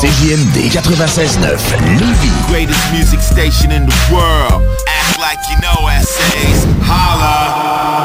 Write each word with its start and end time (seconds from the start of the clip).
CJMD 0.00 0.70
96.9 0.70 1.58
Lévis. 1.98 2.30
Greatest 2.48 2.92
music 2.92 3.20
station 3.20 3.72
in 3.72 3.84
the 3.84 3.94
world. 4.12 4.62
Act 4.86 5.18
like 5.18 5.40
you 5.50 5.56
know 5.60 5.88
essays. 5.88 6.66
Holla. 6.82 7.98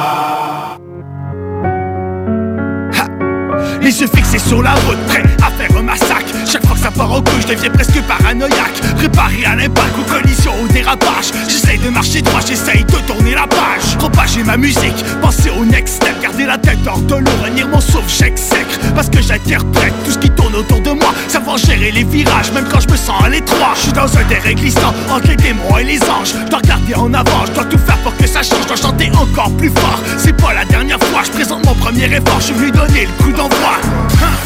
Les 3.79 4.01
yeux 4.01 4.07
sur 4.39 4.63
la 4.63 4.73
prêt 5.07 5.23
à 5.45 5.51
faire 5.51 5.77
un 5.77 5.83
massacre. 5.83 6.22
Chaque 6.53 6.67
fois 6.67 6.75
que 6.75 6.83
ça 6.83 6.91
part 6.91 7.11
en 7.11 7.19
couille, 7.19 7.41
je 7.41 7.47
deviens 7.47 7.71
presque 7.71 7.99
paranoïaque. 8.03 8.79
Préparé 8.97 9.43
à 9.43 9.55
l'impact, 9.55 9.89
aux 9.99 10.03
collisions, 10.03 10.53
au 10.63 10.67
dérapage. 10.67 11.31
J'essaye 11.49 11.79
de 11.79 11.89
marcher 11.89 12.21
droit, 12.21 12.41
j'essaye 12.47 12.83
de 12.83 12.95
tourner 13.07 13.33
la 13.33 13.47
page. 13.47 13.97
Propager 13.97 14.43
ma 14.43 14.55
musique, 14.55 15.03
penser 15.19 15.49
au 15.49 15.65
next 15.65 15.95
step. 15.95 16.13
Garder 16.21 16.45
la 16.45 16.59
tête 16.59 16.77
hors 16.85 16.99
de 16.99 17.15
l'eau, 17.15 17.31
venir 17.43 17.67
mon 17.69 17.79
chèque 18.07 18.37
sec. 18.37 18.67
Parce 18.93 19.09
que 19.09 19.19
j'interprète 19.19 19.93
tout 20.05 20.11
ce 20.11 20.19
qui 20.19 20.29
tourne 20.29 20.53
autour 20.53 20.79
de 20.81 20.91
moi. 20.91 21.11
Savoir 21.27 21.57
gérer 21.57 21.91
les 21.91 22.03
virages, 22.03 22.51
même 22.51 22.65
quand 22.71 22.81
je 22.81 22.89
me 22.89 22.97
sens 22.97 23.19
à 23.25 23.29
l'étroit. 23.29 23.73
Je 23.73 23.81
suis 23.81 23.93
dans 23.93 24.15
un 24.15 24.23
terrain 24.25 24.53
glissant 24.53 24.93
entre 25.09 25.29
les 25.29 25.37
démons 25.37 25.79
et 25.79 25.83
les 25.85 26.03
anges. 26.03 26.35
Je 26.45 26.49
dois 26.51 26.59
regarder 26.59 26.93
en 26.93 27.11
avant, 27.15 27.47
je 27.47 27.51
dois 27.53 27.65
tout 27.65 27.79
faire 27.79 27.97
pour 28.03 28.15
que 28.15 28.27
ça 28.27 28.43
change. 28.43 28.61
Je 28.61 28.67
dois 28.67 28.77
chanter 28.77 29.09
encore 29.17 29.49
plus 29.57 29.71
fort. 29.71 29.99
C'est 30.19 30.37
pas 30.37 30.53
la 30.53 30.65
dernière 30.65 30.99
fois, 31.05 31.23
je 31.25 31.31
présente 31.31 31.65
mon 31.65 31.73
premier 31.73 32.05
effort. 32.05 32.39
Je 32.47 32.53
vais 32.53 32.65
lui 32.65 32.71
donner 32.71 33.07
le 33.07 33.23
coup 33.23 33.31
d'envoi. 33.31 33.79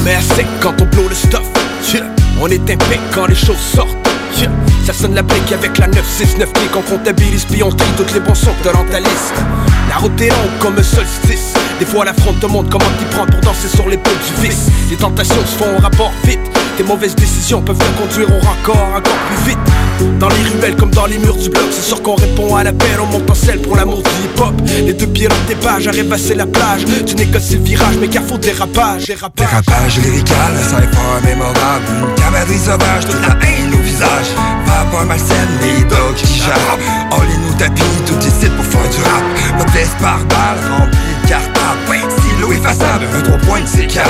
Mais 0.05 0.15
c'est 0.35 0.45
quand 0.61 0.73
on 0.79 0.85
blow 0.85 1.09
le 1.09 1.15
stuff. 1.15 1.66
On 2.41 2.47
est 2.47 2.69
impec 2.69 2.99
quand 3.13 3.27
les 3.27 3.35
choses 3.35 3.55
sortent. 3.57 3.95
Ça 4.85 4.91
sonne 4.91 5.15
la 5.15 5.21
brique 5.21 5.51
avec 5.53 5.77
la 5.77 5.87
969 5.87 6.51
clic. 6.51 6.69
On 6.75 6.81
comptabilise 6.81 7.45
puis 7.45 7.63
on 7.63 7.69
trie 7.69 7.87
toutes 7.95 8.13
les 8.13 8.19
bons 8.19 8.35
sons 8.35 8.51
de 8.61 8.69
ta 8.69 8.99
La 9.89 9.95
route 9.95 10.19
est 10.19 10.29
longue 10.29 10.57
comme 10.59 10.77
un 10.77 10.83
solstice. 10.83 11.53
Des 11.79 11.85
fois 11.85 12.03
la 12.03 12.13
fronte 12.13 12.41
te 12.41 12.45
montre 12.45 12.69
comment 12.69 12.91
t'y 12.99 13.05
prends 13.05 13.25
pour 13.25 13.39
danser 13.39 13.69
sur 13.69 13.85
les 13.85 13.91
l'épaule 13.91 14.17
du 14.17 14.47
vice. 14.47 14.67
Les 14.89 14.97
tentations 14.97 15.45
se 15.45 15.57
font 15.57 15.77
au 15.77 15.81
rapport 15.81 16.11
vite. 16.25 16.39
Tes 16.75 16.83
mauvaises 16.83 17.15
décisions 17.15 17.61
peuvent 17.61 17.77
te 17.77 18.01
conduire 18.01 18.27
au 18.35 18.39
rencor 18.45 18.87
encore 18.93 19.17
plus 19.29 19.51
vite 19.51 19.86
dans 20.19 20.29
les 20.29 20.43
ruelles 20.49 20.75
comme 20.75 20.91
dans 20.91 21.05
les 21.05 21.17
murs 21.17 21.35
du 21.35 21.49
bloc, 21.49 21.67
c'est 21.71 21.83
sûr 21.83 22.01
qu'on 22.01 22.15
répond 22.15 22.55
à 22.55 22.63
l'appel, 22.63 22.99
on 23.01 23.05
monte 23.05 23.29
en 23.29 23.35
selle 23.35 23.61
pour 23.61 23.75
l'amour 23.75 24.01
du 24.01 24.09
hip-hop. 24.09 24.53
Les 24.85 24.93
deux 24.93 25.07
pieds 25.07 25.27
dans 25.27 25.35
tes 25.47 25.55
pages, 25.55 25.87
à 25.87 25.91
la 25.91 26.45
plage. 26.45 26.85
Tu 27.05 27.15
négocies 27.15 27.55
le 27.55 27.63
virage, 27.63 27.95
mais 27.99 28.07
carrefour 28.07 28.37
dérapage, 28.37 29.05
dérapage. 29.05 29.47
Dérapage 29.65 29.99
lyrical, 29.99 30.53
fort 30.93 31.21
mémorable. 31.23 31.85
Une 32.01 32.15
cavalerie 32.15 32.59
sauvage, 32.59 33.05
toute 33.05 33.21
la 33.21 33.35
haine 33.47 33.73
au 33.73 33.81
visage. 33.83 34.27
Vapeur 34.65 35.05
malsaine, 35.05 35.49
les 35.61 35.83
dogs 35.83 36.15
qui 36.15 36.39
jappent. 36.39 36.79
On 37.11 37.21
les 37.21 37.37
nous 37.37 37.53
tapis, 37.57 37.83
tout 38.05 38.19
ici 38.19 38.49
pour 38.55 38.65
faire 38.65 38.89
du 38.89 39.01
rap. 39.03 39.23
Modeste 39.57 39.95
par 40.01 40.19
balle, 40.25 40.79
rempli 40.79 40.97
de 41.23 41.29
cartable. 41.29 41.57
Oui, 42.47 42.55
stylo 42.55 42.69
effaçable, 42.69 43.05
un 43.15 43.21
trois 43.21 43.37
points 43.39 43.61
de 43.61 43.67
C4. 43.67 44.01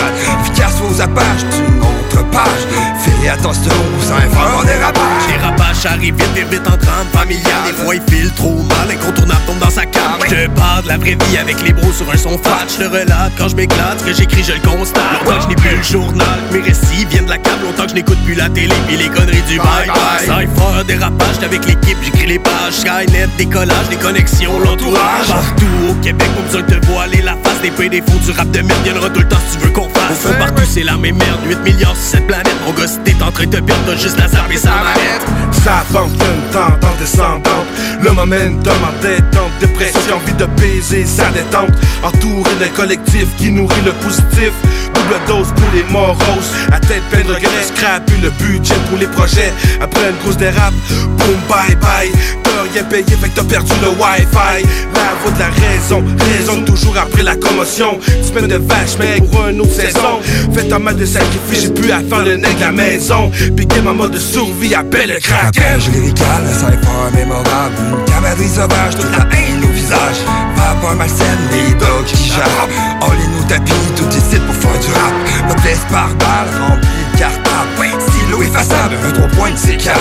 Efficace 0.41 0.75
aux 0.89 1.01
apaches, 1.01 1.43
d'une 1.55 1.81
autre 1.81 2.29
page. 2.31 2.67
Fais 3.03 3.29
attention, 3.29 3.71
sans 4.01 4.15
faire 4.15 4.59
un 4.61 4.65
dérapage. 4.65 5.27
Dérapage 5.27 5.85
arrive 5.85 6.15
vite, 6.15 6.33
vite, 6.35 6.49
vite 6.49 6.67
en 6.67 6.77
trame 6.77 7.07
familiale. 7.13 7.51
Des 7.67 7.83
fois 7.83 7.95
il 7.95 8.01
file 8.09 8.31
trop 8.33 8.55
mal, 8.63 8.91
incontournable 8.91 9.41
tombe 9.45 9.59
dans 9.59 9.69
sa 9.69 9.85
cave. 9.85 10.19
Je 10.25 10.35
te 10.35 10.49
parle 10.51 10.83
de 10.83 10.87
la 10.89 10.97
vraie 10.97 11.17
vie 11.27 11.37
avec 11.37 11.61
les 11.63 11.73
bros 11.73 11.91
sur 11.91 12.09
un 12.11 12.17
son 12.17 12.37
fat. 12.37 12.65
Je 12.67 12.83
te 12.83 12.89
relate 12.89 13.31
quand 13.37 13.49
je 13.49 13.55
m'éclate, 13.55 13.99
ce 13.99 14.05
que 14.05 14.13
j'écris 14.13 14.43
je 14.43 14.53
le 14.53 14.67
constate. 14.67 15.03
Longtemps 15.25 15.37
que 15.37 15.43
je 15.43 15.47
n'ai 15.47 15.55
plus 15.55 15.77
le 15.77 15.83
journal, 15.83 16.39
mes 16.51 16.61
récits 16.61 17.05
viennent 17.09 17.25
de 17.25 17.31
la 17.31 17.37
câble. 17.37 17.63
Longtemps 17.63 17.83
que 17.83 17.89
je 17.89 17.95
n'écoute 17.95 18.19
plus 18.25 18.35
la 18.35 18.49
télé, 18.49 18.73
puis 18.87 18.97
les 18.97 19.09
conneries 19.09 19.41
du 19.47 19.57
bye 19.57 19.87
bye. 19.87 20.25
Cypher, 20.25 20.83
dérapage, 20.87 21.43
avec 21.43 21.65
l'équipe, 21.65 21.97
j'écris 22.03 22.27
les 22.27 22.39
pages. 22.39 22.73
Skynet, 22.73 23.27
décollage, 23.37 23.89
des 23.89 23.97
connexions, 23.97 24.59
l'entourage. 24.59 25.27
Partout 25.27 25.65
au 25.89 25.93
Québec, 26.03 26.27
pas 26.35 26.41
besoin 26.41 26.61
de 26.61 26.75
te 26.75 26.85
voiler 26.85 27.21
la 27.21 27.35
Des 27.67 28.01
fous 28.01 28.17
du 28.25 28.31
rap 28.31 28.49
de 28.51 28.61
merde, 28.61 29.13
tout 29.13 29.19
le 29.19 29.27
temps 29.27 29.37
si 29.47 29.57
tu 29.57 29.63
veux 29.63 29.69
qu'on 29.71 29.87
fasse. 29.89 30.25
Au 30.25 30.29
fond, 30.29 30.33
partout 30.39 30.63
c'est 30.67 30.83
la 30.83 30.97
même 30.97 31.15
merde, 31.17 31.39
8 31.47 31.59
milliards 31.59 31.95
sur 31.95 32.17
cette 32.17 32.27
planète. 32.27 32.55
Mon 32.65 32.71
gosse, 32.73 32.97
t'es 33.03 33.15
en 33.21 33.31
train 33.31 33.45
de 33.45 33.57
te 33.57 33.61
perdre, 33.61 33.83
t'as 33.85 33.95
juste 33.95 34.17
la 34.17 34.27
zapper 34.27 34.57
sa 34.57 34.71
manette. 34.71 35.21
Ça 35.63 35.85
fonctionne 35.91 36.41
tant 36.51 36.87
en 36.87 36.99
descendante. 36.99 37.67
Le 38.01 38.11
momentum 38.11 38.73
en 38.83 39.01
détente 39.01 39.51
Dépression, 39.59 40.15
envie 40.15 40.33
de 40.33 40.45
baiser 40.59 41.05
sa 41.05 41.29
détente. 41.29 41.71
Entouré 42.03 42.49
d'un 42.59 42.69
collectif 42.69 43.27
qui 43.37 43.51
nourrit 43.51 43.81
le 43.85 43.91
positif. 43.91 44.51
Double 44.93 45.19
dose 45.27 45.53
pour 45.55 45.69
les 45.73 45.83
moroses. 45.91 46.51
À 46.71 46.79
tête 46.79 47.03
pleine 47.11 47.27
de 47.27 47.33
regret 47.33 47.63
Scrap 47.63 48.09
le 48.21 48.29
budget 48.31 48.75
pour 48.89 48.97
les 48.97 49.07
projets. 49.07 49.53
Après 49.81 50.09
une 50.09 50.17
grosse 50.23 50.37
dérape 50.37 50.73
Boom 51.17 51.37
bye 51.47 51.75
bye. 51.75 52.11
T'as 52.43 52.63
rien 52.73 52.83
payé 52.83 53.03
fait 53.03 53.29
que 53.29 53.35
t'as 53.35 53.43
perdu 53.43 53.73
le 53.81 53.89
wifi. 53.89 54.65
La 54.93 55.13
voix 55.21 55.31
de 55.31 55.39
la 55.39 55.49
raison 55.49 56.03
Raison 56.37 56.63
toujours 56.63 56.97
après 56.97 57.23
la 57.23 57.35
commotion 57.57 57.99
Semaine 58.21 58.47
de 58.47 58.55
vache 58.57 58.97
mec 58.99 59.29
pour 59.31 59.47
une 59.47 59.61
autre 59.61 59.73
saison. 59.73 60.19
Faites 60.53 60.71
un 60.71 60.79
mal 60.79 60.95
de 60.95 61.05
sacrifice 61.05 61.63
J'ai 61.63 61.69
pu 61.69 61.91
à 61.91 61.99
faire 61.99 62.23
le 62.23 62.37
nez 62.37 62.53
de 62.53 62.59
la 62.59 62.71
maison. 62.71 63.31
Piquer 63.55 63.81
ma 63.81 63.93
mode 63.93 64.11
de 64.11 64.19
survie 64.19 64.75
Appelle 64.75 65.09
le 65.09 65.19
crack 65.19 65.51
Cage 65.51 65.89
lyrical, 65.89 66.43
ça 66.53 66.67
est 66.69 66.85
fort 66.85 67.09
mémorable. 67.15 67.75
Une 67.89 68.05
cavalerie 68.05 68.47
sauvage, 68.47 68.95
toute 68.95 69.11
la 69.11 69.25
haine 69.35 69.63
au 69.63 69.73
visage. 69.73 70.17
Vapeur 70.55 70.95
malsaine, 70.95 71.39
les 71.51 71.73
dogs 71.73 72.05
qui 72.05 72.29
jappent. 72.29 72.69
On 73.01 73.07
nous 73.07 73.47
tapis, 73.47 73.71
tout 73.95 74.09
ici 74.09 74.39
pour 74.39 74.55
faire 74.55 74.79
du 74.79 74.93
rap. 74.93 75.13
Modeste 75.47 75.87
par 75.89 76.09
balle, 76.15 76.69
rempli 76.69 76.87
de 77.13 77.19
cartable 77.19 77.69
Oui, 77.79 77.87
stylo 78.07 78.41
effaçable, 78.43 78.95
un 79.07 79.11
trois 79.11 79.27
points 79.29 79.51
de 79.51 79.57
C4 79.57 79.91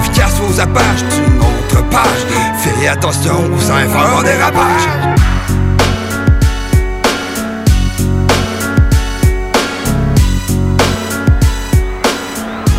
Efficace 0.00 0.34
aux 0.48 0.60
apaches, 0.60 1.04
tu 1.10 1.30
montres 1.32 1.88
page. 1.88 2.26
Fais 2.62 2.88
attention 2.88 3.34
aux 3.54 3.58
faire 3.58 4.18
un 4.18 4.22
dérapage 4.22 5.16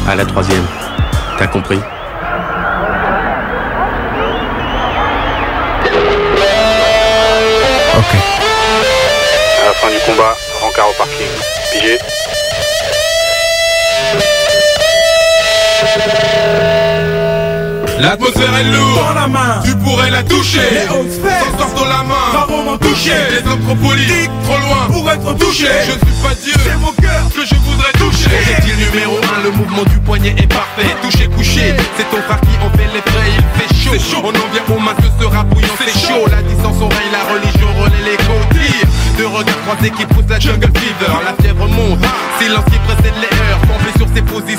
À 0.07 0.16
la 0.16 0.25
troisième, 0.25 0.66
t'as 1.38 1.47
compris 1.47 1.75
Ok. 7.97 8.16
À 9.62 9.66
la 9.66 9.73
fin 9.73 9.90
du 9.90 10.00
combat, 10.06 10.38
rencard 10.62 10.90
au 10.90 10.94
parking. 10.94 11.28
Pigé 11.73 11.97
L'atmosphère 17.99 18.55
est 18.55 18.63
lourde, 18.63 19.15
la 19.15 19.27
main. 19.27 19.61
tu 19.65 19.75
pourrais 19.77 20.11
la 20.11 20.23
toucher. 20.23 20.59
Les 20.71 20.87
Sans 20.87 21.57
sortant 21.57 21.85
la 21.85 22.03
main, 22.03 22.31
va 22.33 22.45
vraiment 22.45 22.77
toucher. 22.77 23.11
Les 23.31 23.51
hommes 23.51 23.61
trop 23.61 23.75
politiques, 23.75 24.31
trop 24.43 24.57
loin 24.59 24.85
pour 24.91 25.09
être 25.09 25.37
touchés. 25.37 25.65
Je 25.85 25.91
suis 25.91 26.17
pas 26.21 26.33
Dieu, 26.43 26.53
c'est 26.63 26.77
mon 26.77 26.91
cœur 26.93 27.21
que 27.35 27.45
je 27.45 27.55
voudrais 27.55 27.91
toucher. 27.93 28.29
Projectile 28.29 28.77
numéro 28.77 29.17
1, 29.39 29.43
le 29.43 29.51
mouvement 29.51 29.83
du 29.83 29.97
poignet 29.99 30.35
est 30.37 30.47
parfait. 30.47 30.95
Toucher, 31.01 31.27
coucher, 31.27 31.75
c'est 31.97 32.09
ton 32.09 32.21
frère 32.21 32.39
qui 32.41 32.53
en 32.61 32.69
fait 32.77 32.89
les 32.93 33.01
frais. 33.01 33.31
Il 33.37 33.61
fait 33.61 33.75
chaud, 33.75 33.97
chaud. 33.97 34.21
on 34.23 34.29
en 34.29 34.47
vient 34.53 34.75
aux 34.75 34.79
mains, 34.79 34.95
ce 35.01 35.23
sera 35.23 35.43
bouillant, 35.43 35.67
c'est 35.79 36.07
chaud. 36.07 36.27
La 36.29 36.41
distance 36.43 36.77
oreille, 36.81 37.11
la 37.11 37.33
religion 37.33 37.67
relaie 37.81 38.11
les 38.11 38.17
côtés. 38.17 38.87
Deux 39.17 39.27
regards 39.27 39.61
croisés 39.65 39.91
qui 39.91 40.05
poussent 40.05 40.29
la 40.29 40.39
jungle 40.39 40.69
fever. 40.77 41.11
La 41.25 41.33
fièvre 41.41 41.67
monte, 41.67 41.99
silence 42.39 42.65
qui 42.65 42.77
précède 42.85 43.17
les 43.17 43.33
heures. 43.37 43.59
Campé 43.67 43.91
sur 43.97 44.07
ses 44.13 44.21
positions, 44.21 44.56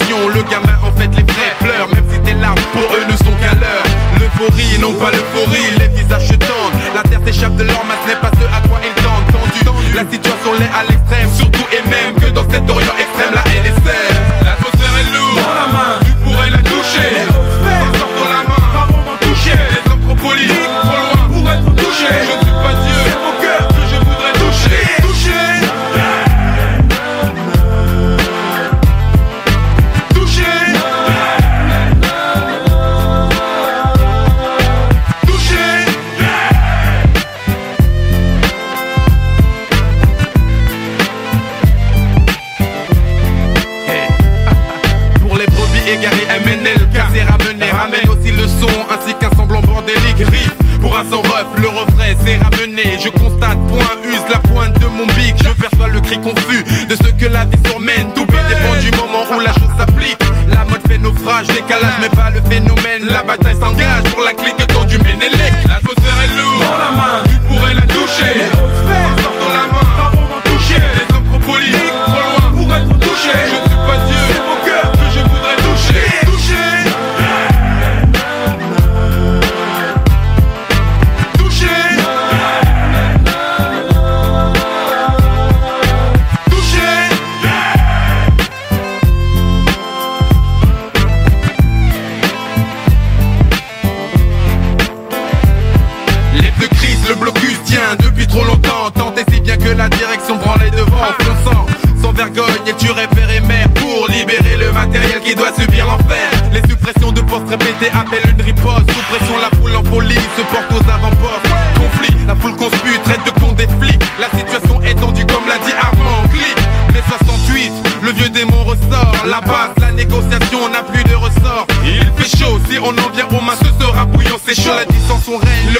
traite 113.08 113.24
de 113.24 113.40
con 113.40 113.52
des 113.52 113.66
flics. 113.80 114.02
La 114.20 114.28
situation 114.38 114.80
est 114.82 114.94
tendue 114.94 115.24
comme 115.26 115.46
l'a 115.48 115.58
dit 115.64 115.72
Armand. 115.72 116.28
Clic, 116.30 116.56
mai 116.92 117.02
68, 117.08 117.72
le 118.02 118.12
vieux 118.12 118.28
démon 118.28 118.64
ressort. 118.64 119.12
La 119.26 119.40
base, 119.40 119.72
la 119.80 119.92
négociation 119.92 120.68
n'a 120.68 120.82
plus 120.82 121.04
de 121.04 121.14
ressort. 121.14 121.66
Il 121.84 122.04
fait 122.16 122.36
chaud, 122.38 122.58
si 122.68 122.78
on 122.78 122.90
en 122.90 123.10
vient 123.14 123.28
aux 123.28 123.42
mains, 123.42 123.56
ce 123.62 123.70
sera 123.82 124.04
bouillant, 124.04 124.38
c'est 124.44 124.54
chaud. 124.54 124.74
La 124.76 124.84
distance, 124.84 125.26
on 125.28 125.38
règne, 125.38 125.72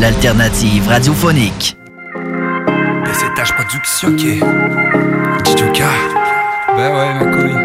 L'alternative 0.00 0.86
radiophonique. 0.88 1.76
BCTH 3.04 3.52
Production. 3.54 4.16
Chichuka. 4.16 5.88
Ben 6.76 6.94
ouais, 6.94 7.14
ma 7.14 7.24
couille. 7.24 7.58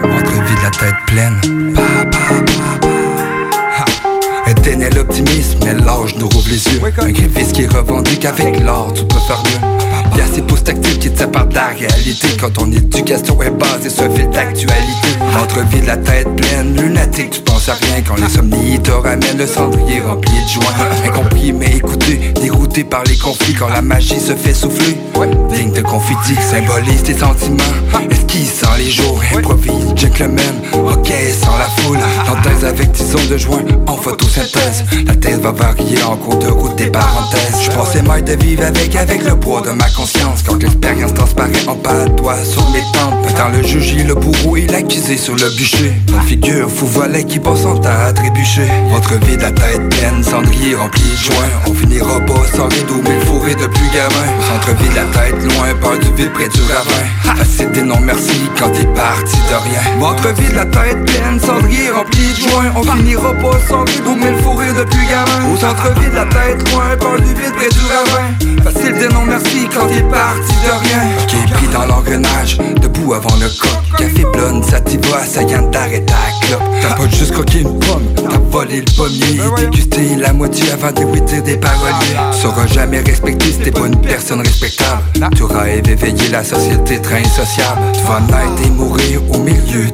Votre 0.00 0.32
vie 0.32 0.54
de 0.54 0.62
la 0.62 0.70
tête 0.70 0.94
pleine. 1.06 1.74
Pa, 1.74 1.82
pa, 2.10 2.18
pa, 2.46 2.86
pa. 2.86 4.50
Éteignez 4.50 4.88
l'optimisme, 4.90 5.58
mais 5.64 5.74
l'âge 6.06 6.16
nous 6.18 6.28
rouvre 6.28 6.48
les 6.48 6.64
yeux. 6.64 6.80
Un 6.98 7.10
gréviste 7.10 7.52
qui 7.52 7.66
revendique 7.66 8.24
avec 8.24 8.60
l'art, 8.60 8.92
tout 8.94 9.06
peut 9.06 9.18
faire 9.26 9.42
mieux. 9.44 10.18
Y'a 10.18 10.24
ces 10.32 10.42
postes 10.42 10.64
tactiles 10.64 10.98
qui 10.98 11.10
te 11.10 11.18
séparent 11.18 11.46
de 11.46 11.54
la 11.54 11.68
réalité. 11.68 12.28
Quand 12.40 12.52
ton 12.52 12.70
éducation 12.70 13.42
est 13.42 13.50
basée 13.50 13.90
sur 13.90 14.04
un 14.04 14.10
fil 14.10 14.28
d'actualité 14.30 15.08
Votre 15.38 15.60
vie 15.68 15.80
de 15.80 15.86
la 15.86 15.96
tête 15.96 16.28
pleine, 16.36 16.76
lunatique, 16.76 17.30
tu 17.30 17.40
penses 17.40 17.68
à 17.68 17.74
rien. 17.74 18.02
Quand 18.06 18.16
les 18.16 18.28
somnies 18.28 18.80
te 18.80 18.90
ramènent 18.90 19.38
le 19.38 19.46
cendrier 19.46 20.00
rempli 20.00 20.32
de 20.32 20.48
joints 20.48 21.06
Incompris 21.06 21.52
mais 21.52 21.76
écouté, 21.76 22.32
dérouté 22.40 22.84
par 22.84 23.04
les 23.04 23.16
conflits. 23.16 23.54
Quand 23.54 23.68
la 23.68 23.82
magie 23.82 24.20
se 24.20 24.34
fait 24.34 24.54
souffler, 24.54 24.96
digne 25.50 25.72
de 25.72 25.82
confetti 25.82 26.34
Symbolise 26.40 27.02
tes 27.02 27.18
sentiments, 27.18 27.64
esquisse 28.36 28.60
sans 28.60 28.76
les 28.76 28.90
jours 28.90 29.20
Improvise, 29.34 29.94
gentleman, 29.96 30.40
ok 30.72 31.12
sans 31.40 31.56
la 31.56 31.68
foule. 31.82 31.98
Synthèse 32.26 32.64
avec 32.64 32.92
tison 32.92 33.18
de 33.30 33.36
joint 33.36 33.64
en 33.86 33.96
photosynthèse. 33.96 34.84
La 35.06 35.14
thèse 35.14 35.40
va 35.40 35.52
varier 35.52 36.02
en 36.02 36.16
cours 36.16 36.38
de 36.38 36.48
route 36.48 36.76
des 36.76 36.90
parenthèses. 36.90 37.62
Je 37.62 37.70
pensais 37.70 38.02
moi 38.02 38.20
de 38.20 38.32
vivre 38.32 38.64
avec, 38.64 38.94
avec 38.96 39.24
le 39.24 39.36
poids 39.36 39.62
de 39.62 39.70
ma 39.70 39.88
conscience. 39.90 40.42
Quand 40.46 40.62
l'expérience 40.62 41.14
transparaît 41.14 41.66
en 41.66 41.76
doigt 42.16 42.36
sur 42.44 42.68
mes 42.70 42.80
tempes. 42.92 43.14
Dans 43.36 43.48
le 43.48 43.62
juge, 43.62 43.94
le 44.06 44.14
bourreau 44.14 44.56
et 44.56 44.66
l'accusé 44.66 45.16
sur 45.16 45.34
le 45.34 45.50
bûcher. 45.56 45.92
La 46.14 46.22
figure 46.22 46.70
fou 46.70 46.86
volet 46.86 47.24
qui 47.24 47.40
son 47.44 47.78
temps 47.78 47.90
à 48.06 48.12
trébucher. 48.12 48.68
Votre 48.90 49.14
vie 49.26 49.36
la 49.36 49.50
tête 49.50 49.88
pleine, 49.90 50.24
cendrier 50.24 50.74
rempli 50.74 51.02
de 51.02 51.16
joints 51.16 51.50
On 51.66 51.74
finira 51.74 52.20
pas 52.20 52.56
sans 52.56 52.68
rideau 52.68 53.02
mais 53.04 53.20
fourré 53.26 53.54
de 53.54 53.66
plus 53.66 53.90
gamin 53.92 54.26
de 54.74 54.94
la 54.96 55.04
tête 55.04 55.42
loin, 55.44 55.74
peur 55.80 55.98
du 55.98 56.12
vide 56.14 56.32
près 56.32 56.48
du 56.48 56.60
ravin. 56.62 57.36
Facile 57.36 57.84
non 57.84 58.00
merci 58.00 58.25
quand 58.58 58.70
t'es 58.70 58.86
parti 58.86 59.36
de 59.36 59.54
rien. 59.68 59.98
Votre 59.98 60.34
vie 60.40 60.48
de 60.48 60.54
la 60.54 60.64
tête 60.66 61.04
pleine, 61.04 61.40
cendrier 61.40 61.90
rempli 61.90 62.32
de 62.32 62.48
joints 62.48 62.72
On 62.76 62.82
finira 62.82 63.32
pas 63.34 63.58
sans 63.68 63.84
rideau 63.84 64.14
mais 64.18 64.34
fourré 64.42 64.68
de 64.68 64.84
plus 64.84 65.06
gamin. 65.06 65.52
Au 65.52 65.56
centre-ville 65.56 66.10
de 66.10 66.16
la 66.16 66.26
tête 66.26 66.72
loin, 66.72 66.96
peur 66.98 67.16
du 67.16 67.34
vide 67.34 67.54
près 67.56 67.68
du 67.68 67.80
ravin. 67.90 68.62
Facile 68.64 68.98
des 68.98 69.08
non 69.08 69.24
merci 69.26 69.68
quand 69.72 69.86
t'es 69.86 70.02
parti 70.02 70.52
de 70.64 70.88
rien. 70.88 71.26
Qui 71.26 71.36
est 71.36 71.52
pris 71.52 71.68
dans 71.68 71.86
l'engrenage, 71.86 72.58
debout 72.80 73.14
avant 73.14 73.36
le 73.36 73.48
coq. 73.48 73.98
Café 73.98 74.24
blonde, 74.32 74.64
sativa, 74.64 75.18
assaillant 75.18 75.68
d'arrêter 75.70 76.06
ta 76.06 76.46
clope. 76.46 76.62
T'as 76.82 76.94
pas 76.94 77.08
juste 77.08 77.32
croqué 77.32 77.60
une 77.60 77.78
pomme, 77.78 78.06
t'as 78.14 78.38
volé 78.50 78.80
le 78.80 78.96
pommier. 78.96 79.40
Dégusté 79.56 80.16
la 80.16 80.32
moitié 80.32 80.70
avant 80.72 80.92
de 80.92 81.06
des 81.40 81.56
paroliers 81.56 82.16
Tu 82.32 82.40
seras 82.40 82.66
jamais 82.66 83.00
respecté 83.00 83.52
si 83.52 83.58
t'es 83.58 83.70
pas 83.70 83.86
une 83.86 84.00
personne 84.00 84.40
respectable. 84.40 85.02
Tu 85.34 85.42
auras 85.42 85.68
éveillé 85.68 86.28
la 86.30 86.44
société 86.44 87.00
très 87.00 87.20
insociable 87.20 87.80
Vas 88.16 88.22
naître 88.22 88.62
et 88.64 88.70
mourir 88.70 89.20
au 89.30 89.38
milieu, 89.40 89.90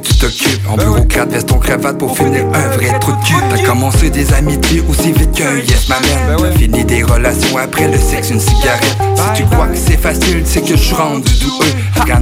En 0.69 0.77
bureaucrate, 0.77 1.31
veston, 1.31 1.57
cravate 1.59 1.97
pour 1.97 2.15
finir 2.15 2.45
un 2.53 2.67
vrai 2.77 2.97
trou 2.99 3.11
de 3.11 3.25
cul 3.25 3.35
T'as 3.49 3.61
commencé 3.63 4.09
des 4.09 4.31
amitiés 4.33 4.81
aussi 4.87 5.11
vite 5.11 5.33
qu'un 5.33 5.57
yes 5.57 5.89
ma 5.89 5.99
man 5.99 6.37
T'as 6.37 6.51
fini 6.57 6.85
des 6.85 7.03
relations 7.03 7.57
après 7.57 7.89
le 7.89 7.97
sexe, 7.97 8.29
une 8.29 8.39
cigarette. 8.39 8.97
Si 9.17 9.41
tu 9.41 9.45
crois 9.49 9.67
que 9.67 9.75
c'est 9.75 9.99
facile, 9.99 10.43
c'est 10.45 10.61
que 10.61 10.69
je 10.69 10.75
suis 10.75 10.95
rendu 10.95 11.33
doueux 11.41 11.73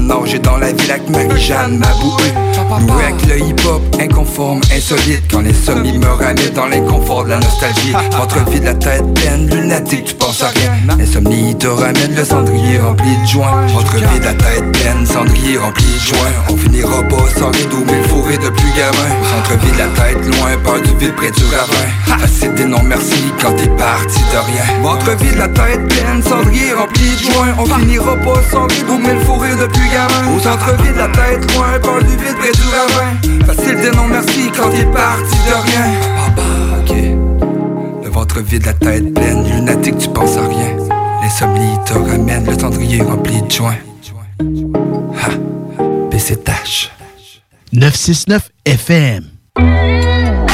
nager 0.01 0.39
dans 0.39 0.57
la 0.57 0.71
ville 0.71 0.91
avec 0.91 1.09
Marie-Jeanne 1.09 1.77
m'a 1.77 1.93
boué 2.01 2.23
Loué 2.87 3.03
avec 3.03 3.25
le 3.27 3.39
hip-hop, 3.39 3.81
inconforme, 3.99 4.61
insolite. 4.73 5.23
Quand 5.29 5.41
les 5.41 5.53
sommiers 5.53 5.97
me 5.97 6.07
ramènent 6.07 6.53
dans 6.55 6.67
l'inconfort 6.67 7.25
de 7.25 7.29
la 7.29 7.39
nostalgie. 7.39 7.93
Votre 8.17 8.49
vie 8.49 8.59
de 8.59 8.65
la 8.65 8.73
tête 8.73 9.13
pleine, 9.13 9.49
lunatique, 9.49 10.05
tu 10.05 10.15
penses 10.15 10.41
à 10.41 10.47
rien. 10.47 10.71
L'insomnie 10.97 11.57
te 11.57 11.67
ramène 11.67 12.15
le 12.15 12.23
cendrier 12.23 12.79
rempli 12.79 13.09
de 13.23 13.27
joints 13.27 13.67
Votre 13.73 13.95
vie 13.95 14.19
de 14.19 14.25
la 14.25 14.33
tête 14.33 14.71
pleine, 14.71 15.05
cendrier 15.05 15.57
rempli 15.57 15.83
de 15.83 16.15
joints 16.15 16.31
On 16.49 16.57
finira 16.57 17.03
pas 17.03 17.39
sans 17.39 17.51
rideau, 17.51 17.83
mais 17.91 18.03
fourré 18.07 18.37
de 18.37 18.49
plus 18.49 18.71
gamin 18.71 19.11
Au 19.21 19.25
centre-ville 19.25 19.77
la 19.77 19.87
tête 19.87 20.25
loin, 20.25 20.57
peur 20.63 20.81
du 20.81 20.95
vide 20.97 21.15
près 21.15 21.31
du 21.31 21.43
ravin. 21.43 22.19
Facile 22.19 22.53
des 22.53 22.65
non 22.65 22.81
merci 22.83 23.23
quand 23.41 23.53
t'es 23.53 23.67
parti 23.69 24.19
de 24.19 24.37
rien. 24.37 24.63
De 25.01 25.37
la 25.37 25.47
tête 25.47 25.87
pleine, 25.87 26.21
cendrier 26.23 26.73
rempli 26.73 27.09
de 27.09 27.31
joints. 27.31 27.55
On 27.59 27.65
finira 27.65 28.15
pas 28.17 28.41
sans 28.49 28.67
rideau, 28.67 28.97
mais 28.97 29.19
fourré 29.25 29.49
de 29.51 29.65
plus 29.65 29.89
gamin 29.89 30.35
Au 30.35 30.39
centre-ville 30.39 30.95
la 30.95 31.07
tête 31.07 31.53
loin, 31.55 31.79
peur 31.81 31.99
du 32.03 32.15
vide 32.17 32.37
près 32.39 32.51
du 32.51 32.61
ravin. 32.71 33.45
Facile 33.45 33.81
des 33.81 33.91
non 33.91 34.07
merci 34.07 34.51
quand 34.55 34.69
t'es 34.69 34.85
parti 34.85 35.37
de 35.47 35.53
rien. 35.53 35.85
Papa, 36.15 36.47
ok. 36.79 38.03
Le 38.03 38.09
ventre 38.09 38.39
vide, 38.41 38.65
la 38.65 38.73
tête 38.73 39.13
pleine, 39.13 39.43
lunatique, 39.43 39.97
tu 39.97 40.09
penses 40.09 40.37
à 40.37 40.47
rien. 40.47 40.77
L'insomnie 41.21 41.77
te 41.85 41.93
ramène 41.93 42.45
le 42.45 42.57
cendrier 42.57 43.01
rempli 43.01 43.41
de 43.41 43.51
joints. 43.51 43.75
Ha, 44.39 45.29
BCTH 46.09 47.00
969 47.71 48.51
FM. 48.65 50.50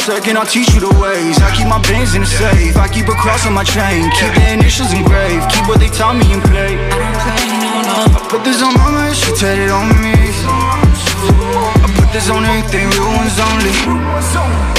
Second, 0.00 0.38
I'll 0.38 0.48
teach 0.48 0.72
you 0.72 0.80
the 0.80 0.92
ways. 0.96 1.36
I 1.44 1.52
keep 1.52 1.68
my 1.68 1.80
bands 1.84 2.14
in 2.16 2.22
the 2.24 2.30
safe. 2.30 2.76
I 2.76 2.88
keep 2.88 3.06
a 3.06 3.16
cross 3.20 3.44
on 3.46 3.52
my 3.52 3.64
chain. 3.64 4.08
Keep 4.16 4.32
the 4.32 4.46
initials 4.56 4.92
engraved. 4.96 5.44
Keep 5.52 5.68
what 5.68 5.78
they 5.78 5.92
taught 5.92 6.16
me 6.16 6.24
and 6.32 6.42
play. 6.48 6.80
I 6.80 8.20
put 8.32 8.42
this 8.42 8.64
on 8.64 8.72
my 8.74 8.88
mind, 8.90 9.16
she 9.16 9.30
tatted 9.36 9.68
on 9.68 9.92
me. 10.00 10.16
I 10.16 11.88
put 12.00 12.08
this 12.16 12.32
on 12.32 12.44
everything, 12.48 12.88
real 12.96 13.12
ones 13.12 13.36
only. 13.36 13.72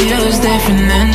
Feels 0.02 0.42
different 0.42 0.90
then. 0.90 1.14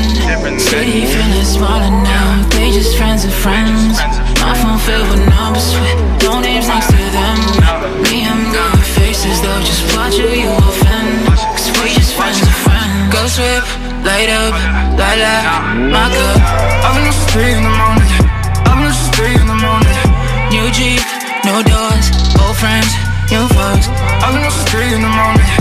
City 0.61 1.05
feeling 1.11 1.45
smaller 1.45 1.91
now. 1.91 2.47
They 2.55 2.71
just 2.71 2.97
friends 2.97 3.25
of 3.27 3.35
friends. 3.35 3.99
My 4.39 4.55
phone 4.55 4.79
filled 4.87 5.11
with 5.11 5.27
numbers 5.27 5.75
with 5.83 5.99
no 6.23 6.39
names 6.39 6.69
next 6.71 6.95
to 6.95 7.03
them. 7.11 7.39
Me, 8.07 8.23
I'm 8.23 8.55
good 8.55 8.71
with 8.71 8.91
faces 8.95 9.43
though. 9.43 9.61
Just 9.67 9.83
watch 9.97 10.15
who 10.15 10.31
you 10.31 10.53
offend. 10.55 11.27
Cause 11.59 11.69
we 11.83 11.91
just 11.91 12.15
friends 12.15 12.39
friends. 13.29 13.65
Ghost 13.67 14.07
light 14.07 14.31
up, 14.31 14.55
light 14.99 15.19
up, 15.19 15.75
my 15.91 16.07
cup. 16.15 16.39
Up 16.87 16.95
since 16.95 17.25
three 17.33 17.53
in 17.53 17.63
the 17.63 17.75
morning. 17.75 18.13
Up 18.67 18.79
since 18.79 19.11
three 19.17 19.35
in 19.35 19.47
the 19.47 19.59
morning. 19.59 19.99
New 20.51 20.71
Jeep, 20.71 21.03
no 21.45 21.63
doors, 21.63 22.07
old 22.39 22.57
friends, 22.57 22.87
new 23.31 23.47
folks. 23.51 23.89
Up 24.23 24.31
since 24.31 24.63
three 24.71 24.95
in 24.95 25.03
the 25.03 25.11
morning. 25.11 25.53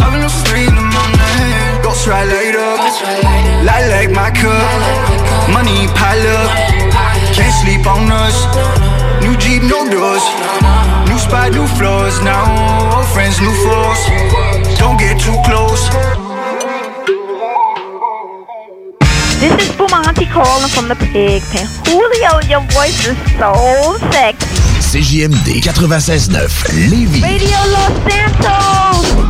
Up 0.00 0.12
since 0.16 0.48
three 0.48 0.64
in 0.64 0.74
the 0.74 0.80
morning. 0.80 1.82
Ghost 1.82 2.06
ride 2.06 2.28
light 2.28 2.56
up, 2.56 2.80
light 3.64 3.88
like 3.92 4.10
my 4.16 4.30
cup. 4.30 4.64
Money 5.52 5.88
pile 5.92 6.24
up, 6.40 6.50
can't 7.36 7.54
sleep 7.60 7.84
on 7.86 8.08
us. 8.08 8.36
New 9.20 9.36
Jeep, 9.36 9.62
no 9.62 9.84
doors. 9.84 10.24
New 11.08 11.18
spot, 11.18 11.52
new 11.52 11.66
floors. 11.76 12.22
Now 12.22 12.96
old 12.96 13.08
friends, 13.12 13.40
new 13.40 13.52
foes. 13.64 14.00
Don't 14.78 14.96
get 14.96 15.20
too 15.20 15.36
close. 15.44 15.84
This 19.40 19.52
is 19.62 19.70
Bumanti 19.74 20.30
calling 20.30 20.68
from 20.68 20.88
the 20.88 20.96
pig 20.96 21.42
pen. 21.44 21.66
Julio, 21.86 22.40
your 22.46 22.60
voice 22.72 23.06
is 23.06 23.16
so 23.38 23.96
sexy. 24.12 24.46
CJMD 24.90 25.62
96.9 25.62 26.90
Lévis. 26.90 27.22
Radio 27.22 27.56
Los 27.72 28.12
Santos! 28.12 29.29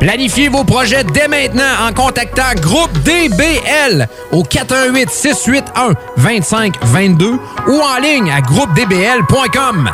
Planifiez 0.00 0.48
vos 0.48 0.64
projets 0.64 1.04
dès 1.04 1.28
maintenant 1.28 1.86
en 1.88 1.92
contactant 1.92 2.54
Groupe 2.60 2.92
DBL 3.04 4.08
au 4.32 4.42
418 4.42 5.08
681 5.10 5.94
2522 6.16 7.38
ou 7.68 7.80
en 7.80 7.98
ligne 8.00 8.30
à 8.32 8.40
groupedbl.com. 8.40 9.90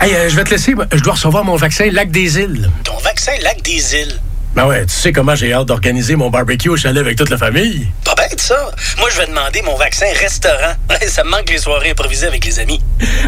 Hey, 0.00 0.14
euh, 0.14 0.28
je 0.30 0.36
vais 0.36 0.44
te 0.44 0.50
laisser. 0.50 0.74
Je 0.92 1.00
dois 1.02 1.12
recevoir 1.14 1.44
mon 1.44 1.56
vaccin 1.56 1.90
Lac 1.92 2.10
des 2.10 2.38
Îles. 2.38 2.70
Ton 2.84 2.96
vaccin 2.98 3.32
Lac 3.42 3.60
des 3.62 3.94
Îles? 3.96 4.18
Ben 4.54 4.66
ouais, 4.66 4.84
tu 4.86 4.92
sais 4.94 5.12
comment 5.12 5.34
j'ai 5.36 5.52
hâte 5.52 5.66
d'organiser 5.66 6.16
mon 6.16 6.28
barbecue 6.30 6.70
au 6.70 6.76
chalet 6.76 7.00
avec 7.04 7.16
toute 7.16 7.30
la 7.30 7.38
famille. 7.38 7.86
Pas 8.04 8.14
bête, 8.16 8.40
ça. 8.40 8.70
Moi, 8.98 9.08
je 9.12 9.18
vais 9.20 9.26
demander 9.26 9.62
mon 9.62 9.76
vaccin 9.76 10.06
restaurant. 10.20 10.72
ça 11.06 11.22
me 11.22 11.30
manque 11.30 11.50
les 11.50 11.58
soirées 11.58 11.90
improvisées 11.90 12.26
avec 12.26 12.44
les 12.46 12.58
amis. 12.58 12.80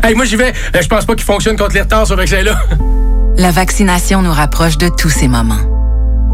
Hey, 0.03 0.15
moi, 0.15 0.25
j'y 0.25 0.37
vais. 0.37 0.53
Euh, 0.75 0.81
Je 0.83 0.89
pense 0.89 1.05
pas 1.05 1.15
qu'il 1.15 1.25
fonctionne 1.25 1.57
contre 1.57 1.75
les 1.75 1.83
retards, 1.83 2.07
ce 2.07 2.15
vaccin-là. 2.15 2.59
La 3.37 3.51
vaccination 3.51 4.23
nous 4.23 4.33
rapproche 4.33 4.79
de 4.79 4.89
tous 4.89 5.11
ces 5.11 5.29
moments. 5.29 5.61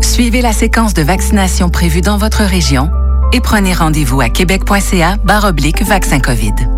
Suivez 0.00 0.42
la 0.42 0.52
séquence 0.52 0.94
de 0.94 1.02
vaccination 1.02 1.70
prévue 1.70 2.00
dans 2.00 2.18
votre 2.18 2.42
région 2.42 2.90
et 3.32 3.40
prenez 3.40 3.74
rendez-vous 3.74 4.20
à 4.20 4.28
québec.ca 4.28 5.16
vaccin 5.84 6.20
COVID. 6.20 6.77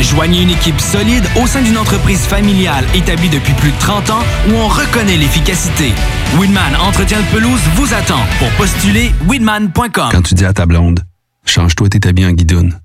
Joignez 0.00 0.42
une 0.42 0.50
équipe 0.50 0.80
solide 0.80 1.24
au 1.42 1.46
sein 1.46 1.60
d'une 1.62 1.76
entreprise 1.76 2.20
familiale 2.26 2.84
établie 2.94 3.28
depuis 3.28 3.52
plus 3.54 3.72
de 3.72 3.78
30 3.78 4.10
ans 4.10 4.22
où 4.48 4.52
on 4.52 4.68
reconnaît 4.68 5.16
l'efficacité. 5.16 5.92
Winman 6.38 6.76
Entretien 6.76 7.20
de 7.20 7.26
pelouse 7.26 7.60
vous 7.74 7.92
attend. 7.92 8.20
Pour 8.38 8.50
postuler, 8.52 9.10
winman.com. 9.26 10.10
Quand 10.12 10.22
tu 10.22 10.34
dis 10.34 10.44
à 10.44 10.52
ta 10.52 10.66
blonde, 10.66 11.04
change-toi 11.44 11.88
tes 11.88 12.08
habits 12.08 12.26
en 12.26 12.32
guidoune. 12.32 12.78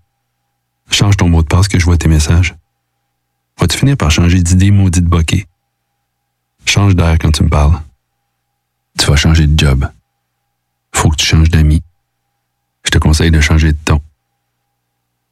Change 0.89 1.17
ton 1.17 1.29
mot 1.29 1.43
de 1.43 1.47
passe 1.47 1.67
que 1.67 1.79
je 1.79 1.85
vois 1.85 1.97
tes 1.97 2.07
messages. 2.07 2.55
Vas-tu 3.59 3.77
finir 3.77 3.95
par 3.95 4.11
changer 4.11 4.41
d'idée 4.41 4.71
maudite 4.71 5.05
bokeh? 5.05 5.45
Change 6.65 6.95
d'air 6.95 7.17
quand 7.19 7.31
tu 7.31 7.43
me 7.43 7.49
parles. 7.49 7.79
Tu 8.97 9.05
vas 9.05 9.15
changer 9.15 9.47
de 9.47 9.57
job. 9.57 9.87
Faut 10.95 11.09
que 11.09 11.15
tu 11.15 11.25
changes 11.25 11.49
d'amis. 11.49 11.81
Je 12.85 12.91
te 12.91 12.97
conseille 12.97 13.31
de 13.31 13.39
changer 13.39 13.73
de 13.73 13.77
ton. 13.85 14.01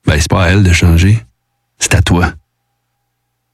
Ben, 0.06 0.20
c'est 0.20 0.30
pas 0.30 0.46
à 0.46 0.50
elle 0.50 0.64
de 0.64 0.72
changer. 0.72 1.24
C'est 1.82 1.96
à 1.96 2.02
toi. 2.02 2.32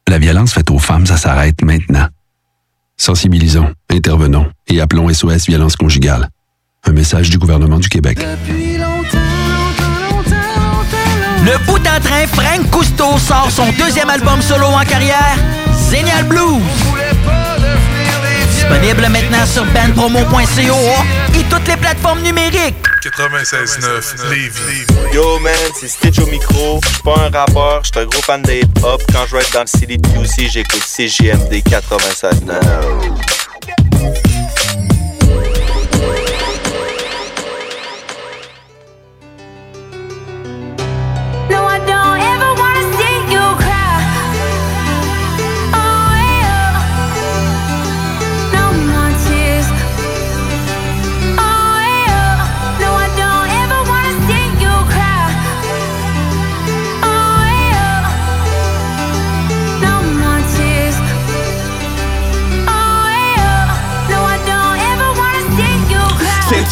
La 0.08 0.20
violence 0.20 0.54
faite 0.54 0.70
aux 0.70 0.78
femmes, 0.78 1.08
ça 1.08 1.18
s'arrête 1.18 1.64
maintenant. 1.64 2.08
Sensibilisons, 2.98 3.74
intervenons 3.90 4.52
et 4.68 4.80
appelons 4.82 5.12
SOS 5.12 5.48
Violence 5.48 5.76
Conjugale. 5.76 6.30
Un 6.86 6.92
message 6.92 7.30
du 7.30 7.38
gouvernement 7.38 7.80
du 7.80 7.90
Québec. 7.90 8.20
Le 11.44 11.66
bout 11.66 11.80
en 11.80 12.00
train, 12.02 12.28
Frank 12.28 12.70
Cousteau 12.70 13.18
sort 13.18 13.50
son 13.50 13.72
deuxième 13.74 14.10
album 14.10 14.42
solo 14.42 14.66
en 14.66 14.84
carrière, 14.84 15.38
Zénial 15.90 16.26
Blues. 16.26 16.62
Disponible 18.68 19.08
maintenant 19.10 19.46
sur 19.46 19.66
bandpromo.co 19.68 21.40
et 21.40 21.44
toutes 21.50 21.68
les 21.70 21.78
plateformes 21.78 22.22
numériques. 22.22 22.76
96.9 23.02 24.30
Lévis. 24.30 24.86
Yo 25.14 25.40
man, 25.40 25.54
c'est 25.80 25.88
Stitch 25.88 26.20
au 26.20 26.26
micro. 26.28 26.82
Je 26.84 26.90
suis 26.90 27.02
pas 27.02 27.16
un 27.18 27.30
rappeur, 27.30 27.82
je 27.84 27.92
suis 27.94 28.00
un 28.00 28.06
gros 28.06 28.22
fan 28.22 28.42
de 28.42 28.52
hip-hop. 28.52 29.02
Quand 29.14 29.26
je 29.28 29.36
vais 29.38 29.42
être 29.42 29.54
dans 29.54 29.62
le 29.62 30.26
QC, 30.26 30.50
j'écoute 30.50 30.84
CGMD 30.84 31.54
96.9. 31.54 32.97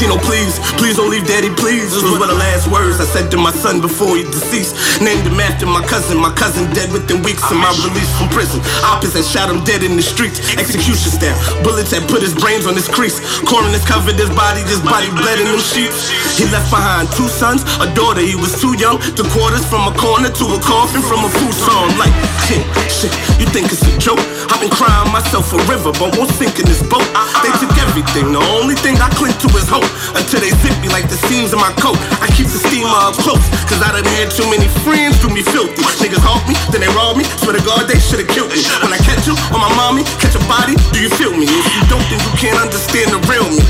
Valentino, 0.05 0.21
please, 0.21 0.59
please 0.77 0.97
don't 0.97 1.09
leave 1.09 1.25
daddy, 1.25 1.49
please. 1.49 1.89
Those 1.89 2.19
were 2.19 2.27
the 2.27 2.37
last 2.37 2.69
words 2.69 3.01
I 3.01 3.05
said 3.05 3.31
to 3.31 3.37
my 3.37 3.51
son 3.51 3.81
before 3.81 4.15
he 4.17 4.23
deceased. 4.23 5.01
Named 5.01 5.25
him 5.25 5.39
after 5.39 5.65
my 5.65 5.81
cousin, 5.85 6.17
my 6.17 6.31
cousin 6.33 6.69
dead 6.73 6.91
within 6.93 7.23
weeks 7.23 7.41
of 7.49 7.57
my 7.57 7.73
release 7.81 8.09
from 8.17 8.29
prison. 8.29 8.61
Opposite 8.85 9.25
shot 9.25 9.49
him 9.49 9.63
dead 9.65 9.81
in 9.81 9.95
the 9.97 10.05
streets, 10.05 10.39
execution 10.57 11.09
style. 11.09 11.37
Bullets 11.63 11.91
had 11.91 12.07
put 12.07 12.21
his 12.21 12.35
brains 12.35 12.65
on 12.65 12.75
his 12.75 12.87
crease. 12.87 13.17
Coroners 13.49 13.83
covered 13.85 14.15
his 14.15 14.29
body, 14.29 14.61
his 14.69 14.81
body 14.81 15.09
bled 15.09 15.41
in 15.41 15.49
them 15.49 15.61
sheets. 15.61 16.13
He 16.37 16.45
left 16.53 16.69
behind 16.69 17.09
two 17.17 17.27
sons, 17.27 17.65
a 17.81 17.89
daughter. 17.97 18.21
He 18.21 18.35
was 18.35 18.53
too 18.61 18.77
young 18.77 19.01
to 19.17 19.23
quarters 19.33 19.65
from 19.65 19.89
a 19.89 19.93
corner 19.97 20.29
to 20.29 20.45
a 20.53 20.59
coffin 20.61 21.01
from 21.01 21.25
a 21.25 21.29
food 21.33 21.55
song. 21.57 21.89
Like, 21.97 22.13
shit, 22.45 22.61
shit, 22.93 23.13
you 23.41 23.49
think 23.49 23.73
it's 23.73 23.81
a 23.81 23.97
joke? 23.97 24.21
I've 24.51 24.61
been 24.61 24.73
crying 24.73 25.11
myself 25.11 25.51
a 25.53 25.59
river, 25.65 25.91
but 25.95 26.15
won't 26.17 26.31
sink 26.35 26.59
in 26.59 26.65
this 26.65 26.81
boat. 26.85 27.05
They 27.41 27.51
took 27.57 27.73
everything, 27.81 28.31
the 28.31 28.43
only 28.57 28.75
thing 28.75 28.97
I 29.01 29.09
cling 29.17 29.35
to 29.41 29.49
is 29.57 29.67
hope. 29.67 29.87
Until 30.15 30.41
they 30.41 30.53
zip 30.61 30.75
me 30.81 30.89
like 30.89 31.09
the 31.09 31.19
seams 31.27 31.53
of 31.53 31.59
my 31.59 31.73
coat. 31.81 31.97
I 32.21 32.29
keep 32.33 32.47
the 32.47 32.61
steamer 32.61 32.91
up 32.91 33.17
close, 33.19 33.41
cause 33.65 33.81
I 33.81 33.91
done 33.91 34.07
had 34.17 34.29
too 34.31 34.47
many 34.49 34.69
friends 34.85 35.17
do 35.21 35.29
me 35.29 35.41
filthy. 35.41 35.81
Niggas 36.01 36.21
haunt 36.21 36.45
me, 36.45 36.55
then 36.69 36.81
they 36.85 36.91
rob 36.93 37.17
me. 37.17 37.25
Swear 37.41 37.57
to 37.57 37.63
God, 37.65 37.89
they 37.89 37.99
should've 37.99 38.29
killed 38.29 38.53
me. 38.53 38.61
When 38.81 38.93
I 38.93 39.01
catch 39.01 39.25
you 39.25 39.35
on 39.53 39.59
my 39.61 39.71
mommy, 39.75 40.03
catch 40.21 40.37
a 40.37 40.43
body, 40.45 40.77
do 40.93 41.01
you 41.01 41.11
feel 41.17 41.33
me? 41.33 41.47
If 41.49 41.67
you 41.75 41.83
don't, 41.89 42.05
then 42.11 42.21
you 42.21 42.31
can't 42.37 42.59
understand 42.59 43.11
the 43.11 43.19
real 43.27 43.47
me. 43.49 43.63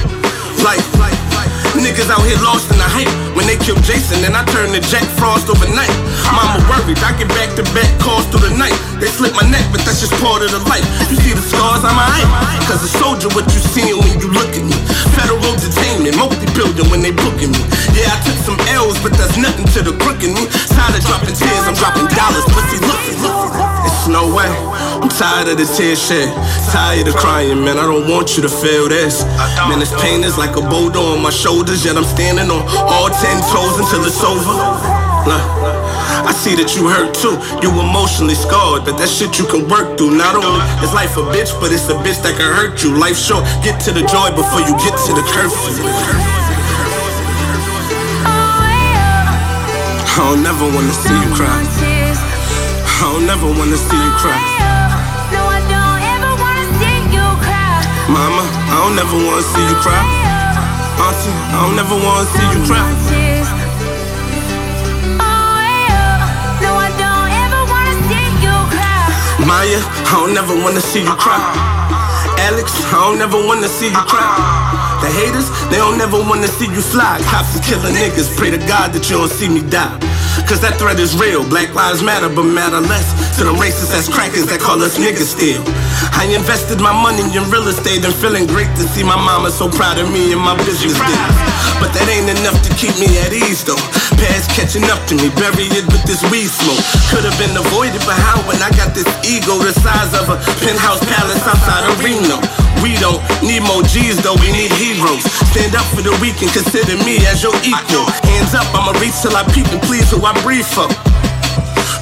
Like, 0.64 0.84
like. 1.00 1.25
Niggas 1.76 2.10
out 2.10 2.24
here 2.26 2.40
lost 2.42 2.72
in 2.72 2.78
the 2.78 2.88
hype. 2.88 3.12
When 3.36 3.46
they 3.46 3.60
killed 3.62 3.84
Jason, 3.84 4.24
then 4.24 4.34
I 4.34 4.44
turned 4.50 4.74
to 4.74 4.82
Jack 4.82 5.06
Frost 5.20 5.48
overnight. 5.52 5.92
Mama 6.34 6.64
worried, 6.66 6.98
I 7.04 7.14
get 7.20 7.30
back 7.36 7.54
to 7.60 7.64
back 7.78 7.88
calls 8.02 8.26
through 8.32 8.48
the 8.50 8.54
night. 8.58 8.74
They 8.98 9.12
slit 9.12 9.36
my 9.36 9.46
neck, 9.48 9.68
but 9.70 9.84
that's 9.84 10.02
just 10.02 10.16
part 10.24 10.42
of 10.42 10.50
the 10.50 10.62
life. 10.66 10.84
You 11.12 11.18
see 11.20 11.36
the 11.36 11.44
scars 11.44 11.84
on 11.86 11.94
my 11.94 12.08
eye? 12.08 12.26
Cause 12.66 12.82
a 12.82 12.92
soldier, 13.00 13.30
what 13.38 13.46
you 13.54 13.62
seeing 13.62 14.00
when 14.02 14.18
you 14.18 14.32
look 14.32 14.50
at 14.56 14.66
me. 14.66 14.78
Federal 15.14 15.54
detainment, 15.62 16.18
multi-building 16.18 16.88
when 16.90 17.04
they 17.06 17.12
booking 17.12 17.52
me. 17.54 17.62
Yeah, 17.94 18.12
I 18.12 18.18
took 18.24 18.40
some 18.42 18.60
L's, 18.72 18.98
but 19.04 19.14
that's 19.14 19.38
nothing 19.38 19.68
to 19.78 19.80
the 19.84 19.94
crook 20.02 20.24
in 20.26 20.34
me. 20.34 20.48
Tired 20.72 20.96
of 20.96 21.04
dropping 21.06 21.36
tears, 21.36 21.66
I'm 21.70 21.76
dropping 21.76 22.08
dollars. 22.16 22.46
Pussy, 22.50 22.80
look, 22.82 23.75
it's 23.86 24.08
no 24.08 24.28
way. 24.34 24.50
I'm 25.02 25.10
tired 25.10 25.48
of 25.48 25.58
the 25.58 25.66
tear 25.66 25.96
shed. 25.96 26.34
Tired 26.72 27.08
of 27.08 27.16
crying, 27.16 27.64
man. 27.64 27.78
I 27.78 27.86
don't 27.86 28.10
want 28.10 28.36
you 28.36 28.42
to 28.44 28.50
feel 28.50 28.90
this. 28.90 29.24
Man, 29.70 29.80
this 29.80 29.94
pain 30.02 30.24
is 30.24 30.38
like 30.38 30.58
a 30.58 30.62
boulder 30.62 31.00
on 31.00 31.22
my 31.22 31.30
shoulders, 31.30 31.86
yet 31.86 31.96
I'm 31.98 32.04
standing 32.06 32.50
on 32.50 32.64
all 32.90 33.10
ten 33.10 33.38
toes 33.54 33.78
until 33.80 34.04
it's 34.06 34.24
over. 34.24 34.56
Look, 35.26 35.42
I 36.26 36.34
see 36.34 36.54
that 36.58 36.78
you 36.78 36.86
hurt 36.90 37.14
too. 37.14 37.38
You 37.62 37.74
emotionally 37.82 38.36
scarred, 38.36 38.86
but 38.86 38.98
that 38.98 39.10
shit 39.10 39.38
you 39.38 39.46
can 39.46 39.70
work 39.70 39.98
through. 39.98 40.18
Not 40.18 40.36
only 40.38 40.62
is 40.86 40.94
life 40.94 41.18
a 41.18 41.26
bitch, 41.34 41.54
but 41.60 41.74
it's 41.74 41.90
a 41.90 41.98
bitch 42.06 42.22
that 42.22 42.38
can 42.38 42.50
hurt 42.50 42.84
you. 42.84 42.94
Life 42.94 43.18
short, 43.18 43.46
get 43.66 43.82
to 43.86 43.92
the 43.92 44.06
joy 44.06 44.30
before 44.34 44.62
you 44.62 44.74
get 44.82 44.94
to 45.06 45.12
the 45.14 45.26
curfew. 45.34 45.86
I 50.18 50.32
don't 50.32 50.44
never 50.44 50.66
wanna 50.66 50.94
see 50.94 51.14
you 51.14 51.36
cry. 51.36 51.95
I 52.96 53.12
don't 53.12 53.26
never 53.28 53.48
wanna 53.48 53.78
see 53.78 53.98
you 53.98 54.14
cry. 54.22 54.40
Mama, 58.08 58.44
I 58.72 58.76
don't 58.82 58.96
never 58.96 59.18
wanna 59.20 59.44
see 59.44 59.66
you 59.68 59.76
cry. 59.84 60.00
Auntie, 61.04 61.34
I 61.52 61.60
don't 61.66 61.76
never 61.76 61.96
wanna 61.96 62.26
see 62.32 62.48
you 62.54 62.62
cry. 62.66 62.88
Maya, 69.46 69.82
I 69.84 70.16
don't 70.16 70.34
never 70.34 70.56
wanna 70.64 70.82
see 70.82 71.04
you 71.04 71.16
cry. 71.20 71.42
Alex, 72.48 72.72
I 72.94 72.98
don't 73.04 73.20
never 73.20 73.38
wanna 73.46 73.68
see 73.68 73.90
you 73.90 74.04
cry. 74.08 74.26
The 75.02 75.10
haters, 75.12 75.50
they 75.70 75.78
don't 75.78 75.98
never 75.98 76.18
wanna 76.18 76.48
see 76.48 76.66
you 76.66 76.82
fly. 76.82 77.20
Cops 77.30 77.56
is 77.56 77.62
killing 77.68 77.94
niggas, 77.94 78.36
pray 78.38 78.52
to 78.52 78.58
God 78.66 78.94
that 78.94 79.10
you 79.10 79.18
don't 79.18 79.30
see 79.30 79.50
me 79.50 79.62
die. 79.70 80.15
Cause 80.44 80.60
that 80.60 80.76
threat 80.76 81.00
is 81.00 81.16
real. 81.16 81.48
Black 81.48 81.72
lives 81.74 82.04
matter, 82.04 82.28
but 82.28 82.44
matter 82.44 82.84
less 82.84 83.16
to 83.40 83.48
them 83.48 83.56
racist 83.56 83.96
ass 83.96 84.12
crackers 84.12 84.46
that 84.52 84.60
call 84.60 84.84
us 84.84 85.00
niggas 85.00 85.32
still. 85.32 85.64
I 86.12 86.28
invested 86.32 86.84
my 86.84 86.92
money 86.92 87.24
in 87.24 87.44
real 87.48 87.68
estate 87.72 88.04
and 88.04 88.14
feeling 88.14 88.46
great 88.46 88.70
to 88.76 88.84
see 88.92 89.04
my 89.04 89.16
mama 89.16 89.50
so 89.52 89.72
proud 89.72 89.98
of 89.98 90.12
me 90.12 90.36
and 90.36 90.42
my 90.44 90.56
business 90.68 90.96
deals. 90.96 91.38
But 91.80 91.96
that 91.96 92.08
ain't 92.12 92.28
enough 92.28 92.60
to 92.68 92.72
keep 92.76 92.96
me 93.00 93.08
at 93.24 93.32
ease 93.32 93.64
though. 93.64 93.80
Past 94.20 94.52
catching 94.52 94.86
up 94.92 95.00
to 95.12 95.16
me, 95.16 95.32
bury 95.40 95.72
it 95.72 95.88
with 95.92 96.04
this 96.04 96.24
weed 96.32 96.52
smoke. 96.52 96.84
Could 97.12 97.24
have 97.28 97.38
been 97.40 97.56
avoided, 97.56 98.04
but 98.04 98.16
how 98.16 98.40
when 98.48 98.60
I 98.60 98.72
got 98.76 98.96
this 98.96 99.08
ego 99.24 99.60
the 99.60 99.72
size 99.72 100.12
of 100.16 100.32
a 100.32 100.38
penthouse 100.64 101.04
palace 101.04 101.44
outside 101.48 101.84
of 101.88 101.96
Reno? 102.04 102.65
We 102.86 102.94
don't 103.02 103.18
need 103.42 103.66
more 103.66 103.82
G's 103.82 104.22
though, 104.22 104.38
we 104.38 104.54
need 104.54 104.70
heroes. 104.78 105.26
Stand 105.50 105.74
up 105.74 105.90
for 105.90 106.06
the 106.06 106.14
weak 106.22 106.38
and 106.46 106.54
consider 106.54 106.94
me 107.02 107.18
as 107.26 107.42
your 107.42 107.58
equal. 107.66 108.06
Hands 108.30 108.54
up, 108.54 108.70
I'ma 108.78 108.94
reach 109.02 109.18
till 109.26 109.34
I 109.34 109.42
peep 109.50 109.66
and 109.74 109.82
please 109.90 110.06
who 110.14 110.22
I 110.22 110.38
breathe 110.46 110.70
for. 110.70 110.86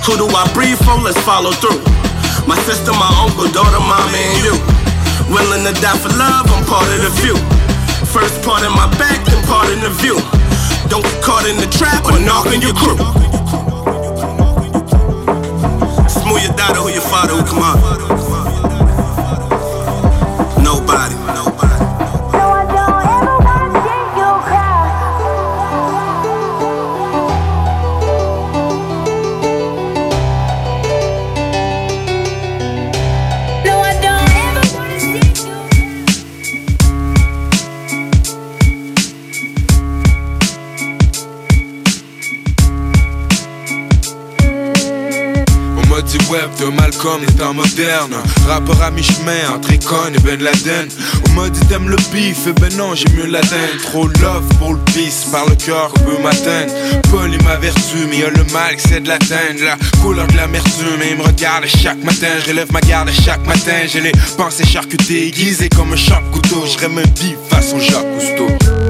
Who 0.03 0.19
do 0.19 0.27
I 0.27 0.43
breathe 0.51 0.75
for? 0.83 0.99
Let's 0.99 1.15
follow 1.23 1.55
through. 1.55 1.79
My 2.51 2.59
sister, 2.67 2.91
my 2.99 3.07
uncle, 3.23 3.47
daughter, 3.55 3.79
mama, 3.79 4.11
and 4.11 4.43
you. 4.43 4.55
Willing 5.31 5.63
to 5.63 5.71
die 5.79 5.95
for 6.03 6.11
love, 6.19 6.51
I'm 6.51 6.67
part 6.67 6.91
of 6.91 6.99
the 6.99 7.15
few. 7.23 7.39
First 8.11 8.43
part 8.43 8.67
in 8.67 8.75
my 8.75 8.91
back, 8.99 9.23
then 9.23 9.39
part 9.47 9.71
in 9.71 9.79
the 9.79 9.93
view. 10.03 10.19
Don't 10.91 11.07
get 11.07 11.23
caught 11.23 11.47
in 11.47 11.63
the 11.63 11.69
trap 11.71 12.03
or 12.11 12.19
knock 12.19 12.51
on 12.51 12.59
your 12.59 12.75
crew. 12.75 12.99
Smooth 16.11 16.43
your 16.43 16.55
daughter, 16.59 16.83
who 16.83 16.91
your 16.91 17.07
father, 17.07 17.39
who 17.39 17.43
come 17.47 17.63
on. 17.63 18.12
Malcolm, 47.03 47.25
des 47.25 47.33
temps 47.33 47.53
modernes. 47.53 48.15
Rappeur 48.47 48.81
à 48.81 48.91
mi-chemin 48.91 49.49
entre 49.53 49.73
Econ 49.73 50.13
et 50.15 50.19
Ben 50.19 50.41
Laden. 50.41 50.87
On 51.27 51.31
m'a 51.33 51.49
dit 51.49 51.59
t'aimes 51.67 51.89
le 51.89 51.97
beef, 52.11 52.47
et 52.47 52.53
ben 52.53 52.73
non 52.77 52.95
j'ai 52.95 53.09
mieux 53.13 53.25
l'atteindre. 53.25 53.81
Trop 53.83 54.07
love 54.07 54.47
pour 54.59 54.73
le 54.73 54.79
par 55.31 55.45
le 55.47 55.55
cœur 55.55 55.91
qu'on 55.91 55.99
peut 56.01 56.21
m'atteindre. 56.21 56.71
Paul 57.11 57.33
est 57.33 57.43
ma 57.43 57.57
vertu, 57.57 58.07
mais 58.09 58.19
y'a 58.19 58.29
le 58.29 58.43
mal 58.53 58.75
c'est 58.77 59.01
de 59.01 59.07
l'atteindre. 59.09 59.63
La 59.63 59.77
couleur 60.01 60.27
de 60.27 60.37
l'amertume, 60.37 61.01
et 61.01 61.11
il 61.11 61.17
me 61.17 61.23
regarde 61.23 61.65
chaque 61.65 62.01
matin. 62.03 62.39
Je 62.41 62.51
relève 62.51 62.71
ma 62.71 62.81
garde 62.81 63.09
chaque 63.11 63.45
matin, 63.45 63.85
j'ai 63.85 64.01
les 64.01 64.13
pensées 64.37 64.65
charcutées 64.65 65.27
Aiguisées 65.27 65.69
comme 65.69 65.93
un 65.93 65.97
sharp 65.97 66.23
couteau, 66.31 66.65
je 66.65 66.85
un 66.85 66.89
bif 66.89 67.37
façon 67.49 67.79
Jacques 67.79 68.13
Cousteau 68.13 68.82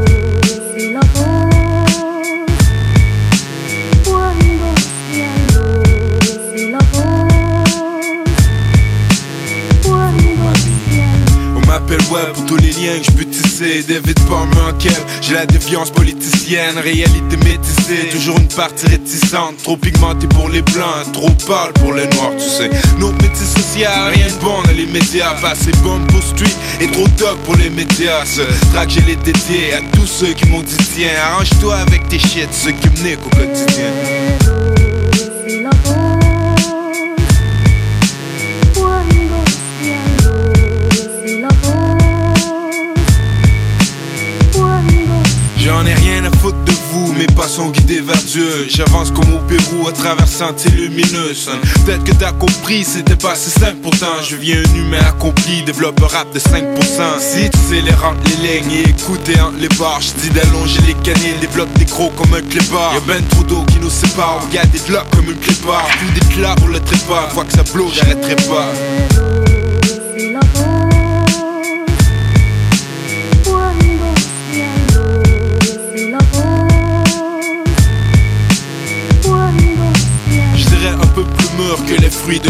Web 12.11 12.33
pour 12.33 12.45
tous 12.45 12.57
les 12.57 12.71
liens 12.71 12.99
que 12.99 13.05
je 13.05 13.11
peux 13.11 13.25
tisser. 13.25 13.83
David 13.87 14.19
Palmer 14.27 14.73
quel 14.79 14.91
J'ai 15.21 15.35
la 15.35 15.45
défiance 15.45 15.91
politicienne 15.91 16.77
Réalité 16.77 17.37
métissée. 17.37 18.09
Toujours 18.11 18.37
une 18.39 18.47
partie 18.47 18.87
réticente 18.87 19.57
Trop 19.63 19.77
pigmentée 19.77 20.27
pour 20.27 20.49
les 20.49 20.61
blancs 20.61 21.11
Trop 21.13 21.29
pâle 21.47 21.73
pour 21.73 21.93
les 21.93 22.07
noirs 22.07 22.31
tu 22.37 22.49
sais. 22.49 22.69
Nos 22.99 23.11
métiers 23.11 23.45
sociaux 23.45 23.89
Rien 24.13 24.27
de 24.27 24.43
bon 24.43 24.61
dans 24.63 24.71
les 24.71 24.87
médias. 24.87 25.33
Pas 25.41 25.51
assez 25.51 25.71
bon 25.83 25.99
pour 26.07 26.23
street 26.23 26.55
Et 26.81 26.87
trop 26.87 27.07
dog 27.19 27.37
pour 27.45 27.55
les 27.55 27.69
médias. 27.69 28.25
Ce 28.25 28.41
track 28.71 28.89
je 28.89 28.99
l'ai 29.01 29.15
dédié 29.15 29.73
À 29.73 29.81
tous 29.95 30.07
ceux 30.07 30.33
qui 30.33 30.47
m'ont 30.47 30.61
dit 30.61 30.77
tiens 30.95 31.09
Arrange-toi 31.31 31.75
avec 31.75 32.07
tes 32.09 32.19
shit 32.19 32.49
Ceux 32.51 32.71
qui 32.71 32.87
me 32.89 33.15
au 33.15 33.29
quotidien 33.29 33.91
mes 47.27 47.35
pas 47.35 47.47
sont 47.47 47.69
guidés 47.69 48.01
vers 48.01 48.21
Dieu. 48.23 48.67
J'avance 48.67 49.11
comme 49.11 49.33
au 49.33 49.39
Pérou 49.47 49.87
à 49.87 49.91
travers 49.91 50.27
sentiers 50.27 50.71
lumineux. 50.71 51.33
Peut-être 51.85 52.03
que 52.03 52.11
t'as 52.13 52.31
compris, 52.31 52.83
c'était 52.83 53.15
pas 53.15 53.35
si 53.35 53.49
simple 53.49 53.77
pourtant. 53.81 54.21
Je 54.27 54.35
viens 54.35 54.57
un 54.57 54.77
humain 54.77 54.99
accompli, 55.07 55.63
développe 55.63 56.01
un 56.01 56.07
rap 56.07 56.33
de 56.33 56.39
5%. 56.39 57.19
Si 57.19 57.49
tu 57.49 57.57
sais 57.57 57.81
les 57.81 57.93
rentes, 57.93 58.17
les 58.27 58.59
lignes 58.59 58.71
et 58.71 58.89
écouter 58.89 59.35
les 59.59 59.69
barres, 59.69 60.01
je 60.01 60.21
dis 60.21 60.29
d'allonger 60.31 60.79
les 60.87 60.95
canines, 60.95 61.39
développe 61.39 61.71
des 61.77 61.85
gros 61.85 62.11
comme 62.17 62.33
un 62.33 62.41
clébard. 62.41 62.93
Y'a 62.93 62.99
ben 63.01 63.23
trop 63.29 63.43
d'eau 63.43 63.63
qui 63.71 63.79
nous 63.79 63.89
sépare, 63.89 64.41
regarde 64.47 64.71
des 64.71 64.79
glocks 64.79 65.09
comme 65.11 65.29
une 65.29 65.39
clépard. 65.39 65.87
Tout 65.99 66.19
des 66.19 66.35
clats 66.35 66.55
pour 66.55 66.69
le 66.69 66.79
trépas, 66.79 67.29
fois 67.29 67.45
que 67.45 67.53
ça 67.53 67.63
blow, 67.73 67.89
j'arrêterai 67.93 68.35
pas. 68.35 69.42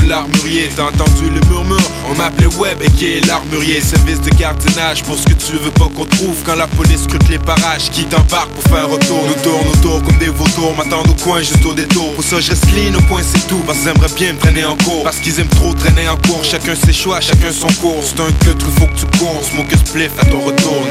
L'armurier. 0.08 0.70
T'as 0.76 0.84
entendu 0.84 1.30
le 1.30 1.40
murmure? 1.50 1.78
On 2.10 2.16
m'appelait 2.16 2.54
Web 2.58 2.82
et 2.82 2.90
qui 2.92 3.06
est 3.06 3.26
l'armurier. 3.26 3.82
Service 3.82 4.22
de 4.22 4.30
gardiennage 4.32 5.04
pour 5.04 5.18
ce 5.18 5.26
que 5.26 5.34
tu 5.34 5.54
veux 5.54 5.72
pas 5.72 5.90
qu'on 5.96 6.06
trouve 6.06 6.38
quand 6.46 6.56
la 6.56 6.68
police 6.68 7.04
scrute 7.04 7.28
les 7.30 7.40
parages. 7.40 7.90
Qui 7.92 8.06
t'embarque 8.06 8.50
pour 8.50 8.64
faire 8.64 8.90
retour 8.90 9.24
Nous 9.28 9.42
tourne 9.42 9.68
autour 9.68 10.04
comme 10.04 10.18
des 10.18 10.28
vautours, 10.30 10.76
m'attendent 10.78 11.10
au 11.10 11.24
coin 11.24 11.40
juste 11.40 11.66
au 11.66 11.74
détour. 11.74 12.14
Pour 12.14 12.24
ça, 12.24 12.40
je 12.40 12.50
reste 12.52 12.66
clean 12.68 12.94
au 12.98 13.02
point, 13.04 13.22
c'est 13.24 13.48
tout. 13.48 13.62
Parce 13.66 13.80
qu'ils 13.80 13.90
aimeraient 13.90 14.14
bien 14.16 14.34
me 14.34 14.40
traîner 14.40 14.66
en 14.66 14.78
cours. 14.78 15.04
Parce 15.04 15.18
qu'ils 15.18 15.40
aiment 15.40 15.48
trop 15.48 15.74
traîner 15.74 16.08
en 16.10 16.18
cours. 16.18 16.44
Chacun 16.44 16.76
ses 16.76 16.94
choix, 16.94 17.20
chacun 17.22 17.52
son 17.52 17.72
cours. 17.82 18.04
C'est 18.04 18.20
un 18.20 18.32
que 18.32 18.66
faut 18.78 18.88
que 18.88 19.00
tu 19.00 19.06
cours. 19.18 19.42
Smoke 19.44 19.76
spliff 19.86 20.12
à 20.20 20.26
ton 20.26 20.42
retour. 20.42 20.84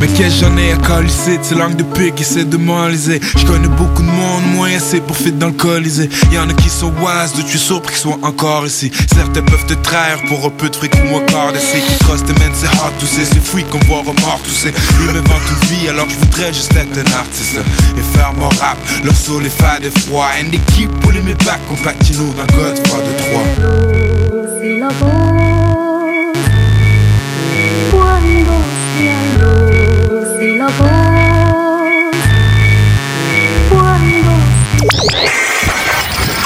Mais 0.00 0.08
qu'est-ce 0.08 0.40
j'en 0.40 0.56
ai 0.56 0.72
à 0.72 0.76
calisser, 0.76 1.38
c'est 1.42 1.54
langue 1.54 1.76
de 1.76 1.82
pique, 1.82 2.20
essaie 2.20 2.44
de 2.44 2.58
Je 2.58 3.46
connais 3.46 3.68
beaucoup 3.68 4.02
de 4.02 4.08
monde, 4.08 4.44
moins 4.54 4.74
assez 4.74 5.00
pour 5.00 5.16
fit 5.16 5.32
dans 5.32 5.46
le 5.46 5.52
colisée 5.52 6.10
Y'en 6.32 6.48
a 6.48 6.52
qui 6.52 6.68
sont 6.68 6.92
wise, 7.00 7.32
de 7.36 7.42
tu 7.42 7.56
surpris 7.56 7.94
qu'ils 7.94 8.02
soient 8.02 8.18
encore 8.22 8.66
ici. 8.66 8.90
Certains 9.14 9.42
peuvent 9.42 9.64
te 9.66 9.74
trahir 9.74 10.18
pour 10.28 10.44
un 10.44 10.50
peu 10.50 10.68
de 10.68 10.76
fric 10.76 10.94
ou 10.94 11.08
moi 11.08 11.20
quart 11.26 11.52
d'essai 11.52 11.80
Qui 11.80 12.04
crossent 12.04 12.24
tes 12.24 12.32
mains, 12.34 12.52
c'est 12.54 12.66
hard 12.66 12.92
tout 12.98 13.06
c'est 13.06 13.24
c'est 13.24 13.42
free 13.42 13.64
qu'on 13.64 13.78
voit 13.86 14.00
remords 14.00 14.40
tout 14.44 14.50
c'est 14.50 14.74
Ils 15.00 15.06
m'inventent 15.06 15.50
une 15.50 15.68
vie 15.68 15.88
alors 15.88 16.08
je 16.10 16.16
voudrais 16.16 16.52
juste 16.52 16.76
être 16.76 16.98
un 16.98 17.18
artiste. 17.18 17.58
Et 17.96 18.16
faire 18.18 18.32
mon 18.34 18.48
rap, 18.48 18.76
leur 19.02 19.16
soul 19.16 19.46
est 19.46 19.48
fait 19.48 19.82
de 19.82 19.90
froid. 20.00 20.26
And 20.40 20.50
they 20.50 20.60
keep 20.74 20.90
pulling 21.00 21.24
me 21.24 21.34
back, 21.44 21.60
on 21.70 21.76
patino 21.76 22.24
dans 22.36 22.54
Godfather 22.54 23.16
3 23.32 24.40
c'est 24.60 24.78
la 24.78 25.39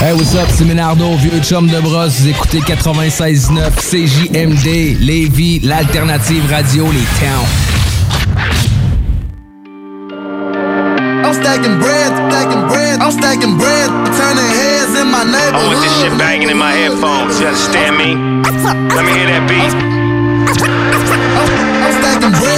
Hey, 0.01 0.13
what's 0.13 0.35
up, 0.35 0.49
c'est 0.51 0.65
Ménardo, 0.67 1.15
vieux 1.17 1.41
chum 1.43 1.67
de 1.67 1.81
brosse. 1.81 2.21
Vous 2.21 2.29
écoutez 2.29 2.61
96.9 2.61 3.71
CJMD, 3.81 4.99
Lévis, 5.01 5.61
l'alternative 5.61 6.43
radio, 6.51 6.85
les 6.93 7.07
towns. 7.21 7.49
I'm 11.25 11.33
stacking 11.33 11.79
bread, 11.79 12.13
stacking 12.29 12.67
bread, 12.69 13.01
I'm 13.01 13.13
stacking 13.13 13.57
bread, 13.57 13.89
turning 14.13 14.51
heads 14.61 14.95
in 15.01 15.09
my 15.11 15.25
neighborhood. 15.25 15.55
I 15.55 15.67
want 15.69 15.81
this 15.81 15.95
shit 16.01 16.19
banging 16.19 16.51
in 16.51 16.59
my 16.59 16.73
headphones. 16.73 17.41
You 17.41 17.47
understand 17.47 17.97
me? 17.97 18.15
Let 18.95 19.05
me 19.07 19.13
hear 19.13 19.27
that 19.33 19.49
beat. 19.49 19.73
I'm 21.85 21.93
stacking 22.03 22.35
bread, 22.39 22.54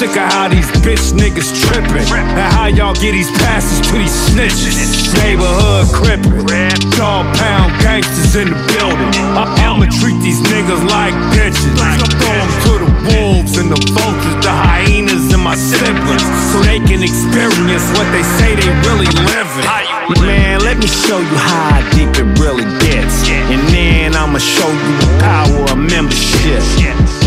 sick 0.00 0.16
of 0.16 0.32
how 0.32 0.48
these 0.48 0.64
bitch 0.80 1.12
niggas 1.12 1.52
tripping. 1.60 2.08
And 2.08 2.48
how 2.56 2.66
y'all 2.72 2.94
get 2.94 3.12
these 3.12 3.30
passes 3.44 3.84
to 3.88 3.92
these 4.00 4.16
snitches. 4.32 5.12
Neighborhood 5.20 5.92
crippin'. 5.92 6.40
Dog 6.96 7.28
pound 7.36 7.68
gangsters 7.84 8.34
in 8.34 8.48
the 8.48 8.56
building. 8.72 9.12
I'ma 9.36 9.84
treat 10.00 10.16
these 10.24 10.40
niggas 10.48 10.82
like 10.88 11.12
bitches. 11.36 11.76
Throw 11.76 12.32
'em 12.32 12.50
to 12.64 12.72
the 12.82 12.90
wolves 13.12 13.58
and 13.58 13.68
the 13.70 13.80
vultures, 13.92 14.40
the 14.40 14.54
hyenas 14.64 15.34
and 15.34 15.42
my 15.44 15.56
siblings. 15.56 16.24
So 16.50 16.62
they 16.62 16.80
can 16.80 17.02
experience 17.02 17.84
what 17.96 18.08
they 18.14 18.24
say 18.38 18.56
they 18.56 18.70
really 18.88 19.10
living. 19.28 19.89
Man, 20.18 20.60
let 20.60 20.78
me 20.78 20.86
show 20.86 21.18
you 21.18 21.36
how 21.38 21.78
deep 21.94 22.10
it 22.18 22.26
really 22.42 22.66
gets. 22.82 23.22
And 23.52 23.62
then 23.70 24.16
I'ma 24.16 24.38
show 24.38 24.66
you 24.66 24.92
the 24.98 25.10
power 25.22 25.70
of 25.70 25.78
membership. 25.78 26.62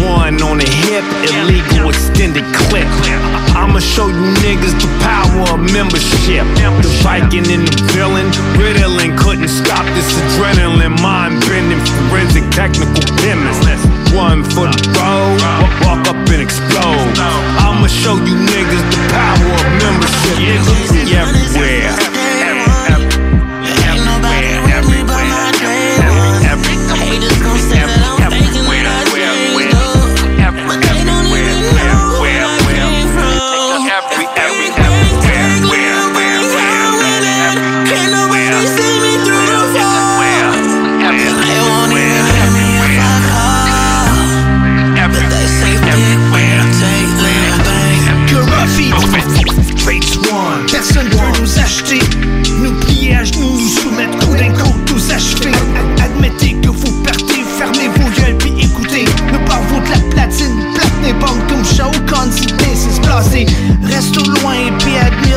One 0.03 0.41
on 0.43 0.59
the 0.59 0.67
hip, 0.67 1.05
illegal 1.31 1.89
extended 1.89 2.43
clip. 2.51 2.87
I'ma 3.55 3.79
show 3.79 4.07
you 4.07 4.25
niggas 4.43 4.75
the 4.75 4.91
power 4.99 5.55
of 5.55 5.59
membership. 5.71 6.43
The 6.59 6.91
Viking 6.99 7.47
and 7.47 7.63
the 7.67 7.77
villain, 7.95 8.27
Ritalin 8.59 9.15
couldn't 9.17 9.47
stop 9.47 9.85
this 9.95 10.11
adrenaline. 10.19 10.99
Mind 10.99 11.39
bending, 11.47 11.79
forensic, 12.09 12.43
technical 12.51 13.03
chemist. 13.23 13.63
One 14.11 14.43
for 14.43 14.67
the 14.67 14.79
road, 14.99 15.39
walk 15.87 16.03
up 16.11 16.19
and 16.27 16.41
explode. 16.41 17.15
I'ma 17.63 17.87
show 17.87 18.15
you 18.19 18.35
niggas 18.35 18.83
the 18.91 18.99
power 19.07 19.51
of 19.55 19.67
membership. 19.79 20.35
Niggas 20.35 21.13
everywhere. 21.15 22.12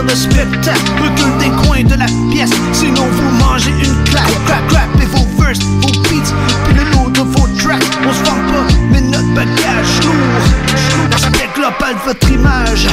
Le 0.03 0.15
spectacle. 0.15 0.81
Recule 1.03 1.39
des 1.39 1.67
coins 1.67 1.85
de 1.85 1.95
la 1.95 2.07
pièce, 2.33 2.51
sinon 2.73 3.07
vous 3.11 3.45
mangez 3.45 3.71
une 3.71 4.05
claque. 4.05 4.45
Crack, 4.47 4.67
crack, 4.69 4.89
et 5.03 5.07
vos 5.07 5.43
verses, 5.43 5.61
vos 5.81 5.93
beats, 6.03 6.33
puis 6.65 6.75
le 6.75 6.85
lot 6.93 7.11
de 7.11 7.21
vos 7.21 7.49
tracks. 7.59 7.83
On 8.07 8.13
se 8.13 8.23
vend 8.25 8.41
pas, 8.53 8.67
mais 8.93 9.01
notre 9.01 9.33
bagage 9.35 10.01
lourd. 10.05 11.11
L'aspect 11.11 11.49
global 11.55 11.95
de 11.95 12.11
votre 12.11 12.31
image, 12.31 12.87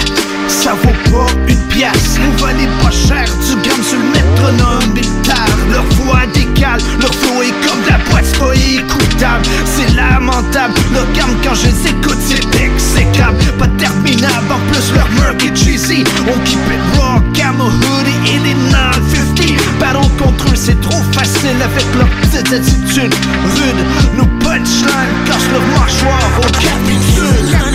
ça 0.48 0.72
vaut 0.82 1.12
pas 1.12 1.32
une 1.48 1.68
pièce. 1.68 2.18
Vous 2.20 2.46
valez 2.46 2.68
pas 2.82 2.92
cher 2.92 3.26
du 3.26 3.56
gramme 3.68 3.84
sur 3.84 3.98
le 3.98 4.06
métronome 4.10 4.94
militaire. 4.94 5.58
Leur 5.72 5.84
voix 6.02 6.26
décale, 6.34 6.82
leur 7.02 7.14
flow 7.14 7.42
est 7.42 7.68
comme 7.68 7.82
de 7.84 7.90
la 7.90 7.98
boîte, 8.10 8.26
c'est 8.26 8.40
pas 8.40 8.54
écoutable. 8.56 9.46
C'est 9.66 9.96
lamentable, 9.96 10.74
leur 10.94 11.06
gamme 11.14 11.36
quand 11.44 11.56
je 11.56 11.68
les 11.68 11.90
écoute, 11.90 12.18
c'est 12.20 12.62
exécrable. 12.62 13.38
Pas 13.60 13.68
terminable, 13.78 14.52
en 14.52 14.72
plus 14.72 14.94
leur 14.94 15.10
murk 15.12 15.44
est 15.44 15.56
cheesy. 15.56 16.04
On 16.28 16.40
keep 16.46 16.60
c'est 20.66 20.80
trop 20.80 21.04
facile 21.12 21.62
avec 21.62 21.84
leur 21.96 22.08
petite 22.22 22.54
attitude 22.54 23.14
rude. 23.56 23.86
Nos 24.16 24.26
punchlines 24.40 25.26
cassent 25.26 25.52
leur 25.52 25.62
mâchoire 25.78 26.40
au 26.40 26.52
capitule. 26.52 27.73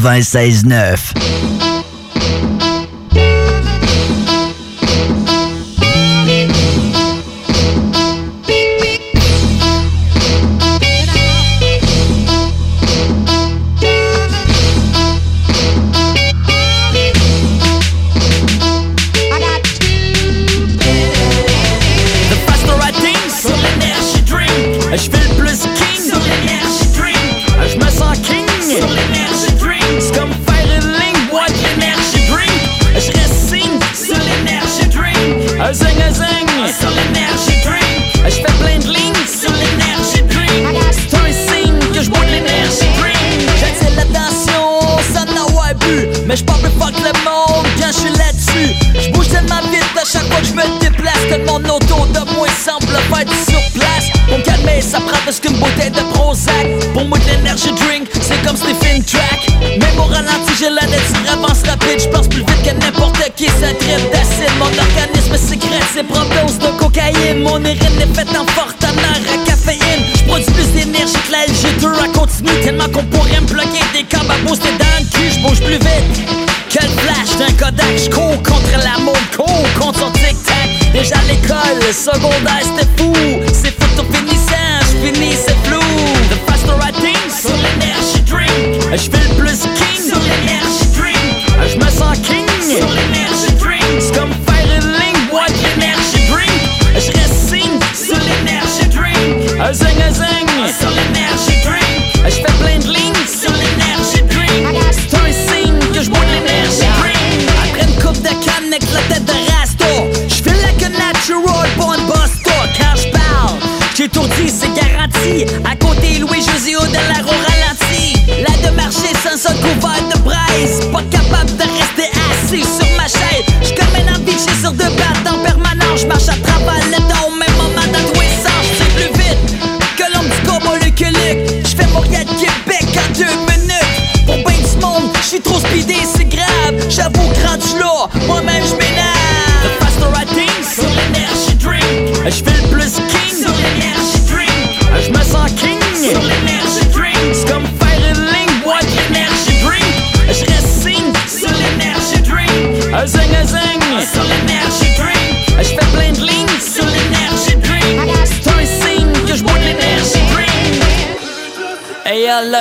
96.9. 0.00 1.29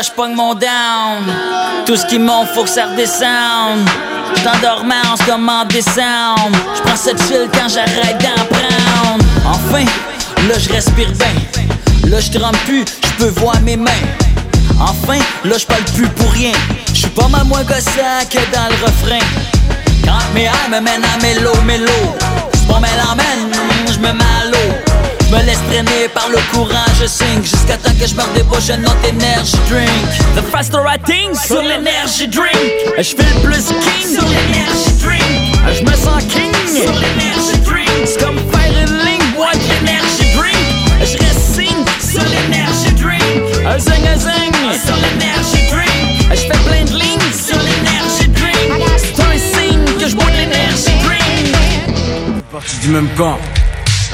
je 0.01 0.35
mon 0.35 0.53
down. 0.53 1.25
Tout 1.85 1.95
ce 1.95 2.05
qui 2.05 2.19
monte 2.19 2.47
faut 2.53 2.63
que 2.63 2.69
ça 2.69 2.85
redescende. 2.85 3.87
J't'endormais 4.35 4.95
en 5.11 5.17
se 5.17 5.23
commande 5.23 5.67
décembre. 5.69 6.57
J'prends 6.75 6.95
cette 6.95 7.21
chill 7.23 7.49
quand 7.53 7.67
j'arrête 7.67 8.17
d'en 8.21 8.45
prendre. 8.45 9.25
Enfin, 9.45 9.85
là 10.47 10.57
je 10.57 10.69
respire 10.69 11.11
bien. 11.11 12.09
Là 12.09 12.19
je 12.19 12.37
trempe 12.37 12.57
plus, 12.65 12.85
je 13.03 13.25
peux 13.25 13.31
voir 13.41 13.59
mes 13.61 13.75
mains. 13.75 14.05
Enfin, 14.79 15.19
là 15.43 15.57
je 15.57 15.65
parle 15.65 15.83
plus 15.95 16.07
pour 16.07 16.31
rien. 16.31 16.53
J'suis 16.93 17.09
pas 17.09 17.27
mal 17.27 17.45
moins 17.45 17.63
gossant 17.63 18.25
que 18.29 18.39
dans 18.53 18.69
le 18.69 18.85
refrain. 18.85 19.25
Quand 20.05 20.33
mes 20.33 20.45
airs 20.45 20.69
me 20.69 20.79
mènent 20.79 21.03
à 21.03 21.21
mélo, 21.21 21.51
mélo. 21.65 21.91
C'est 22.53 22.67
pas 22.67 22.79
mêle 22.79 22.91
l'emmène, 23.05 23.51
je 23.91 23.99
me 23.99 24.13
mets 24.13 24.23
à 24.23 24.45
l'eau 24.45 24.88
je 25.29 25.35
me 25.35 25.43
laisse 25.43 25.59
traîner 25.69 26.07
par 26.13 26.29
le 26.29 26.37
courant, 26.51 26.85
je 26.99 27.05
sing. 27.05 27.43
Jusqu'à 27.43 27.77
temps 27.77 27.93
que 27.99 28.07
je 28.07 28.15
me 28.15 28.35
débauche 28.35 28.69
un 28.69 28.83
autre 28.83 29.05
énergie 29.07 29.57
drink. 29.69 29.89
The 30.35 30.41
faster 30.51 30.79
I 30.87 30.97
think, 31.05 31.35
sur 31.35 31.61
l'énergie 31.61 32.27
drink. 32.27 32.57
Je 32.97 33.15
fais 33.15 33.29
le 33.35 33.41
plus 33.41 33.65
king, 33.67 34.15
sur 34.15 34.23
l'énergie 34.23 34.93
drink. 35.01 35.55
Je 35.77 35.83
me 35.83 35.95
sens 35.95 36.23
king, 36.23 36.51
sur 36.65 36.91
l'énergie 36.93 37.59
drink. 37.63 37.89
C'est 38.05 38.19
comme 38.23 38.37
faire 38.51 38.73
une 38.81 38.97
ligne, 39.05 39.35
boire 39.35 39.53
de 39.53 39.59
l'énergie 39.59 40.33
drink. 40.35 40.57
Je 41.01 41.17
reste 41.17 41.53
signe, 41.53 41.85
sur 41.99 42.23
l'énergie 42.23 42.93
drink. 42.93 43.67
Un 43.67 43.77
zing, 43.77 44.07
un 44.07 44.17
zing, 44.17 44.53
sur 44.83 44.95
l'énergie 44.95 45.69
drink. 45.69 46.29
Je 46.31 46.41
fais 46.41 46.63
plein 46.69 46.83
de 46.85 46.93
lignes, 46.97 47.33
sur 47.33 47.57
l'énergie 47.57 48.29
drink. 48.29 48.83
C'est 48.97 49.21
un 49.21 49.37
signe 49.37 49.85
que 49.99 50.07
je 50.07 50.15
bois 50.15 50.25
de 50.25 50.37
l'énergie 50.37 50.95
drink. 51.03 51.55
Parti 52.51 52.77
du 52.77 52.87
même 52.89 53.09
camp. 53.15 53.37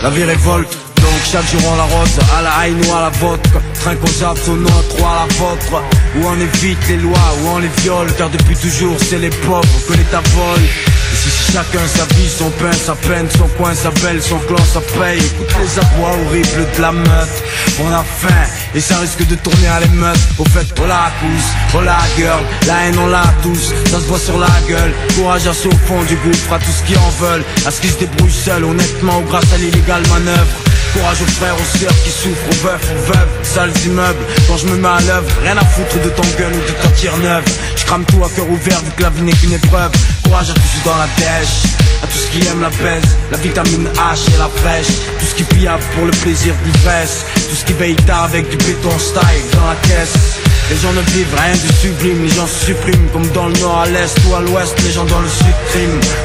La 0.04 0.10
vie 0.10 0.26
révolte, 0.26 0.78
donc 1.06 1.22
chaque 1.32 1.50
jour 1.52 1.62
on 1.72 1.76
la 1.76 1.84
rose, 1.84 2.18
à 2.38 2.42
la 2.42 2.68
haine 2.68 2.82
ou 2.86 2.94
à 2.94 3.02
la 3.02 3.10
vodka. 3.10 3.60
Train 3.82 3.96
qu'on 3.96 4.08
zappe 4.08 4.38
son 4.44 4.56
notre 4.56 4.94
ou 5.00 5.06
à 5.06 5.26
la 5.26 5.34
vôtre. 5.36 5.84
Où 6.16 6.26
on 6.26 6.40
évite 6.40 6.88
les 6.88 6.98
lois, 6.98 7.30
où 7.42 7.48
on 7.50 7.60
les 7.60 7.72
viole, 7.82 8.12
car 8.18 8.30
depuis 8.30 8.56
toujours 8.56 8.98
c'est 9.00 9.20
les 9.20 9.30
pauvres 9.30 9.80
que 9.88 9.94
l'État 9.94 10.22
vole. 10.34 10.66
Ici 11.14 11.54
chacun 11.54 11.86
sa 11.88 12.06
vie, 12.16 12.30
son 12.30 12.50
pain, 12.52 12.72
sa 12.74 12.96
peine, 12.96 13.28
son 13.38 13.48
coin, 13.58 13.74
sa 13.74 13.92
belle, 14.02 14.22
son 14.22 14.40
clan, 14.40 14.64
sa 14.74 14.82
paye. 14.82 15.20
Écoute 15.20 15.56
les 15.62 15.80
abois 15.80 16.16
horribles 16.26 16.68
de 16.76 16.82
la 16.82 16.92
meute. 16.92 17.38
On 17.80 17.92
a 17.92 18.04
faim 18.04 18.46
et 18.74 18.80
ça 18.80 18.98
risque 19.00 19.26
de 19.28 19.36
tourner 19.36 19.68
à 19.68 19.80
l'émeute. 19.82 20.20
Au 20.38 20.46
fait, 20.46 20.68
oh 20.82 20.88
la 20.88 21.12
cousse, 21.20 21.50
oh 21.76 21.82
la 21.82 21.98
girl, 22.18 22.44
la 22.68 22.86
haine 22.86 22.98
on 23.00 23.08
l'a 23.08 23.24
tous, 23.44 23.74
ça 23.92 24.00
se 24.00 24.06
voit 24.06 24.20
sur 24.20 24.38
la 24.38 24.48
gueule. 24.68 24.94
Courage 25.16 25.48
à 25.48 25.52
au 25.52 25.78
fond 25.88 26.02
du 26.08 26.18
fera 26.34 26.60
tout 26.60 26.72
ce 26.72 26.84
qu'ils 26.84 26.98
en 26.98 27.10
veulent. 27.22 27.46
À 27.66 27.72
ce 27.72 27.82
qu'ils 27.82 27.92
se 27.92 28.00
débrouillent 28.00 28.32
seuls, 28.32 28.64
honnêtement 28.64 29.20
ou 29.20 29.24
grâce 29.24 29.52
à 29.54 29.58
l'illégale 29.58 30.04
manœuvre. 30.10 30.75
Courage 30.96 31.22
aux 31.22 31.28
frères, 31.28 31.56
aux 31.56 31.78
sœurs 31.78 32.04
qui 32.04 32.10
souffrent, 32.10 32.48
aux 32.50 32.68
veufs, 32.68 32.92
aux 32.92 33.12
veuves, 33.12 33.28
sales 33.44 33.74
immeubles. 33.86 34.26
Quand 34.48 34.58
je 34.58 34.68
me 34.68 34.78
mets 34.78 34.88
à 34.88 35.02
l'œuvre, 35.02 35.30
rien 35.44 35.58
à 35.58 35.66
foutre 35.66 36.02
de 36.02 36.10
ton 36.10 36.24
gun 36.40 36.48
ou 36.48 36.62
de 36.62 36.82
ta 36.82 36.90
tire 36.96 37.18
neuve. 37.18 37.44
Je 37.76 37.84
tout 37.86 38.24
à 38.24 38.30
cœur 38.30 38.50
ouvert 38.50 38.80
vu 38.80 38.92
que 38.96 39.04
la 39.04 39.10
vie 39.10 39.24
n'est 39.24 39.34
qu'une 39.34 39.54
épreuve. 39.54 39.92
Courage 40.24 40.52
à 40.52 40.54
tous 40.54 40.84
dans 40.86 40.98
la 40.98 41.08
dèche, 41.18 41.74
à 42.02 42.08
tous 42.08 42.26
qui 42.32 42.48
aiment 42.48 42.62
la 42.62 42.70
baise, 42.70 43.18
la 43.30 43.38
vitamine 43.38 43.90
H 43.90 44.34
et 44.34 44.38
la 44.38 44.50
pêche. 44.64 44.88
Tout 45.20 45.26
ce 45.26 45.36
qui 45.36 45.44
piave 45.44 45.84
pour 45.96 46.06
le 46.06 46.12
plaisir 46.12 46.54
d'ivresse. 46.64 47.26
Tout 47.50 47.56
ce 47.56 47.66
qui 47.66 47.74
veille 47.74 47.96
tard 48.08 48.24
avec 48.24 48.50
du 48.50 48.58
béton 48.58 48.98
style 48.98 49.44
dans 49.54 49.68
la 49.68 49.76
caisse. 49.88 50.45
Les 50.72 50.78
gens 50.78 50.92
ne 50.94 51.02
vivent 51.14 51.36
rien 51.38 51.54
de 51.54 51.74
sublime, 51.80 52.24
les 52.24 52.34
gens 52.34 52.48
se 52.48 52.66
suppriment 52.66 53.08
Comme 53.14 53.28
dans 53.30 53.48
le 53.48 53.54
nord 53.60 53.82
à 53.82 53.86
l'est 53.86 54.18
ou 54.28 54.34
à 54.34 54.42
l'ouest, 54.42 54.74
les 54.84 54.92
gens 54.92 55.06
dans 55.06 55.20
le 55.20 55.28
sud 55.28 55.46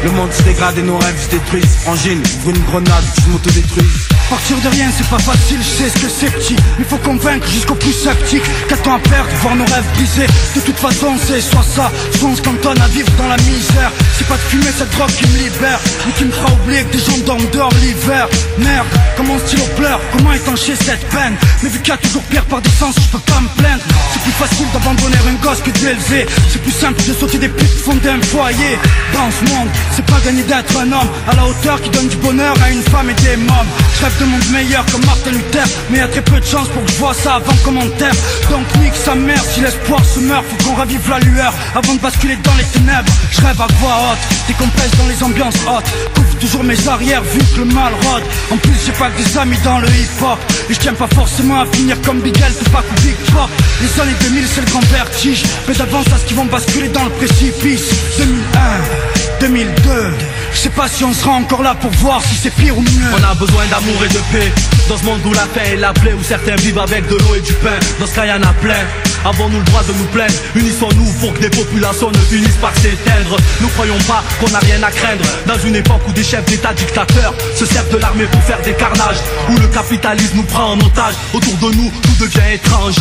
Le 0.03 0.11
monde 0.13 0.33
se 0.33 0.43
dégrade 0.43 0.79
et 0.79 0.83
nos 0.83 0.97
rêves 0.97 1.21
se 1.23 1.31
détruisent. 1.31 1.77
Frangine, 1.83 2.23
ouvre 2.39 2.51
une 2.57 2.65
grenade, 2.65 3.05
je 3.21 3.31
m'autodétruise 3.31 4.09
Partir 4.31 4.57
de 4.57 4.69
rien 4.69 4.89
c'est 4.97 5.09
pas 5.09 5.19
facile, 5.19 5.59
je 5.61 5.85
sais 5.85 5.91
ce 5.91 6.03
que 6.03 6.09
c'est 6.09 6.31
petit. 6.31 6.57
Il 6.79 6.87
faut 6.87 6.97
convaincre 6.99 7.47
jusqu'au 7.49 7.75
plus 7.75 7.93
sceptique. 7.93 8.43
Qu'attend 8.69 8.95
à 8.95 8.99
perdre, 8.99 9.29
voir 9.43 9.57
nos 9.57 9.67
rêves 9.67 9.85
brisés 9.95 10.27
De 10.57 10.61
toute 10.61 10.79
façon 10.79 11.09
c'est 11.27 11.43
soit 11.43 11.63
ça, 11.63 11.93
soit 12.19 12.29
on 12.31 12.37
se 12.37 12.43
cantonne 12.43 12.81
à 12.81 12.89
vivre 12.89 13.11
dans 13.19 13.29
la 13.29 13.37
misère. 13.37 13.93
C'est 14.17 14.27
pas 14.27 14.37
de 14.37 14.49
fumer 14.49 14.73
cette 14.77 14.91
drogue 14.93 15.11
qui 15.11 15.27
me 15.29 15.37
libère 15.37 15.81
Ou 16.09 16.13
qui 16.17 16.25
me 16.25 16.33
fera 16.33 16.51
oublier 16.53 16.83
que 16.85 16.97
des 16.97 17.05
gens 17.05 17.19
dorment 17.27 17.51
dehors 17.53 17.73
l'hiver. 17.83 18.27
Merde, 18.57 18.87
comment 19.19 19.39
stylo 19.39 19.65
pleure, 19.77 20.01
comment 20.17 20.33
étancher 20.33 20.77
cette 20.77 21.07
peine? 21.11 21.37
Mais 21.63 21.69
vu 21.69 21.79
qu'il 21.81 21.93
y 21.93 21.97
a 21.97 21.99
toujours 21.99 22.23
pire 22.23 22.45
par 22.47 22.63
des 22.63 22.71
sens, 22.71 22.95
je 22.97 23.09
peux 23.13 23.25
pas 23.31 23.41
me 23.41 23.49
plaindre 23.61 23.85
Plus 24.31 24.47
facile 24.47 24.67
d'abandonner 24.73 25.17
un 25.29 25.45
gosse 25.45 25.61
que 25.61 25.71
d'élever 25.71 26.25
C'est 26.49 26.63
plus 26.63 26.71
simple 26.71 27.03
de 27.03 27.13
sauter 27.13 27.39
des 27.39 27.49
putes 27.49 27.67
fondées 27.67 28.11
un 28.11 28.23
foyer. 28.23 28.79
Dans 29.13 29.29
ce 29.29 29.53
monde, 29.53 29.69
c'est 29.97 30.07
pas 30.07 30.21
gagner 30.25 30.45
d'être 30.45 30.77
un 30.79 30.93
homme. 30.93 31.09
À 31.27 31.35
la 31.35 31.47
hauteur 31.47 31.83
qui 31.83 31.91
donne 31.91 32.07
du 32.07 32.17
bonheur 32.17 32.55
à 32.63 32.71
une 32.71 32.83
femme 32.83 33.11
et 33.11 33.15
des 33.15 33.37
mômes. 33.37 33.71
Je 33.97 34.05
rêve 34.05 34.21
de 34.21 34.25
monde 34.27 34.47
meilleur 34.53 34.85
comme 34.87 35.05
Martin 35.05 35.33
Luther 35.33 35.65
Mais 35.91 35.99
y 35.99 36.01
a 36.01 36.09
très 36.09 36.23
peu 36.23 36.39
de 36.39 36.47
chance 36.47 36.69
pour 36.69 36.85
que 36.85 36.93
je 36.93 36.97
vois 36.99 37.13
ça 37.13 37.35
avant 37.35 37.57
commentaire 37.65 38.15
Donc 38.51 38.65
nique 38.81 38.95
sa 38.95 39.15
mère 39.15 39.43
si 39.43 39.61
l'espoir 39.61 40.05
se 40.05 40.21
meurt 40.21 40.45
Faut 40.49 40.69
qu'on 40.69 40.77
ravive 40.77 41.11
la 41.11 41.19
lueur 41.19 41.53
avant 41.75 41.95
de 41.95 42.01
basculer 42.01 42.37
dans 42.37 42.55
les 42.55 42.65
ténèbres. 42.65 43.13
Je 43.33 43.41
rêve 43.41 43.61
à 43.61 43.67
voix 43.81 44.13
haute, 44.13 44.47
décompresse 44.47 44.93
dans 44.97 45.09
les 45.09 45.23
ambiances 45.25 45.61
hautes. 45.67 45.91
Couvre 46.15 46.39
toujours 46.39 46.63
mes 46.63 46.89
arrières 46.89 47.23
vu 47.25 47.41
que 47.53 47.59
le 47.59 47.65
mal 47.65 47.93
rôde. 48.05 48.23
En 48.53 48.57
plus 48.59 48.75
j'ai 48.87 48.93
pas 48.93 49.11
que 49.11 49.21
des 49.23 49.39
amis 49.39 49.59
dans 49.65 49.81
le 49.81 49.89
hip-hop. 49.89 50.39
Et 50.69 50.75
je 50.75 50.79
tiens 50.79 50.95
pas 50.95 51.09
forcément 51.09 51.61
à 51.61 51.67
finir 51.67 52.01
comme 52.03 52.21
Bigel, 52.21 52.53
Tupac 52.55 52.85
ou 52.91 53.01
Big 53.03 53.17
Pop. 53.33 53.51
Les 53.83 54.01
années 54.01 54.20
2000 54.21 54.45
c'est 54.47 54.61
le 54.61 54.67
grand 54.67 54.85
vertige 54.87 55.45
Mais 55.69 55.75
d'avance 55.75 56.07
à 56.13 56.19
ce 56.19 56.25
qu'ils 56.25 56.37
vont 56.37 56.47
basculer 56.47 56.89
dans 56.89 57.05
le 57.05 57.11
précipice. 57.11 57.91
2001, 58.19 59.47
2002 59.47 60.13
je 60.53 60.59
sais 60.59 60.71
pas 60.71 60.89
si 60.89 61.05
on 61.05 61.13
sera 61.15 61.33
encore 61.33 61.63
là 61.63 61.75
pour 61.75 61.91
voir 61.93 62.23
si 62.23 62.35
c'est 62.35 62.51
pire 62.51 62.77
ou 62.77 62.83
mieux. 62.83 63.11
On 63.19 63.25
a 63.25 63.35
besoin 63.35 63.65
d'amour 63.67 64.05
et 64.05 64.09
de 64.09 64.19
paix. 64.33 64.53
Dans 64.89 64.99
ce 64.99 65.05
monde 65.05 65.21
où 65.25 65.33
la 65.33 65.47
faim 65.47 65.63
est 65.73 65.77
la 65.77 65.93
plaie 65.93 66.13
Où 66.13 66.23
certains 66.23 66.57
vivent 66.57 66.79
avec 66.79 67.07
de 67.07 67.17
l'eau 67.17 67.35
et 67.37 67.41
du 67.41 67.53
pain. 67.55 67.79
Dans 67.99 68.07
ce 68.07 68.15
cas 68.15 68.27
y 68.27 68.33
en 68.33 68.43
a 68.43 68.53
plein. 68.55 68.85
Avons-nous 69.25 69.59
le 69.59 69.65
droit 69.65 69.83
de 69.85 69.93
nous 69.93 70.05
plaindre? 70.07 70.35
Unissons-nous 70.55 71.13
pour 71.21 71.33
que 71.35 71.41
des 71.41 71.51
populations 71.51 72.11
ne 72.11 72.19
finissent 72.19 72.61
par 72.61 72.75
s'éteindre. 72.77 73.37
Nous 73.61 73.69
croyons 73.69 73.99
pas 74.09 74.25
qu'on 74.41 74.53
a 74.55 74.59
rien 74.59 74.83
à 74.83 74.91
craindre. 74.91 75.25
Dans 75.47 75.59
une 75.67 75.77
époque 75.77 76.03
où 76.09 76.13
des 76.13 76.25
chefs 76.25 76.45
d'état 76.47 76.73
dictateurs 76.73 77.35
Se 77.55 77.65
servent 77.65 77.91
de 77.91 77.99
l'armée 77.99 78.25
pour 78.25 78.43
faire 78.43 78.61
des 78.63 78.75
carnages 78.75 79.21
Où 79.51 79.57
le 79.57 79.69
capitalisme 79.69 80.37
nous 80.37 80.45
prend 80.45 80.73
en 80.73 80.81
otage. 80.81 81.15
Autour 81.33 81.55
de 81.57 81.77
nous, 81.77 81.91
tout 82.03 82.25
devient 82.25 82.55
étrange 82.55 82.97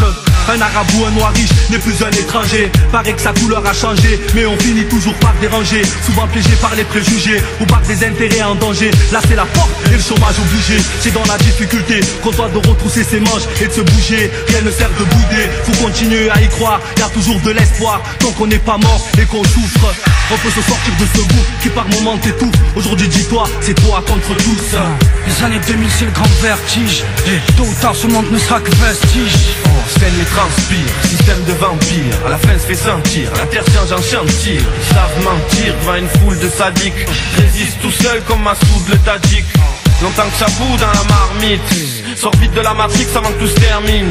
Un 0.47 0.61
arabe 0.61 0.87
ou 0.97 1.05
un 1.05 1.11
noir 1.11 1.31
riche 1.33 1.49
n'est 1.69 1.77
plus 1.77 2.01
un 2.03 2.11
étranger. 2.11 2.71
Paraît 2.91 3.13
que 3.13 3.21
sa 3.21 3.33
couleur 3.33 3.65
a 3.65 3.73
changé 3.73 4.19
Mais 4.33 4.45
on 4.45 4.57
finit 4.57 4.85
toujours 4.85 5.13
par 5.15 5.33
déranger. 5.41 5.81
Souvent 6.05 6.27
piégé 6.27 6.55
par 6.61 6.73
les 6.75 6.83
préjugés 6.83 7.41
Ou 7.61 7.65
par 7.65 7.81
des 7.81 8.03
intérêts 8.03 8.43
en 8.43 8.55
danger. 8.55 8.91
Là 9.11 9.19
c'est 9.27 9.35
la 9.35 9.45
porte 9.45 9.69
et 9.91 9.95
le 9.95 10.01
chômage 10.01 10.35
obligé. 10.39 10.81
C'est 11.01 11.13
dans 11.13 11.25
la 11.25 11.37
difficulté 11.37 11.99
qu'on 12.23 12.31
doit 12.31 12.49
de 12.49 12.57
retrousser 12.57 13.03
ses 13.03 13.19
manches 13.19 13.47
Et 13.61 13.67
de 13.67 13.73
se 13.73 13.81
bouger, 13.81 14.31
rien 14.47 14.61
ne 14.61 14.71
sert 14.71 14.89
de 14.89 15.03
bouder. 15.03 15.49
Faut 15.65 15.83
continuer 15.83 16.29
à 16.29 16.41
y 16.41 16.47
croire, 16.49 16.79
y 16.97 17.01
a 17.01 17.09
toujours 17.09 17.39
de 17.41 17.51
l'espoir. 17.51 18.01
Tant 18.19 18.31
qu'on 18.31 18.47
n'est 18.47 18.59
pas 18.59 18.77
mort 18.77 19.07
et 19.21 19.25
qu'on 19.25 19.43
souffre 19.43 19.93
On 20.31 20.37
peut 20.37 20.51
se 20.51 20.61
sortir 20.61 20.93
de 20.99 21.05
ce 21.15 21.21
bout 21.27 21.45
qui 21.61 21.69
par 21.69 21.87
moments 21.89 22.17
t'étouffe. 22.17 22.55
Aujourd'hui 22.75 23.07
dis-toi, 23.07 23.43
c'est 23.61 23.75
toi 23.75 24.03
contre 24.07 24.35
tous. 24.37 24.77
Les 25.27 25.43
années 25.43 25.61
2000 25.65 25.89
c'est 25.97 26.05
le 26.05 26.11
grand 26.11 26.29
vertige. 26.41 27.03
Et 27.27 27.39
tôt 27.55 27.63
ou 27.63 27.73
tard 27.81 27.95
ce 27.95 28.07
monde 28.07 28.31
ne 28.31 28.37
sera 28.37 28.59
que 28.59 28.71
vestige. 28.71 29.33
Et 30.01 30.11
transpire, 30.39 30.93
système 31.03 31.43
de 31.43 31.53
vampire. 31.53 32.15
À 32.25 32.29
la 32.29 32.37
fin 32.37 32.53
se 32.53 32.65
fait 32.65 32.75
sentir, 32.75 33.29
la 33.35 33.45
terre 33.47 33.65
change 33.73 33.91
en 33.91 34.01
chantier. 34.01 34.59
Ils 34.59 34.93
savent 34.93 35.23
mentir 35.23 35.73
devant 35.81 35.95
une 35.95 36.07
foule 36.07 36.39
de 36.39 36.49
sadiques. 36.49 37.05
Résiste 37.35 37.81
tout 37.81 37.91
seul 37.91 38.21
comme 38.23 38.41
Massoud 38.43 38.87
le 38.89 38.97
Tadjik. 38.99 39.45
Longtemps 40.01 40.29
que 40.31 40.37
ça 40.37 40.45
dans 40.79 40.93
la 40.99 41.05
marmite. 41.09 41.61
Sors 42.15 42.35
vite 42.37 42.53
de 42.53 42.61
la 42.61 42.73
matrix 42.73 43.07
avant 43.15 43.31
que 43.33 43.39
tout 43.39 43.47
se 43.47 43.59
termine. 43.59 44.09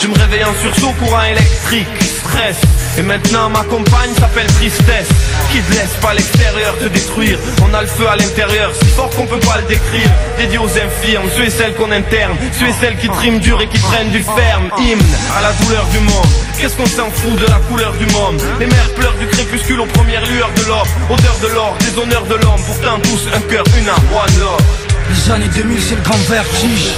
Je 0.00 0.06
me 0.06 0.14
réveille 0.14 0.44
en 0.44 0.54
sursaut, 0.62 0.92
courant 1.00 1.24
électrique. 1.24 1.88
Stress 2.20 2.56
Et 2.96 3.02
maintenant 3.02 3.48
ma 3.50 3.64
compagne 3.64 4.14
s'appelle 4.18 4.46
tristesse 4.46 5.08
Qui 5.50 5.60
te 5.60 5.72
laisse 5.72 5.94
pas 6.00 6.14
l'extérieur 6.14 6.76
te 6.78 6.86
détruire. 6.86 7.38
On 7.62 7.74
a 7.74 7.80
le 7.82 7.86
feu 7.86 8.08
à 8.08 8.16
l'intérieur, 8.16 8.70
si 8.74 8.88
fort 8.90 9.10
qu'on 9.10 9.26
peut 9.26 9.40
pas 9.40 9.58
le 9.58 9.64
décrire. 9.64 10.08
Dédié 10.38 10.58
aux 10.58 10.70
infirmes, 10.70 11.28
ceux 11.36 11.44
et 11.44 11.50
celles 11.50 11.74
qu'on 11.74 11.90
interne 11.90 12.36
Ceux 12.58 12.68
et 12.68 12.72
celles 12.80 12.96
qui 12.96 13.08
triment 13.08 13.40
dur 13.40 13.60
et 13.60 13.66
qui 13.66 13.78
prennent 13.78 14.10
du 14.10 14.22
ferme. 14.22 14.70
Hymne 14.78 15.00
à 15.36 15.42
la 15.42 15.52
douleur 15.64 15.86
du 15.86 15.98
monde. 16.00 16.26
Qu'est-ce 16.58 16.76
qu'on 16.76 16.86
s'en 16.86 17.10
fout 17.10 17.38
de 17.38 17.46
la 17.46 17.58
couleur 17.68 17.92
du 17.94 18.06
monde? 18.06 18.40
Les 18.60 18.66
mères 18.66 18.94
pleurent 18.94 19.18
du 19.18 19.26
crépuscule 19.26 19.80
aux 19.80 19.86
premières 19.86 20.24
lueurs 20.26 20.52
de 20.56 20.68
l'or. 20.68 20.86
Odeur 21.10 21.36
de 21.42 21.48
l'or, 21.48 21.76
des 21.80 21.98
honneurs 22.00 22.26
de 22.26 22.34
l'homme. 22.34 22.62
Pourtant 22.66 23.00
tous 23.02 23.28
un 23.34 23.40
cœur, 23.40 23.64
une 23.76 23.88
âme, 23.88 24.06
one 24.14 24.40
love 24.40 24.83
les 25.08 25.30
années 25.30 25.48
2000 25.54 25.78
c'est 25.80 25.96
le 25.96 26.02
grand 26.02 26.18
vertige. 26.28 26.92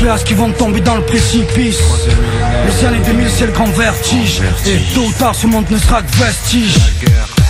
Place 0.00 0.24
qui 0.24 0.34
vont 0.34 0.50
tomber 0.52 0.80
dans 0.80 0.96
le 0.96 1.02
précipice. 1.02 1.80
Les 2.66 2.86
années 2.86 3.02
2000 3.04 3.30
c'est 3.30 3.46
le 3.46 3.52
grand 3.52 3.70
vertige. 3.76 4.40
Et 4.66 4.78
tôt 4.94 5.02
ou 5.02 5.12
tard 5.12 5.34
ce 5.34 5.46
monde 5.46 5.70
ne 5.70 5.78
sera 5.78 6.02
que 6.02 6.16
vestige. 6.16 6.76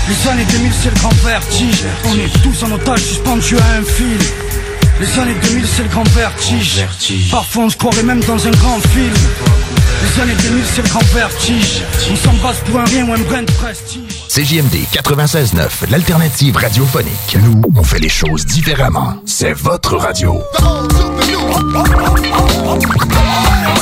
Les 0.08 0.30
années 0.30 0.46
2000 0.50 0.72
c'est 0.82 0.90
le 0.90 0.96
grand 0.96 1.14
vertige. 1.24 1.84
On 2.04 2.14
est 2.18 2.42
tous 2.42 2.62
en 2.64 2.72
otage 2.72 3.00
suspendus 3.00 3.56
à 3.56 3.78
un 3.78 3.84
fil 3.84 4.18
Les 5.00 5.18
années 5.18 5.34
2000 5.42 5.66
c'est 5.66 5.82
le 5.82 5.88
grand 5.88 6.08
vertige 6.10 6.84
Parfois 7.30 7.64
on 7.64 7.70
se 7.70 7.76
croirait 7.76 8.02
même 8.02 8.20
dans 8.24 8.46
un 8.46 8.50
grand 8.50 8.78
film 8.80 9.12
Les 10.02 10.22
années 10.22 10.34
2000 10.42 10.64
c'est 10.74 10.82
le 10.82 10.88
grand 10.88 11.04
vertige 11.14 11.82
On 12.10 12.16
s'embrasse 12.16 12.58
pour 12.60 12.80
un 12.80 12.84
rien 12.84 13.06
ou 13.06 13.12
un 13.12 13.18
brin 13.18 13.42
de 13.42 13.50
prestige 13.52 14.22
CJMD 14.28 14.74
96.9, 14.94 15.90
l'alternative 15.90 16.56
radiophonique. 16.56 17.36
Nous, 17.44 17.60
on 17.76 17.82
fait 17.82 17.98
les 17.98 18.08
choses 18.08 18.46
différemment. 18.46 19.16
C'est 19.26 19.52
votre 19.52 19.98
radio. 19.98 20.40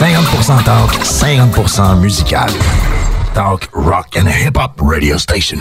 50% 0.00 0.64
talk, 0.64 0.92
50% 1.04 2.00
musical. 2.00 2.50
Talk, 3.32 3.68
rock 3.72 4.16
and 4.16 4.26
hip-hop 4.26 4.72
radio 4.82 5.18
station. 5.18 5.60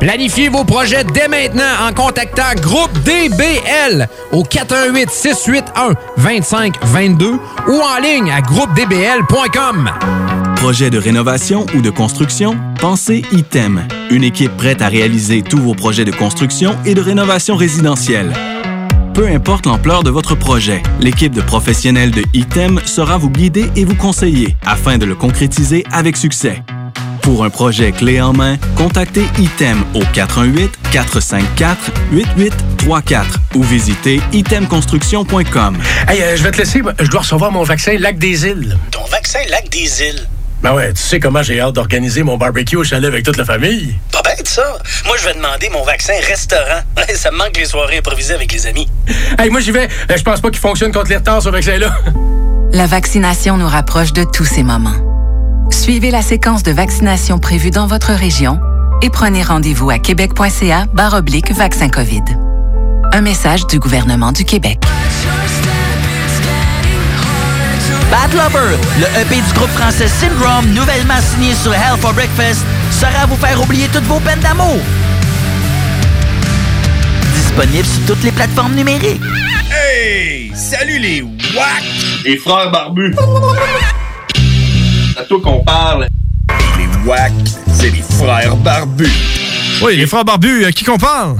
Planifiez 0.00 0.48
vos 0.48 0.64
projets 0.64 1.02
dès 1.02 1.26
maintenant 1.26 1.64
en 1.82 1.92
contactant 1.92 2.54
Groupe 2.60 2.92
DBL 3.04 4.08
au 4.30 4.44
418 4.44 5.10
681 5.10 5.94
2522 6.16 7.32
ou 7.68 7.72
en 7.72 8.00
ligne 8.00 8.30
à 8.30 8.40
groupedbl.com. 8.40 9.90
Projet 10.54 10.90
de 10.90 10.98
rénovation 10.98 11.66
ou 11.74 11.80
de 11.80 11.90
construction? 11.90 12.56
Pensez 12.80 13.24
ITEM, 13.32 13.88
une 14.10 14.22
équipe 14.22 14.56
prête 14.56 14.82
à 14.82 14.88
réaliser 14.88 15.42
tous 15.42 15.58
vos 15.58 15.74
projets 15.74 16.04
de 16.04 16.12
construction 16.12 16.76
et 16.84 16.94
de 16.94 17.00
rénovation 17.00 17.56
résidentielle. 17.56 18.32
Peu 19.14 19.26
importe 19.26 19.66
l'ampleur 19.66 20.04
de 20.04 20.10
votre 20.10 20.36
projet, 20.36 20.80
l'équipe 21.00 21.34
de 21.34 21.40
professionnels 21.40 22.12
de 22.12 22.22
ITEM 22.34 22.78
sera 22.84 23.18
vous 23.18 23.30
guider 23.30 23.68
et 23.74 23.84
vous 23.84 23.96
conseiller 23.96 24.56
afin 24.64 24.96
de 24.96 25.06
le 25.06 25.16
concrétiser 25.16 25.82
avec 25.90 26.16
succès. 26.16 26.62
Pour 27.22 27.44
un 27.44 27.50
projet 27.50 27.92
clé 27.92 28.20
en 28.20 28.32
main, 28.32 28.56
contactez 28.76 29.24
ITEM 29.38 29.84
au 29.94 30.02
418-454-8834 30.92 33.24
ou 33.54 33.62
visitez 33.62 34.20
itemconstruction.com. 34.32 35.76
Hey, 36.08 36.22
euh, 36.22 36.36
je 36.36 36.42
vais 36.42 36.50
te 36.50 36.58
laisser, 36.58 36.82
je 37.00 37.08
dois 37.08 37.20
recevoir 37.20 37.50
mon 37.52 37.62
vaccin 37.62 37.96
Lac 37.98 38.18
des 38.18 38.46
Îles. 38.46 38.76
Ton 38.90 39.04
vaccin 39.06 39.38
Lac 39.50 39.68
des 39.70 40.02
Îles? 40.02 40.26
Ben 40.62 40.74
ouais, 40.74 40.92
tu 40.92 41.00
sais 41.02 41.20
comment 41.20 41.42
j'ai 41.42 41.60
hâte 41.60 41.74
d'organiser 41.74 42.22
mon 42.24 42.36
barbecue 42.36 42.76
au 42.76 42.82
chalet 42.84 43.06
avec 43.08 43.24
toute 43.24 43.36
la 43.36 43.44
famille. 43.44 43.94
Pas 44.10 44.22
bête, 44.22 44.48
ça. 44.48 44.78
Moi, 45.06 45.16
je 45.20 45.24
vais 45.26 45.34
demander 45.34 45.68
mon 45.70 45.84
vaccin 45.84 46.14
restaurant. 46.26 46.80
ça 47.14 47.30
me 47.30 47.36
manque 47.38 47.56
les 47.56 47.66
soirées 47.66 47.98
improvisées 47.98 48.34
avec 48.34 48.52
les 48.52 48.66
amis. 48.66 48.88
Hey, 49.38 49.50
moi, 49.50 49.60
j'y 49.60 49.70
vais. 49.70 49.88
Euh, 50.10 50.16
Je 50.16 50.22
pense 50.22 50.40
pas 50.40 50.50
qu'il 50.50 50.58
fonctionne 50.58 50.92
contre 50.92 51.10
les 51.10 51.16
retards, 51.16 51.42
ce 51.42 51.48
vaccin-là. 51.50 51.96
La 52.72 52.86
vaccination 52.86 53.56
nous 53.56 53.68
rapproche 53.68 54.12
de 54.12 54.24
tous 54.24 54.44
ces 54.44 54.64
moments. 54.64 54.96
Suivez 55.70 56.10
la 56.10 56.22
séquence 56.22 56.62
de 56.62 56.72
vaccination 56.72 57.38
prévue 57.38 57.70
dans 57.70 57.86
votre 57.86 58.12
région 58.12 58.60
et 59.02 59.10
prenez 59.10 59.42
rendez-vous 59.42 59.90
à 59.90 59.98
québec.ca 59.98 60.86
oblique 61.14 61.52
vaccin 61.52 61.88
COVID. 61.88 62.22
Un 63.12 63.20
message 63.20 63.66
du 63.66 63.78
gouvernement 63.78 64.32
du 64.32 64.44
Québec. 64.44 64.78
Bad 68.10 68.32
Lover, 68.32 68.76
le 68.98 69.20
EP 69.20 69.36
du 69.36 69.52
groupe 69.54 69.70
français 69.70 70.08
Syndrome, 70.08 70.66
nouvellement 70.74 71.20
signé 71.20 71.54
sur 71.54 71.74
Hell 71.74 71.98
for 71.98 72.12
Breakfast, 72.14 72.64
saura 72.90 73.26
vous 73.26 73.36
faire 73.36 73.60
oublier 73.62 73.86
toutes 73.88 74.04
vos 74.04 74.20
peines 74.20 74.40
d'amour. 74.40 74.78
Disponible 77.34 77.86
sur 77.86 78.06
toutes 78.06 78.24
les 78.24 78.32
plateformes 78.32 78.74
numériques. 78.74 79.20
Hey! 79.70 80.50
Salut 80.54 80.98
les 80.98 81.22
WAC! 81.22 81.84
Les 82.24 82.36
frères 82.36 82.70
barbus! 82.70 83.14
C'est 85.18 85.24
à 85.24 85.26
toi 85.26 85.40
qu'on 85.42 85.64
parle. 85.64 86.06
Les 86.78 87.08
WAC, 87.08 87.32
c'est 87.72 87.90
les 87.90 88.02
frères 88.02 88.54
barbus. 88.56 89.10
Oui, 89.82 89.96
les 89.96 90.06
frères 90.06 90.24
barbus, 90.24 90.64
à 90.64 90.70
qui 90.70 90.84
qu'on 90.84 90.96
parle? 90.96 91.38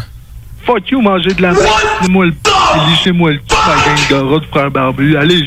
Fuck 0.67 0.91
you, 0.91 1.01
manger 1.01 1.33
de 1.33 1.43
la 1.43 1.53
merde. 1.53 1.65
Lissez-moi 2.01 2.27
le 2.27 2.33
p. 2.33 2.51
Lissez-moi 2.89 3.31
le 3.33 3.39
p, 3.39 3.55
ma 3.55 3.75
gang 3.85 4.09
de 4.11 4.35
rats 4.35 4.41
de 4.41 4.47
frères 4.47 4.71
barbus. 4.73 5.17
Allez, 5.17 5.45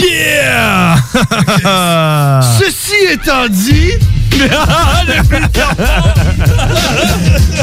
Yeah! 0.00 0.96
Ceci 2.58 2.94
étant 3.10 3.48
dit. 3.48 3.92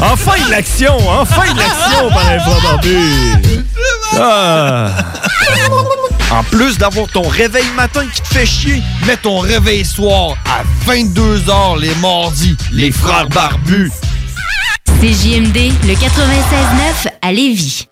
enfin 0.02 0.44
de 0.46 0.50
l'action! 0.50 0.96
Enfin 1.08 1.52
de 1.52 1.58
l'action 1.58 2.10
par 2.10 2.30
les 2.30 2.40
frères 2.40 2.62
barbus! 2.62 3.32
Ah. 4.18 4.90
En 6.30 6.44
plus 6.44 6.78
d'avoir 6.78 7.08
ton 7.08 7.22
réveil 7.22 7.64
matin 7.74 8.06
qui 8.06 8.22
te 8.22 8.28
fait 8.28 8.46
chier, 8.46 8.82
mets 9.06 9.16
ton 9.16 9.40
réveil 9.40 9.84
soir 9.84 10.36
à 10.46 10.62
22h 10.88 11.80
les 11.80 11.94
mardis, 11.96 12.56
les 12.72 12.92
frères 12.92 13.28
barbus. 13.28 13.90
CJMD, 15.00 15.72
le 15.86 15.94
96.9 15.94 17.08
à 17.20 17.32
Lévis. 17.32 17.86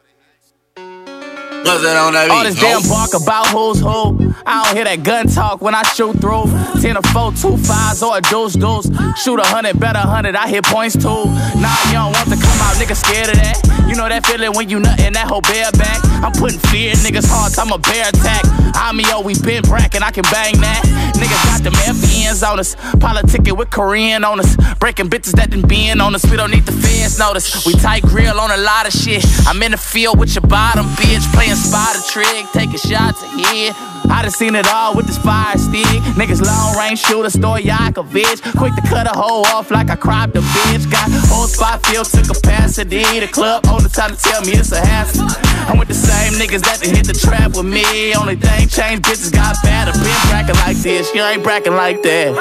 All 2.31 2.45
this 2.45 2.59
damn 2.59 2.83
bark 2.89 3.13
about 3.13 3.49
who's 3.49 3.81
who. 3.81 4.35
I 4.47 4.65
don't 4.65 4.77
hear 4.77 4.85
that 4.85 5.03
gun 5.03 5.27
talk 5.29 5.61
when 5.61 5.75
I 5.75 5.83
shoot 5.93 6.17
through. 6.17 6.49
10 6.81 6.97
or 6.97 7.03
4, 7.13 7.33
two 7.33 7.57
fives 7.59 8.03
or 8.03 8.17
a 8.17 8.23
deuce 8.23 8.55
deuce. 8.55 8.89
Shoot 9.21 9.39
a 9.39 9.45
hundred, 9.45 9.79
bet 9.79 9.95
a 9.95 10.01
hundred, 10.01 10.35
I 10.35 10.49
hit 10.49 10.65
points 10.65 10.97
too. 10.97 11.29
Nah, 11.61 11.77
you 11.93 12.01
don't 12.01 12.13
want 12.17 12.33
to 12.33 12.41
come 12.41 12.59
out, 12.65 12.77
niggas 12.81 13.05
scared 13.05 13.29
of 13.29 13.37
that. 13.37 13.61
You 13.89 13.97
know 13.97 14.09
that 14.09 14.25
feeling 14.25 14.53
when 14.53 14.71
you 14.71 14.81
nuttin' 14.81 15.13
that 15.13 15.29
whole 15.29 15.43
bear 15.43 15.71
back. 15.73 16.01
I'm 16.25 16.33
putting 16.33 16.59
fear 16.73 16.93
in 16.93 16.99
niggas' 17.05 17.29
hearts, 17.29 17.59
I'm 17.59 17.73
a 17.73 17.79
bear 17.79 18.09
attack. 18.09 18.45
I'm 18.73 19.01
yo, 19.01 19.21
we 19.21 19.35
been 19.41 19.63
brackin', 19.65 20.03
I 20.03 20.11
can 20.11 20.25
bang 20.33 20.57
that. 20.61 20.85
Niggas 21.19 21.45
got 21.45 21.63
them 21.65 21.75
FBNs 21.75 22.47
on 22.47 22.61
us. 22.61 22.77
Politicking 22.97 23.57
with 23.57 23.71
Korean 23.71 24.25
on 24.25 24.41
us. 24.41 24.57
Breaking 24.79 25.11
bitches 25.11 25.33
that 25.33 25.51
done 25.51 25.67
been 25.67 26.01
on 26.01 26.15
us. 26.15 26.25
We 26.31 26.37
don't 26.37 26.51
need 26.51 26.65
the 26.65 26.73
fans 26.73 27.19
notice. 27.19 27.67
We 27.67 27.75
tight 27.75 28.03
grill 28.05 28.39
on 28.39 28.51
a 28.51 28.57
lot 28.57 28.87
of 28.87 28.93
shit. 28.93 29.25
I'm 29.47 29.61
in 29.63 29.73
the 29.73 29.79
field 29.79 30.19
with 30.19 30.35
your 30.35 30.47
bottom 30.47 30.87
bitch. 30.97 31.27
Playing 31.35 31.58
spider 31.59 32.01
trick, 32.11 32.47
taking 32.53 32.79
shots 32.79 33.23
ahead. 33.23 33.75
I 34.11 34.23
done 34.23 34.31
seen 34.31 34.55
it 34.55 34.67
all 34.69 34.95
with 34.95 35.07
this 35.07 35.19
fire 35.19 35.59
stick. 35.59 35.85
Niggas 36.17 36.41
long 36.41 36.77
range 36.79 36.99
shooter, 36.99 37.29
Stoyakovich. 37.29 38.41
Quick 38.57 38.75
to 38.75 38.83
cut 38.83 39.07
a 39.07 39.17
hole 39.19 39.47
off 39.49 39.71
like 39.71 39.91
I 39.91 39.97
cropped 39.97 40.37
a 40.37 40.41
bitch. 40.41 40.91
Got 40.91 41.11
whole 41.29 41.47
spot 41.47 41.85
filled 41.87 42.07
to 42.07 42.23
capacity. 42.23 43.05
The 43.21 43.29
club 43.29 43.67
on 43.67 43.83
the 43.83 43.89
time 43.89 44.15
to 44.15 44.21
tell 44.21 44.41
me 44.43 44.53
it's 44.53 44.73
a 44.73 44.81
hassle. 44.81 45.27
I'm 45.69 45.79
with 45.79 45.89
the 45.89 45.95
same 45.95 46.35
niggas 46.41 46.63
that 46.63 46.81
hit 46.81 47.07
the 47.07 47.13
trap 47.13 47.57
with 47.57 47.67
me. 47.67 48.15
Only 48.15 48.37
thing 48.37 48.69
changed, 48.69 49.05
bitches 49.05 49.33
got 49.33 49.57
better. 49.63 49.93
Been 49.93 50.23
brackin' 50.31 50.57
like 50.57 50.79
this, 50.79 51.15
you 51.15 51.23
ain't 51.23 51.43
brackin' 51.43 51.77
like 51.77 52.03
that. 52.03 52.33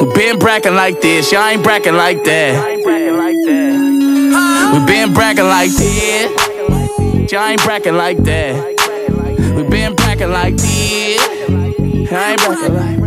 We 0.00 0.12
been 0.14 0.38
brackin' 0.38 0.74
like 0.74 1.00
this, 1.00 1.30
y'all 1.32 1.46
ain't 1.46 1.62
brackin' 1.62 1.96
like 1.96 2.24
that. 2.24 2.76
We 4.72 4.78
been 4.86 5.12
brackin' 5.12 5.48
like 5.48 5.70
this, 5.72 6.30
y'all 7.32 7.48
ain't 7.48 7.62
brackin' 7.62 7.96
like 7.96 8.18
that. 8.24 8.54
We 9.56 9.62
been 9.62 9.96
brackin' 9.96 10.30
like 10.30 10.54
this, 10.54 11.18
I 12.12 12.32
ain't 12.32 12.40
brackin' 12.40 12.74
like 12.76 13.00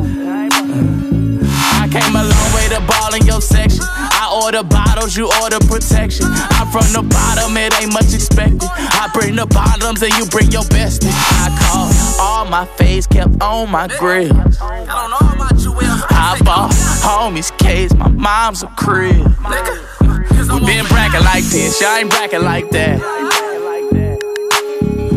I 1.78 1.88
came 1.88 2.16
a 2.16 2.24
long 2.24 2.50
way 2.56 2.68
to 2.74 2.82
ball 2.88 3.14
in 3.14 3.24
your 3.28 3.40
section. 3.40 3.84
I 3.84 4.42
order 4.44 4.64
bottles, 4.64 5.16
you 5.16 5.30
order 5.44 5.60
protection. 5.60 6.26
I'm 6.58 6.66
from 6.72 6.92
the 6.92 7.04
bottom, 7.08 7.56
it 7.56 7.80
ain't 7.80 7.94
much 7.94 8.16
expected. 8.16 8.64
I 8.64 9.12
bring 9.14 9.36
the 9.36 9.46
bottoms 9.46 10.02
and 10.02 10.12
you 10.18 10.26
bring 10.26 10.52
your 10.52 10.66
best. 10.70 11.04
I 11.06 11.54
call 11.62 12.26
all 12.26 12.46
my 12.46 12.66
face 12.78 13.06
kept 13.06 13.40
on 13.44 13.70
my 13.70 13.88
grill. 14.00 14.34
I 16.10 16.42
bought 16.44 16.72
homies 17.06 17.56
case, 17.60 17.94
my 17.94 18.08
mom's 18.08 18.64
a 18.64 18.68
crib. 18.70 19.18
We 19.22 20.60
been 20.66 20.86
brackin' 20.88 21.24
like 21.24 21.44
this, 21.44 21.80
y'all 21.80 21.98
ain't 21.98 22.10
brackin' 22.10 22.42
like 22.42 22.72
that. 22.72 23.55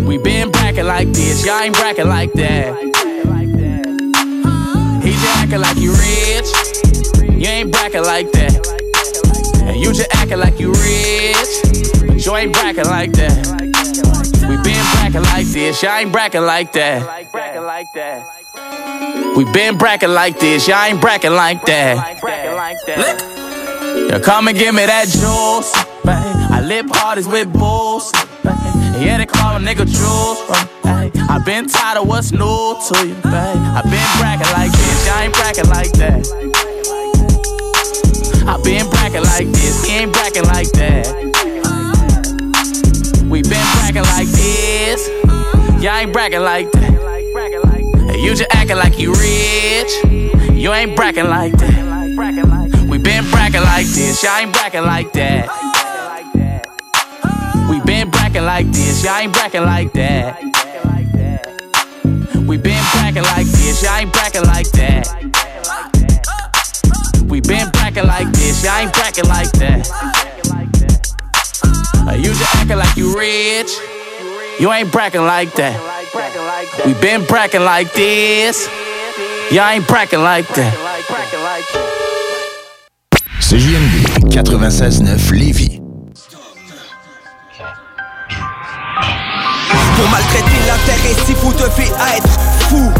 We 0.09 0.17
been 0.17 0.51
brackin' 0.51 0.87
like 0.87 1.09
this, 1.09 1.45
y'all 1.45 1.61
ain't 1.61 1.77
brackin' 1.77 2.09
like 2.09 2.33
that. 2.33 2.75
He 5.05 5.11
just 5.11 5.37
actin' 5.37 5.61
like 5.61 5.77
you 5.77 5.93
rich, 5.93 6.49
you 7.39 7.47
ain't 7.47 7.71
brackin' 7.71 8.05
like 8.05 8.33
that. 8.33 8.57
And 9.65 9.77
you 9.79 9.93
just 9.93 10.11
actin' 10.15 10.41
like 10.41 10.59
you 10.59 10.73
rich, 10.73 11.61
but 12.07 12.25
you 12.25 12.37
ain't 12.37 12.55
brackin' 12.55 12.87
like 12.87 13.13
that. 13.13 13.37
We 14.49 14.57
been 14.65 14.87
brackin' 14.97 15.25
like 15.25 15.47
this, 15.49 15.83
y'all 15.83 15.99
ain't 15.99 16.11
brackin' 16.11 16.47
like 16.47 16.73
that. 16.73 17.03
We 19.37 19.45
been 19.53 19.77
brackin' 19.77 20.15
like 20.15 20.41
this, 20.41 20.67
y'all 20.67 20.85
ain't 20.85 21.03
brackin' 21.03 21.35
like 21.35 21.67
that. 21.67 22.17
Yeah, 24.11 24.19
come 24.21 24.49
and 24.49 24.57
give 24.57 24.75
me 24.75 24.87
that 24.87 25.05
juice, 25.05 25.71
babe. 26.03 26.17
I 26.51 26.63
lip 26.65 26.87
hardest 26.89 27.31
with 27.31 27.53
bulls, 27.53 28.11
babe. 28.43 28.58
Yeah, 29.01 29.19
they 29.19 29.27
call 29.27 29.57
a 29.57 29.61
nigga 29.61 29.87
juice, 29.87 30.41
babe. 30.49 31.13
I 31.31 31.39
been 31.45 31.69
tired 31.69 31.99
of 31.99 32.09
what's 32.09 32.33
new 32.33 32.39
to 32.39 33.07
you, 33.07 33.15
babe. 33.15 33.25
I 33.25 33.83
been 33.85 34.09
brackin' 34.19 34.53
like 34.53 34.73
this, 34.73 35.07
y'all 35.07 35.21
ain't 35.21 35.35
brackin' 35.35 35.69
like 35.69 35.93
that. 35.93 36.27
I 38.47 38.57
been 38.63 38.87
brackin' 38.91 39.25
like 39.25 39.47
this, 39.49 39.85
he 39.85 39.97
ain't 39.99 40.13
brackin' 40.13 40.45
like 40.45 40.71
that. 40.73 41.07
We 43.25 43.43
been 43.43 43.67
brackin' 43.79 44.05
like 44.05 44.29
this, 44.29 45.09
y'all 45.83 45.97
ain't 45.97 46.13
brackin' 46.13 46.43
like 46.43 46.71
that. 46.73 46.89
You 48.19 48.35
just 48.35 48.51
acting 48.53 48.77
like 48.77 48.99
you 48.99 49.13
rich. 49.13 49.93
You 50.53 50.73
ain't 50.73 50.97
bracking 50.97 51.29
like 51.29 51.53
that. 51.53 52.87
We 52.91 52.99
been 52.99 53.31
bracking 53.31 53.63
like 53.63 53.87
this. 53.87 54.23
Y'all 54.25 54.39
ain't 54.39 54.53
bracking 54.53 54.83
like 54.83 55.13
that. 55.13 55.49
We 57.71 57.81
been 57.83 58.11
bracking 58.39 58.47
like 58.47 58.73
this. 58.73 59.05
Y'all 59.05 59.19
ain't 59.19 59.33
bracking 59.33 59.65
like 59.65 59.93
that. 59.93 60.41
We 62.47 62.57
been 62.57 62.85
bracking 62.93 63.25
like 63.25 63.47
this. 63.47 63.83
Y'all 63.83 63.97
ain't 63.97 64.13
bracking 64.13 64.45
like 64.45 64.71
that. 64.73 65.07
We 67.27 67.41
been 67.41 67.71
bracking 67.71 68.07
like 68.07 68.31
this. 68.33 68.65
Y'all 68.65 68.79
ain't 68.79 68.93
bracking 68.93 69.29
like 69.29 69.51
that. 69.59 69.87
Hey, 72.09 72.19
you 72.19 72.31
just 72.31 72.55
acting 72.57 72.79
like 72.79 72.97
you 72.97 73.19
rich. 73.19 73.71
You 74.61 74.73
ain't 74.73 74.93
bracking 74.93 75.23
like 75.23 75.53
that. 75.55 75.77
We 76.87 76.95
been 76.95 77.25
bracking 77.25 77.63
like 77.63 77.93
this. 77.93 78.69
Y'all 79.51 79.69
ain't 79.69 79.87
bracking 79.89 80.21
like 80.21 80.47
that. 80.55 80.75
CJMD 83.41 84.05
96.9 84.31 85.39
Lévis. 85.39 85.78
Pour 90.09 90.17
maltraiter 90.17 90.61
la 90.67 90.75
terre 90.87 91.25
si 91.27 91.35
vous 91.35 91.53
devez 91.53 91.91
être 92.17 92.41
fou 92.71 92.91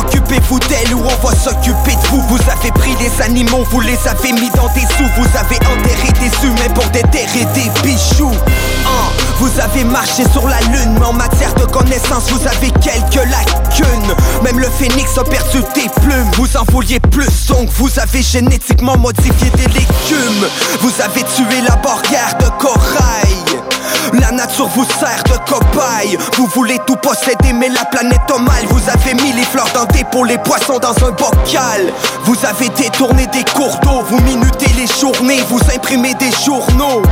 Occupez-vous 0.00 0.58
d'elle 0.60 0.94
ou 0.94 1.00
on 1.00 1.26
va 1.26 1.34
s'occuper 1.36 1.94
de 1.94 2.06
vous. 2.08 2.20
Vous 2.28 2.38
avez 2.50 2.72
pris 2.72 2.96
les 3.00 3.22
animaux, 3.22 3.64
vous 3.70 3.80
les 3.80 3.98
avez 4.08 4.32
mis 4.32 4.50
dans 4.50 4.68
des 4.74 4.80
sous. 4.80 5.08
Vous 5.16 5.38
avez 5.38 5.56
enterré 5.56 6.10
des 6.20 6.46
humains 6.46 6.74
pour 6.74 6.84
déterrer 6.86 7.44
des 7.54 7.70
bijoux. 7.82 8.32
Hein, 8.32 9.12
Vous 9.38 9.60
avez 9.60 9.84
marché 9.84 10.24
sur 10.32 10.48
la 10.48 10.60
lune 10.60 10.96
Mais 10.98 11.06
en 11.06 11.12
matière 11.12 11.54
de 11.54 11.64
connaissances, 11.66 12.30
vous 12.30 12.46
avez 12.46 12.70
quelques 12.80 13.30
lacunes. 13.30 14.14
Même 14.42 14.58
le 14.58 14.68
phénix 14.68 15.16
a 15.18 15.24
perdu 15.24 15.62
des 15.74 15.88
plumes. 16.02 16.30
Vous 16.36 16.56
en 16.56 16.64
vouliez 16.72 16.98
plus, 16.98 17.46
donc 17.46 17.68
vous 17.76 17.90
avez 18.00 18.22
génétiquement 18.22 18.96
modifié 18.96 19.50
des 19.50 19.68
légumes. 19.68 20.48
Vous 20.80 20.92
avez 21.00 21.22
tué 21.22 21.60
la 21.68 21.76
barrière 21.76 22.36
de 22.40 22.48
corail 22.58 23.75
la 24.14 24.30
nature 24.30 24.68
vous 24.68 24.84
sert 24.84 25.22
de 25.24 25.50
cobaye. 25.50 26.16
Vous 26.36 26.46
voulez 26.46 26.78
tout 26.86 26.96
posséder 26.96 27.52
mais 27.52 27.68
la 27.68 27.84
planète 27.84 28.20
a 28.34 28.38
mal. 28.38 28.64
Vous 28.68 28.82
avez 28.88 29.14
mis 29.14 29.32
les 29.32 29.44
fleurs 29.44 29.68
dans 29.74 29.84
des 29.86 30.04
pour 30.04 30.24
les 30.24 30.38
poissons 30.38 30.78
dans 30.78 30.94
un 31.06 31.10
bocal. 31.10 31.92
Vous 32.24 32.36
avez 32.44 32.68
détourné 32.70 33.26
des 33.28 33.44
cours 33.44 33.78
d'eau 33.82 34.02
Vous 34.08 34.20
minutez 34.20 34.70
les 34.76 34.86
journées, 34.86 35.42
vous 35.48 35.60
imprimez 35.74 36.14
des 36.14 36.30
journaux. 36.44 37.02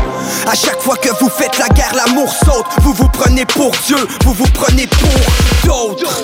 À 0.51 0.55
chaque 0.55 0.80
fois 0.80 0.97
que 0.97 1.11
vous 1.20 1.28
faites 1.28 1.59
la 1.59 1.68
guerre, 1.68 1.92
l'amour 1.95 2.32
saute. 2.32 2.66
Vous 2.82 2.92
vous 2.92 3.09
prenez 3.09 3.45
pour 3.47 3.72
Dieu, 3.86 3.97
vous 4.24 4.32
vous 4.32 4.49
prenez 4.53 4.86
pour 4.86 5.09
d'autres. 5.64 6.22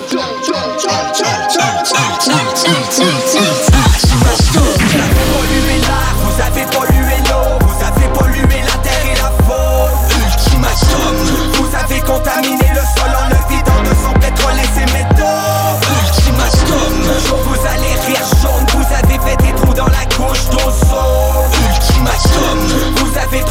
Vous 6.23 6.43
avez 6.43 6.67
pollué 6.71 6.90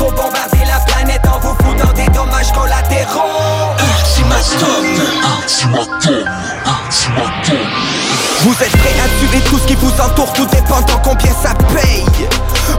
faut 0.10 0.16
bombarder 0.16 0.66
la 0.66 0.80
planète 0.80 1.22
en 1.28 1.40
vous 1.40 1.56
foutant 1.64 1.92
des 1.94 2.06
dommages 2.08 2.52
collatéraux. 2.52 3.76
Ultimatum, 3.80 4.86
ultimatum, 5.42 6.26
ultimatum. 6.66 7.68
Vous 8.42 8.54
êtes 8.64 8.78
prêts 8.78 9.00
à 9.04 9.08
tuer 9.20 9.42
tout 9.50 9.60
ce 9.60 9.68
qui 9.68 9.76
vous 9.76 9.92
entoure, 10.02 10.32
tout 10.34 10.46
dépendant 10.46 11.00
combien 11.04 11.34
ça 11.34 11.54
paye. 11.74 12.06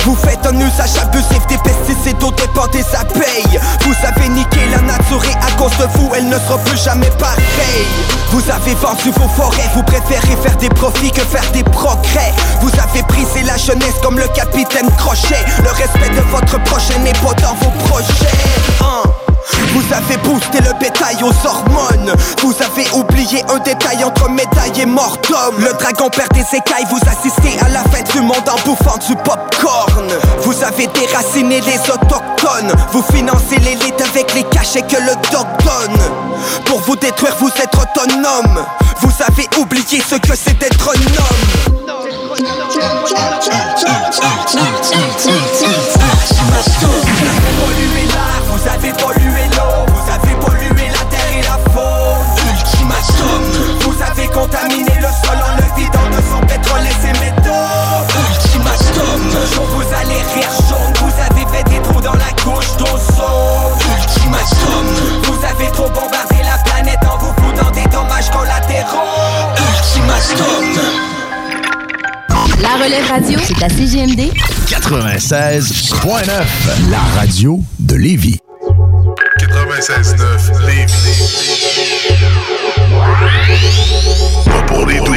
Vous 0.04 0.16
faites 0.16 0.44
un 0.46 0.58
usage 0.58 0.96
abusif 1.02 1.46
des 1.48 1.58
pesticides 1.58 2.22
au 2.22 2.30
dépend 2.32 2.66
des 2.68 2.84
abeilles. 2.94 3.60
Vous 3.82 3.94
avez 4.06 4.28
niqué 4.28 4.60
la 4.70 4.80
nature 4.80 5.22
et 5.24 5.36
à 5.44 5.50
cause 5.58 5.76
de 5.78 5.86
vous, 5.94 6.10
elle 6.16 6.28
ne 6.28 6.38
sera 6.38 6.58
plus 6.58 6.78
jamais 6.78 7.10
pareille. 7.18 7.86
Vous 8.30 8.42
avez 8.50 8.74
vendu 8.74 9.10
vos 9.10 9.28
forêts, 9.28 9.68
vous 9.74 9.82
préférez 9.82 10.36
faire 10.42 10.56
des 10.56 10.70
profits 10.70 11.10
que 11.10 11.22
faire 11.22 11.50
des 11.52 11.64
progrès. 11.64 12.32
Vous 12.60 12.70
avez 12.80 13.02
brisé 13.02 13.42
la 13.42 13.56
jeunesse 13.56 13.94
comme 14.02 14.18
le 14.18 14.28
capitaine 14.28 14.90
Crochet. 14.96 15.44
Le 15.62 15.70
respect 15.70 16.14
de 16.14 16.22
votre 16.30 16.62
prochain 16.64 16.98
n'est 17.00 17.12
pas 17.12 17.34
dans 17.42 17.54
vos 17.54 17.70
projets. 17.86 19.19
Vous 19.72 19.94
avez 19.94 20.16
boosté 20.18 20.58
le 20.58 20.72
bétail 20.78 21.16
aux 21.22 21.46
hormones. 21.46 22.12
Vous 22.42 22.54
avez 22.60 22.88
oublié 22.92 23.44
un 23.48 23.58
détail 23.58 24.02
entre 24.04 24.28
médaille 24.28 24.80
et 24.80 24.86
mort 24.86 25.16
d'homme 25.28 25.56
Le 25.58 25.72
dragon 25.78 26.08
perd 26.10 26.32
des 26.32 26.56
écailles, 26.56 26.86
vous 26.90 27.00
assistez 27.08 27.58
à 27.60 27.68
la 27.68 27.82
fête 27.84 28.10
du 28.12 28.20
monde 28.20 28.48
en 28.48 28.68
bouffant 28.68 28.98
du 29.06 29.14
popcorn. 29.16 30.08
Vous 30.42 30.64
avez 30.64 30.88
déraciné 30.88 31.60
les 31.60 31.78
autochtones. 31.90 32.72
Vous 32.92 33.02
financez 33.14 33.58
l'élite 33.58 34.00
avec 34.00 34.34
les 34.34 34.44
cachets 34.44 34.82
que 34.82 34.96
le 34.96 35.14
doc 35.30 35.46
donne. 35.64 36.00
Pour 36.64 36.80
vous 36.80 36.96
détruire, 36.96 37.36
vous 37.38 37.50
êtes 37.50 37.74
autonome. 37.74 38.64
Vous 39.00 39.12
avez 39.26 39.48
oublié 39.58 40.02
ce 40.02 40.16
que 40.16 40.36
c'est 40.36 40.58
d'être 40.58 40.88
un 40.88 41.00
homme. 41.16 41.70
Vous 48.46 48.68
avez 48.68 48.92
pollué 48.92 49.29
relève 72.82 73.06
radio, 73.08 73.38
c'est 73.44 73.62
à 73.62 73.68
CGMD 73.68 74.32
96.9, 74.66 76.30
la 76.90 76.98
radio 77.18 77.60
de 77.78 77.94
Lévis. 77.96 78.38
96.9 79.38 80.66
Lévis. 80.66 80.92
Pas 84.46 84.62
pour 84.62 84.86
les 84.86 85.00
doux. 85.00 85.14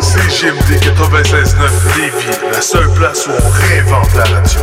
CGMD 0.00 0.70
96.9 0.82 1.96
Lévis, 1.96 2.38
la 2.52 2.60
seule 2.60 2.90
place 2.94 3.26
où 3.26 3.30
on 3.30 3.50
réinvente 3.50 4.14
la 4.14 4.24
radio. 4.24 4.60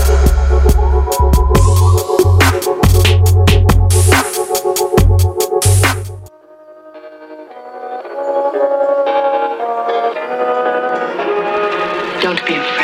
Don't 12.32 12.47
be 12.47 12.53
afraid. 12.55 12.80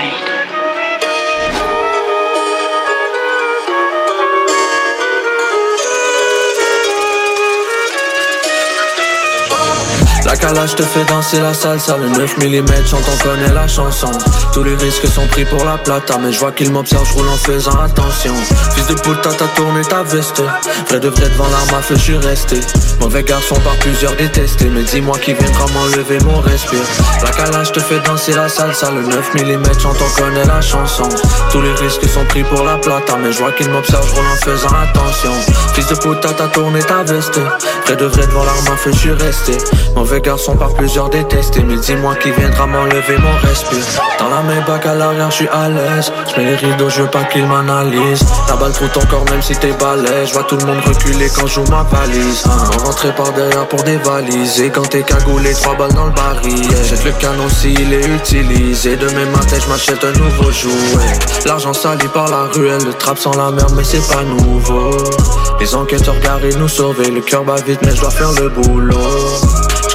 La 10.28 10.36
calage 10.36 10.76
te 10.76 10.84
fait 10.84 11.06
danser 11.06 11.40
la 11.40 11.54
salsa, 11.54 11.96
le 11.96 12.10
9 12.10 12.38
mm 12.40 12.86
chante 12.86 13.06
on 13.10 13.24
connaît 13.24 13.54
la 13.54 13.66
chanson. 13.66 14.12
Tous 14.52 14.62
les 14.62 14.76
risques 14.76 15.08
sont 15.08 15.26
pris 15.28 15.46
pour 15.46 15.64
la 15.64 15.78
plata 15.78 16.18
Mais 16.22 16.34
je 16.34 16.40
vois 16.40 16.52
qu'il 16.52 16.70
m'observe, 16.70 17.08
je 17.08 17.14
roule 17.14 17.30
en 17.30 17.38
faisant 17.38 17.80
attention. 17.80 18.34
Fils 18.76 18.88
de 18.88 18.96
puta 18.96 19.30
t'as 19.38 19.48
tourné 19.56 19.82
ta 19.84 20.04
veste. 20.04 20.44
Vrai 20.90 21.00
de 21.00 21.08
vrai 21.08 21.30
devant 21.30 21.48
l'arme 21.48 21.76
à 21.80 21.82
feu 21.82 21.96
je 21.96 22.02
suis 22.02 22.18
resté. 22.18 22.60
Mauvais 23.00 23.24
garçon 23.24 23.56
par 23.62 23.78
plusieurs 23.78 24.18
détestés. 24.18 24.70
Mais 24.70 24.84
dis-moi 24.84 25.18
qui 25.18 25.34
viendra 25.34 25.66
m'enlever 25.74 26.20
mon 26.26 26.42
respire. 26.42 26.84
La 27.24 27.32
calage 27.32 27.72
te 27.72 27.80
fait 27.80 28.02
danser 28.02 28.34
la 28.34 28.50
salsa, 28.50 28.92
le 28.92 29.04
9 29.04 29.34
mm 29.34 29.80
chante 29.80 29.96
on 30.02 30.22
connaît 30.22 30.46
la 30.46 30.60
chanson. 30.60 31.08
Tous 31.54 31.62
les 31.62 31.74
risques 31.76 32.06
sont 32.10 32.26
pris 32.26 32.44
pour 32.44 32.66
la 32.66 32.76
plata 32.76 33.18
Mais 33.24 33.32
je 33.32 33.38
vois 33.38 33.54
qu'il 33.54 33.70
m'observe, 33.70 34.06
je 34.06 34.14
roule 34.14 34.28
en 34.28 34.36
faisant 34.36 34.76
attention. 34.76 35.32
Fils 35.74 35.88
de 35.88 35.96
puta 35.96 36.34
t'as 36.36 36.50
tourné 36.50 36.80
ta 36.80 37.04
veste. 37.04 37.40
Vrai 37.86 37.96
de 37.96 38.06
vrai 38.06 38.28
devant 38.28 38.44
l'arme 38.44 38.68
à 38.74 38.76
feu 38.76 38.92
je 38.92 38.98
suis 38.98 39.14
resté 39.14 39.58
garçon 40.20 40.56
par 40.56 40.74
plusieurs 40.74 41.10
détestés 41.10 41.64
Mais 41.64 41.78
dis-moi 41.78 42.16
qui 42.16 42.32
viendra 42.32 42.66
m'enlever 42.66 43.18
mon 43.18 43.48
respire 43.48 43.84
Dans 44.20 44.30
la 44.30 44.42
Maybach 44.42 44.86
à 44.86 44.96
l'arrière 44.96 45.32
je 45.32 45.36
suis 45.36 45.48
à 45.48 45.70
l'aise. 45.70 46.12
Je 46.30 46.42
mets 46.42 46.50
les 46.50 46.56
rideaux 46.56 46.90
je 46.90 47.02
veux 47.02 47.10
pas 47.10 47.24
qu'ils 47.26 47.46
m'analysent. 47.46 48.26
La 48.48 48.56
balle 48.56 48.72
trouve 48.72 48.90
ton 48.90 49.06
corps 49.06 49.26
même 49.30 49.42
si 49.42 49.56
t'es 49.56 49.72
balèze. 49.74 50.30
Je 50.30 50.34
vois 50.34 50.44
tout 50.44 50.58
le 50.58 50.66
monde 50.66 50.80
reculer 50.86 51.30
quand 51.36 51.48
joue 51.48 51.64
ma 51.70 51.84
valise. 51.84 52.44
Hein. 52.46 52.70
On 52.74 52.86
rentrait 52.86 53.14
par 53.16 53.32
derrière 53.34 53.68
pour 53.68 53.84
dévaliser 53.84 54.70
Quand 54.70 54.88
t'es 54.90 55.04
cagoulé 55.04 55.54
trois 55.54 55.76
balles 55.76 55.94
dans 55.94 56.06
le 56.06 56.12
baril. 56.12 56.68
Jette 56.84 57.06
le 57.06 57.12
canon 57.14 57.50
s'il 57.50 57.94
est 57.94 58.08
utilisé. 58.08 58.96
Demain 58.96 59.26
matin 59.32 59.58
je 59.62 59.70
m'achète 59.70 60.04
un 60.04 60.14
nouveau 60.14 60.52
jouet. 60.52 61.46
L'argent 61.46 61.74
sali 61.74 62.08
par 62.14 62.30
la 62.30 62.44
ruelle 62.54 62.84
Le 62.86 62.94
trap 62.94 63.18
sans 63.18 63.36
la 63.36 63.52
merde 63.52 63.74
mais 63.76 63.84
c'est 63.84 64.06
pas 64.08 64.24
nouveau. 64.24 64.92
Les 65.60 65.76
enquêteurs 65.76 66.20
garés 66.20 66.54
nous 66.56 66.68
sauver 66.68 67.10
Le 67.10 67.22
cœur 67.22 67.44
bat 67.44 67.56
vite 67.66 67.80
mais 67.84 67.96
je 67.96 68.02
dois 68.02 68.12
faire 68.12 68.32
le 68.34 68.50
boulot 68.50 68.98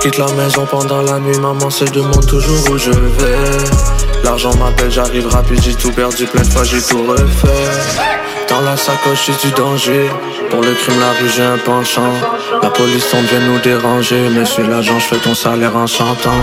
quitte 0.02 0.18
la 0.18 0.26
maison 0.32 0.66
pendant 0.68 1.00
la 1.02 1.20
nuit, 1.20 1.38
maman 1.38 1.70
se 1.70 1.84
demande 1.84 2.26
toujours 2.26 2.70
où 2.70 2.76
je 2.76 2.90
vais. 2.90 4.24
L'argent 4.24 4.52
m'appelle, 4.56 4.90
j'arrive 4.90 5.28
rapide, 5.28 5.62
j'ai 5.62 5.74
tout 5.74 5.92
perdu 5.92 6.26
plein 6.26 6.42
de 6.42 6.48
fois, 6.48 6.64
j'ai 6.64 6.82
tout 6.82 7.04
refait. 7.04 7.70
Dans 8.48 8.62
la 8.62 8.76
sacoche, 8.76 9.26
j'ai 9.26 9.48
du 9.48 9.54
danger. 9.54 10.10
Pour 10.50 10.60
le 10.60 10.74
crime, 10.74 10.98
la 10.98 11.12
rue, 11.12 11.30
j'ai 11.34 11.44
un 11.44 11.58
penchant. 11.58 12.14
La 12.60 12.70
police 12.70 13.08
tombe, 13.10 13.24
vient 13.26 13.46
nous 13.46 13.60
déranger. 13.60 14.28
Monsieur 14.28 14.66
l'agent, 14.68 14.98
je 14.98 15.06
fais 15.06 15.18
ton 15.18 15.34
salaire 15.34 15.76
en 15.76 15.86
chantant. 15.86 16.42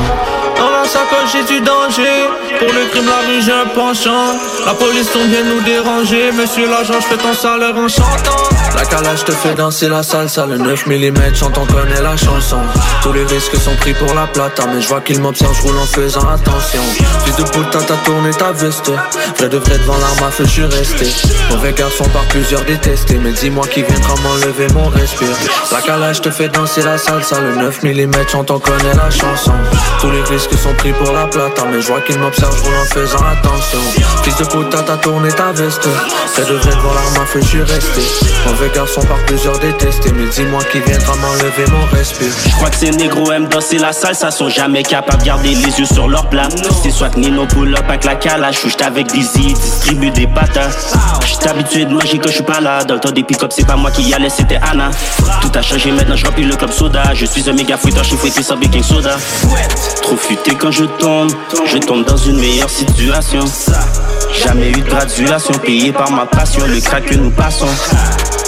Sacoche, 0.90 1.34
j'ai 1.34 1.44
du 1.44 1.62
danger. 1.62 2.28
Pour 2.58 2.68
le 2.68 2.90
crime, 2.90 3.06
la 3.06 3.20
rue, 3.28 3.42
j'ai 3.44 3.52
un 3.52 3.68
penchant. 3.76 4.34
La 4.66 4.74
police 4.74 5.12
tombe, 5.12 5.30
vient 5.30 5.44
nous 5.44 5.62
déranger. 5.62 6.32
Monsieur 6.32 6.68
l'agent, 6.68 7.00
je 7.00 7.06
fais 7.06 7.18
ton 7.18 7.34
salaire 7.34 7.76
en 7.78 7.88
chantant. 7.88 8.50
La 8.76 8.86
calage 8.86 9.24
te 9.24 9.32
fait 9.32 9.54
danser 9.54 9.88
la 9.88 10.02
salsa, 10.02 10.46
le 10.48 10.58
9 10.58 10.88
mm 10.88 11.36
chante, 11.36 11.58
on 11.58 11.66
connaît 11.66 12.02
la 12.02 12.18
chanson. 12.18 12.60
Tous 13.04 13.14
les 13.14 13.24
risques 13.26 13.56
sont 13.58 13.76
pris 13.76 13.94
pour 13.94 14.14
la 14.16 14.26
plata, 14.28 14.64
mais 14.74 14.82
je 14.82 14.88
vois 14.88 15.02
qu'il 15.02 15.20
m'observe, 15.22 15.56
je 15.56 15.62
roule 15.62 15.78
en 15.78 15.86
faisant 15.86 16.28
attention. 16.28 16.82
Fils 17.26 17.36
de 17.36 17.44
putain, 17.44 17.80
t'as 17.86 17.98
tourné 18.06 18.32
ta 18.32 18.52
veste. 18.52 18.92
Vrai 19.38 19.50
de 19.50 19.58
vrai 19.58 19.78
devant 19.78 19.98
l'arme 19.98 20.24
à 20.28 20.32
feu, 20.32 20.46
je 20.46 20.50
suis 20.50 20.66
resté. 20.66 21.06
Mauvais 21.52 21.74
garçon 21.74 22.06
par 22.06 22.24
plusieurs 22.30 22.64
détestés, 22.64 23.20
mais 23.22 23.32
dis-moi 23.32 23.68
qui 23.68 23.84
viendra 23.84 24.16
m'enlever 24.24 24.68
mon 24.74 24.88
respire. 24.90 25.36
La 25.72 25.82
calage 25.82 26.22
te 26.22 26.32
fait 26.32 26.50
danser 26.50 26.82
la 26.82 26.98
salsa, 26.98 27.40
le 27.42 27.56
9 27.56 27.84
mm 27.84 28.28
chante, 28.28 28.50
on 28.50 28.60
connaît 28.60 28.96
la 28.96 29.10
chanson. 29.10 29.54
Tous 30.00 30.10
les 30.10 30.24
risques 30.24 30.58
sont 30.58 30.74
pris 30.80 30.94
pour 30.94 31.12
la 31.12 31.26
plata, 31.28 31.64
mais 31.72 31.82
je 31.82 31.88
vois 31.88 32.02
qu'il 32.02 32.18
m'observe, 32.20 32.56
je 32.58 32.64
roule 32.64 32.76
en 32.76 32.86
faisant 32.86 33.26
attention. 33.26 33.80
Fils 34.24 34.38
de 34.38 34.46
putain, 34.46 34.82
t'as 34.86 34.98
tourné 34.98 35.30
ta 35.30 35.52
veste. 35.52 35.86
Vrai 35.86 36.46
de 36.46 36.58
vrai 36.58 36.72
devant 36.72 36.94
l'arme 36.94 37.22
à 37.22 37.26
feu, 37.26 37.40
je 37.42 37.48
suis 37.48 37.62
resté. 37.62 38.02
Mauvais 38.48 38.70
garçon 38.74 39.02
par 39.02 39.18
plusieurs 39.26 39.60
détestés. 39.60 40.12
Mais 40.14 40.28
dis-moi 40.28 40.62
qui 40.72 40.80
viendra 40.80 41.16
m'enlever 41.18 41.66
mon 41.72 41.98
respire 41.98 42.32
Je 42.46 42.56
crois 42.56 42.70
que 42.70 42.78
ces 42.78 42.92
négros 42.92 43.32
aiment 43.32 43.48
danser 43.48 43.78
la 43.78 43.92
salsa 43.92 44.32
Sont 44.32 44.50
jamais 44.50 44.84
capables 44.84 45.22
de 45.22 45.28
garder 45.28 45.50
les 45.50 45.80
yeux 45.80 45.86
sur 45.86 46.08
leur 46.08 46.30
plat 46.30 46.48
C'est 46.82 46.92
soit 46.92 47.10
que 47.10 47.20
Nino 47.20 47.46
pull 47.46 47.74
up 47.76 47.84
avec 47.88 48.06
la 48.06 48.16
calage 48.16 48.64
Ou 48.64 48.70
avec 48.84 49.08
Dizzy, 49.08 49.54
distribue 49.54 50.12
des 50.12 50.28
patates. 50.28 50.94
J'étais 51.26 51.50
habitué 51.50 51.86
de 51.86 51.94
manger 51.94 52.20
quand 52.20 52.30
je 52.30 52.36
suis 52.36 52.44
pas 52.44 52.62
là. 52.62 52.84
Dans 52.86 52.94
le 52.96 53.00
temps 53.00 53.12
des 53.12 53.24
pick-up 53.24 53.52
c'est 53.54 53.68
pas 53.68 53.76
moi 53.76 53.92
qui 53.92 54.04
y 54.04 54.14
allais 54.14 54.30
c'était 54.30 54.60
Anna. 54.62 54.92
Tout 55.42 55.52
a 55.54 55.62
changé 55.62 55.92
maintenant 55.92 56.16
je 56.16 56.26
remplis 56.26 56.46
le 56.46 56.56
club 56.56 56.72
soda. 56.72 57.04
Je 57.14 57.26
suis 57.26 57.50
un 57.50 57.54
méga 57.54 57.78
fouetteur, 57.78 58.04
je 58.04 58.10
suis 58.10 58.18
fouetté 58.18 58.44
sans 58.44 58.56
baking 58.56 58.84
soda. 58.84 59.18
Trop 60.02 60.16
futé 60.16 60.56
quand 60.56 60.69
je 60.72 60.86
tombe 60.86 61.32
Je 61.66 61.78
tombe 61.78 62.06
dans 62.06 62.18
une 62.18 62.40
meilleure 62.40 62.70
situation 62.70 63.42
Jamais 64.44 64.70
eu 64.70 64.82
de 64.82 64.90
graduation 64.90 65.54
payée 65.66 65.92
par 65.92 66.12
ma 66.12 66.26
passion 66.26 66.62
Le 66.68 66.80
crack 66.80 67.06
que 67.06 67.16
nous 67.16 67.32
passons 67.32 67.68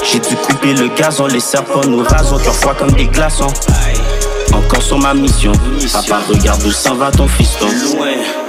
j'ai 0.04 0.20
dû 0.20 0.36
couper 0.36 0.74
le 0.74 0.90
gazon, 0.90 1.28
les 1.28 1.40
serpents 1.40 1.88
nous 1.88 2.04
rasons, 2.04 2.38
cœur 2.40 2.56
froid 2.56 2.74
comme 2.74 2.92
des 2.92 3.06
glaçons. 3.06 3.48
Encore 4.52 4.82
sur 4.82 4.98
ma 4.98 5.14
mission, 5.14 5.52
papa 5.94 6.22
regarde 6.28 6.64
où 6.66 6.72
s'en 6.72 6.96
va 6.96 7.12
ton 7.12 7.28
fiston. 7.28 7.68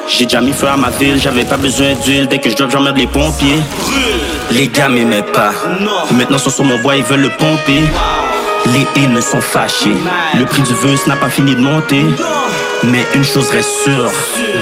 J'ai 0.08 0.24
déjà 0.24 0.40
mis 0.40 0.52
feu 0.52 0.66
à 0.66 0.76
ma 0.76 0.90
ville, 0.90 1.20
j'avais 1.20 1.44
pas 1.44 1.58
besoin 1.58 1.94
d'huile, 2.04 2.26
dès 2.26 2.38
que 2.38 2.50
je 2.50 2.56
drop 2.56 2.70
j'emmerde 2.70 2.96
les 2.96 3.06
pompiers. 3.06 3.62
Les 4.50 4.68
gars 4.68 4.88
m'aimaient 4.88 5.22
pas, 5.22 5.52
maintenant 6.10 6.38
sont 6.38 6.50
sur 6.50 6.64
mon 6.64 6.78
bois, 6.80 6.96
ils 6.96 7.04
veulent 7.04 7.20
le 7.20 7.30
pomper. 7.30 7.82
Les 8.66 8.86
haines 8.96 9.20
sont 9.20 9.40
fâchés. 9.40 9.96
Le 10.38 10.44
prix 10.44 10.62
du 10.62 10.74
vœu 10.74 10.94
n'a 11.06 11.16
pas 11.16 11.28
fini 11.28 11.54
de 11.54 11.60
monter. 11.60 12.04
Mais 12.84 13.04
une 13.14 13.24
chose 13.24 13.50
reste 13.50 13.70
sûre, 13.84 14.10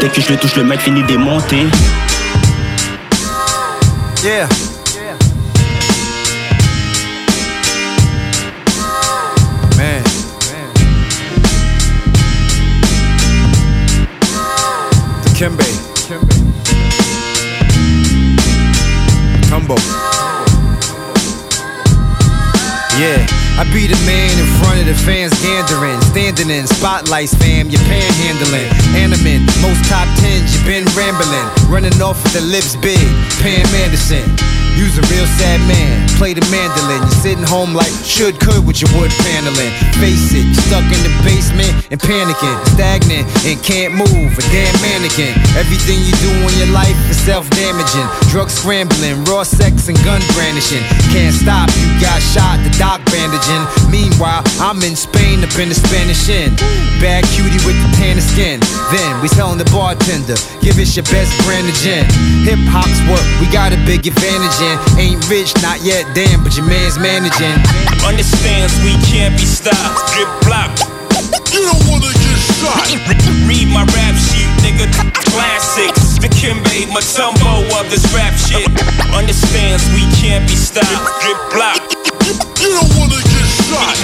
dès 0.00 0.08
que 0.08 0.20
je 0.20 0.30
le 0.30 0.36
touche, 0.36 0.56
le 0.56 0.64
mec 0.64 0.80
finit 0.80 1.02
de 1.02 1.16
monter. 1.16 1.66
Yeah. 4.22 4.46
Man. 9.76 10.02
Combo. 19.50 19.74
Yeah. 22.98 23.39
I 23.60 23.64
be 23.74 23.86
the 23.86 24.00
man 24.08 24.32
in 24.40 24.48
front 24.56 24.80
of 24.80 24.86
the 24.86 24.94
fans 24.94 25.34
gandering, 25.44 26.00
standing 26.00 26.48
in 26.48 26.66
spotlights, 26.66 27.34
fam. 27.34 27.68
You're 27.68 27.82
panhandling, 27.82 28.72
animate, 28.96 29.44
most 29.60 29.84
top 29.84 30.08
tens. 30.16 30.56
You 30.56 30.64
been 30.64 30.86
rambling, 30.96 31.68
running 31.68 32.00
off 32.00 32.22
with 32.22 32.32
the 32.32 32.40
lips 32.40 32.74
big. 32.76 32.96
Pam 33.44 33.66
Anderson. 33.84 34.49
You's 34.78 34.96
a 34.98 35.04
real 35.12 35.26
sad 35.38 35.60
man, 35.68 36.08
play 36.16 36.34
the 36.34 36.44
mandolin. 36.50 37.02
You're 37.02 37.22
sitting 37.22 37.46
home 37.46 37.74
like 37.74 37.92
should 38.04 38.38
could 38.40 38.66
with 38.66 38.80
your 38.80 38.90
wood 38.96 39.10
paneling. 39.26 39.72
Face 39.98 40.32
it, 40.32 40.44
you're 40.46 40.66
stuck 40.68 40.86
in 40.86 41.00
the 41.02 41.12
basement 41.24 41.72
and 41.90 42.00
panicking, 42.00 42.56
stagnant 42.74 43.26
and 43.44 43.58
can't 43.62 43.94
move. 43.94 44.30
A 44.36 44.44
damn 44.52 44.74
mannequin. 44.80 45.34
Everything 45.58 45.98
you 46.06 46.14
do 46.22 46.30
in 46.30 46.54
your 46.60 46.72
life 46.72 46.96
is 47.10 47.18
self-damaging. 47.22 48.06
Drug 48.30 48.48
scrambling, 48.48 49.24
raw 49.24 49.42
sex 49.42 49.88
and 49.88 49.98
gun 50.04 50.22
brandishing. 50.32 50.82
Can't 51.12 51.34
stop, 51.34 51.68
you 51.76 51.88
got 52.00 52.20
shot, 52.20 52.62
the 52.62 52.70
doc 52.78 53.02
bandaging. 53.10 53.64
Meanwhile, 53.90 54.44
I'm 54.60 54.80
in 54.86 54.96
Spain 54.96 55.42
up 55.44 55.52
in 55.58 55.68
the 55.68 55.76
Spanish 55.76 56.28
Inn. 56.28 56.54
Bad 57.00 57.24
cutie 57.32 57.60
with 57.66 57.76
the 57.80 57.90
tan 57.96 58.16
of 58.16 58.24
skin. 58.24 58.60
Then 58.92 59.12
we 59.20 59.28
telling 59.32 59.58
the 59.58 59.68
bartender, 59.72 60.36
give 60.60 60.78
us 60.78 60.96
your 60.96 61.04
best 61.08 61.32
brand 61.44 61.68
of 61.68 61.76
gin. 61.80 62.04
Hip 62.44 62.60
hop's 62.68 63.00
what 63.08 63.22
we 63.40 63.50
got 63.52 63.72
a 63.72 63.78
big 63.88 64.06
advantage 64.06 64.58
in. 64.60 64.76
Ain't 64.98 65.22
rich, 65.28 65.52
not 65.62 65.80
yet, 65.82 66.04
damn, 66.14 66.44
but 66.44 66.56
your 66.56 66.66
man's 66.66 66.98
managing. 66.98 67.56
Understands 68.04 68.76
we 68.84 68.92
can't 69.08 69.36
be 69.36 69.44
stopped. 69.44 70.12
Drip 70.12 70.28
block. 70.44 70.70
You 71.52 71.64
don't 71.66 71.84
wanna 71.88 72.12
get 72.12 72.38
shot. 72.60 72.86
Read 73.48 73.68
my 73.68 73.84
rap 73.96 74.14
sheet, 74.16 74.50
nigga. 74.62 74.86
Classics. 75.32 76.18
The 76.20 76.28
Kimbe 76.28 76.86
Matumbo 76.92 77.64
of 77.80 77.90
this 77.90 78.04
rap 78.14 78.34
shit. 78.36 78.68
Understands 79.12 79.84
we 79.96 80.04
can't 80.20 80.46
be 80.48 80.56
stopped. 80.56 80.88
Drip 81.24 81.40
block. 81.52 81.80
You 82.60 82.68
don't 82.76 82.92
wanna 82.96 83.20
get 83.20 83.46
shot. 83.66 83.96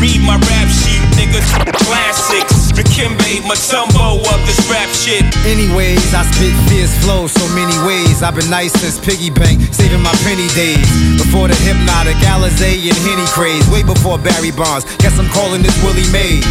Read 0.00 0.20
my 0.20 0.36
rap 0.36 0.68
sheet, 0.68 1.02
nigga. 1.16 1.40
Classics. 1.84 2.63
The 2.74 2.82
Kimbe 2.90 3.38
Matumbo 3.46 4.18
of 4.18 4.40
this 4.50 4.58
rap 4.66 4.90
shit. 4.90 5.22
Anyways, 5.46 6.10
I 6.10 6.26
spit 6.26 6.50
fierce 6.66 6.90
flow 7.06 7.30
so 7.30 7.46
many 7.54 7.74
ways. 7.86 8.22
I've 8.22 8.34
been 8.34 8.50
nice 8.50 8.74
since 8.74 8.98
piggy 8.98 9.30
bank, 9.30 9.62
saving 9.70 10.02
my 10.02 10.10
penny 10.26 10.50
days. 10.58 10.82
Before 11.14 11.46
the 11.46 11.54
hypnotic 11.62 12.18
Alizé 12.26 12.74
and 12.82 12.98
Henny 13.06 13.26
craze, 13.30 13.62
way 13.70 13.86
before 13.86 14.18
Barry 14.18 14.50
Bonds. 14.50 14.82
Guess 14.98 15.18
I'm 15.22 15.30
calling 15.30 15.62
this 15.62 15.74
Willie 15.86 16.10
Mays. 16.10 16.42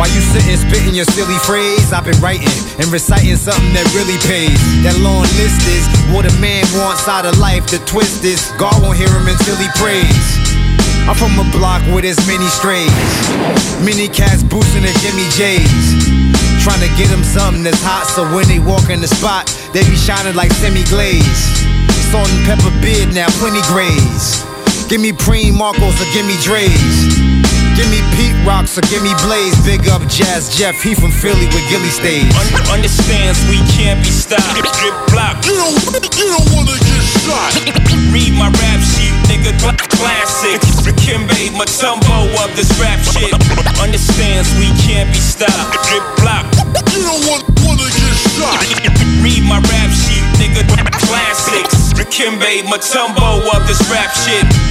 While 0.00 0.08
you 0.08 0.24
sitting 0.24 0.56
spitting 0.56 0.96
your 0.96 1.08
silly 1.12 1.36
phrase, 1.44 1.92
I've 1.92 2.08
been 2.08 2.20
writing 2.24 2.56
and 2.80 2.88
reciting 2.88 3.36
something 3.36 3.72
that 3.76 3.84
really 3.92 4.16
pays. 4.24 4.56
That 4.88 4.96
long 5.04 5.28
list 5.36 5.60
is 5.68 5.84
what 6.16 6.24
a 6.24 6.32
man 6.40 6.64
wants 6.80 7.08
out 7.08 7.28
of 7.28 7.36
life. 7.36 7.68
The 7.68 7.80
twist 7.84 8.24
is 8.24 8.40
God 8.56 8.76
won't 8.80 8.96
hear 8.96 9.12
him 9.12 9.28
until 9.28 9.56
he 9.60 9.68
prays. 9.76 10.65
I'm 11.06 11.14
from 11.14 11.38
a 11.38 11.46
block 11.54 11.86
with 11.94 12.04
as 12.04 12.18
many 12.26 12.46
strays. 12.50 12.90
Many 13.86 14.10
cats 14.10 14.42
boosting 14.42 14.82
the 14.82 14.90
Jimmy 14.98 15.26
J's. 15.38 15.94
Trying 16.66 16.82
to 16.82 16.90
get 16.98 17.06
them 17.14 17.22
something 17.22 17.62
that's 17.62 17.78
hot 17.78 18.10
so 18.10 18.26
when 18.34 18.42
they 18.50 18.58
walk 18.58 18.90
in 18.90 19.00
the 19.00 19.06
spot, 19.06 19.46
they 19.70 19.86
be 19.86 19.94
shining 19.94 20.34
like 20.34 20.50
semi 20.50 20.82
glaze. 20.90 21.62
Salt 22.10 22.26
and 22.26 22.42
pepper 22.42 22.74
bid 22.82 23.14
now, 23.14 23.30
plenty 23.38 23.62
grays. 23.70 24.42
Give 24.90 25.00
me 25.00 25.12
Preem 25.14 25.54
Marcos 25.54 25.94
or 25.98 26.08
give 26.10 26.26
me 26.26 26.34
Dre's. 26.42 26.74
Give 27.78 27.86
me 27.92 28.00
Pete 28.16 28.38
Rocks 28.46 28.78
or 28.78 28.82
give 28.88 29.02
me 29.02 29.12
Blaze. 29.22 29.54
Big 29.66 29.86
up 29.92 30.00
Jazz 30.08 30.56
Jeff, 30.56 30.80
he 30.82 30.94
from 30.94 31.12
Philly 31.12 31.44
with 31.52 31.66
Gilly. 31.68 31.92
Un- 32.32 32.80
understands 32.80 33.36
we 33.52 33.60
can't 33.76 34.02
be 34.02 34.10
stopped. 34.10 34.42
Drip 34.80 34.96
block. 35.12 35.44
You 35.44 35.54
don't, 35.54 35.76
you 36.16 36.26
don't 36.34 36.48
wanna 36.56 36.78
get 36.82 36.95
shot. 37.26 37.52
Read 38.14 38.32
my 38.38 38.48
rap 38.48 38.80
sheet, 38.80 39.14
nigga. 39.26 39.52
Classic. 39.98 40.60
Kimbe 41.02 41.50
Matumbo 41.58 42.30
of 42.42 42.50
this 42.54 42.70
rap 42.78 43.00
shit. 43.02 43.34
Understands 43.82 44.48
we 44.58 44.70
can't 44.86 45.10
be 45.10 45.18
stopped. 45.18 45.74
Drip 45.90 46.04
block. 46.22 46.46
You 46.94 47.02
don't 47.02 47.22
want, 47.26 47.42
wanna 47.66 47.88
get 47.90 48.14
shot. 48.38 48.62
Read 49.22 49.42
my 49.42 49.58
rap 49.58 49.90
sheet, 49.90 50.24
nigga. 50.38 50.62
Classics. 51.06 51.92
Kimbe 52.14 52.62
Matumbo 52.70 53.42
of 53.54 53.66
this 53.66 53.82
rap 53.90 54.10
shit. 54.14 54.65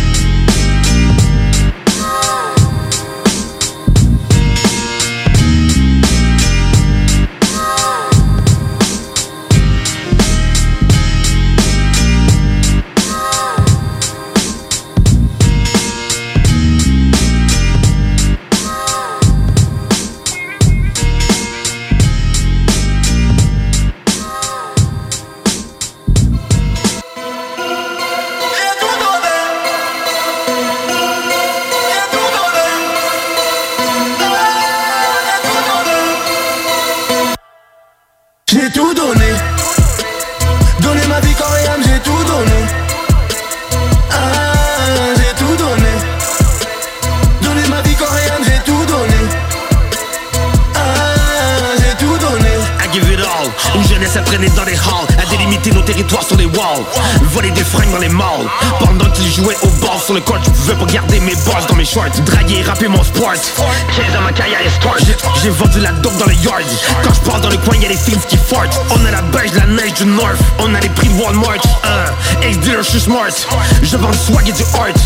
Je 73.83 73.97
vends 73.97 74.09
du 74.09 74.13
swag 74.13 74.49
et 74.49 74.51
du 74.51 74.63
art 74.73 75.04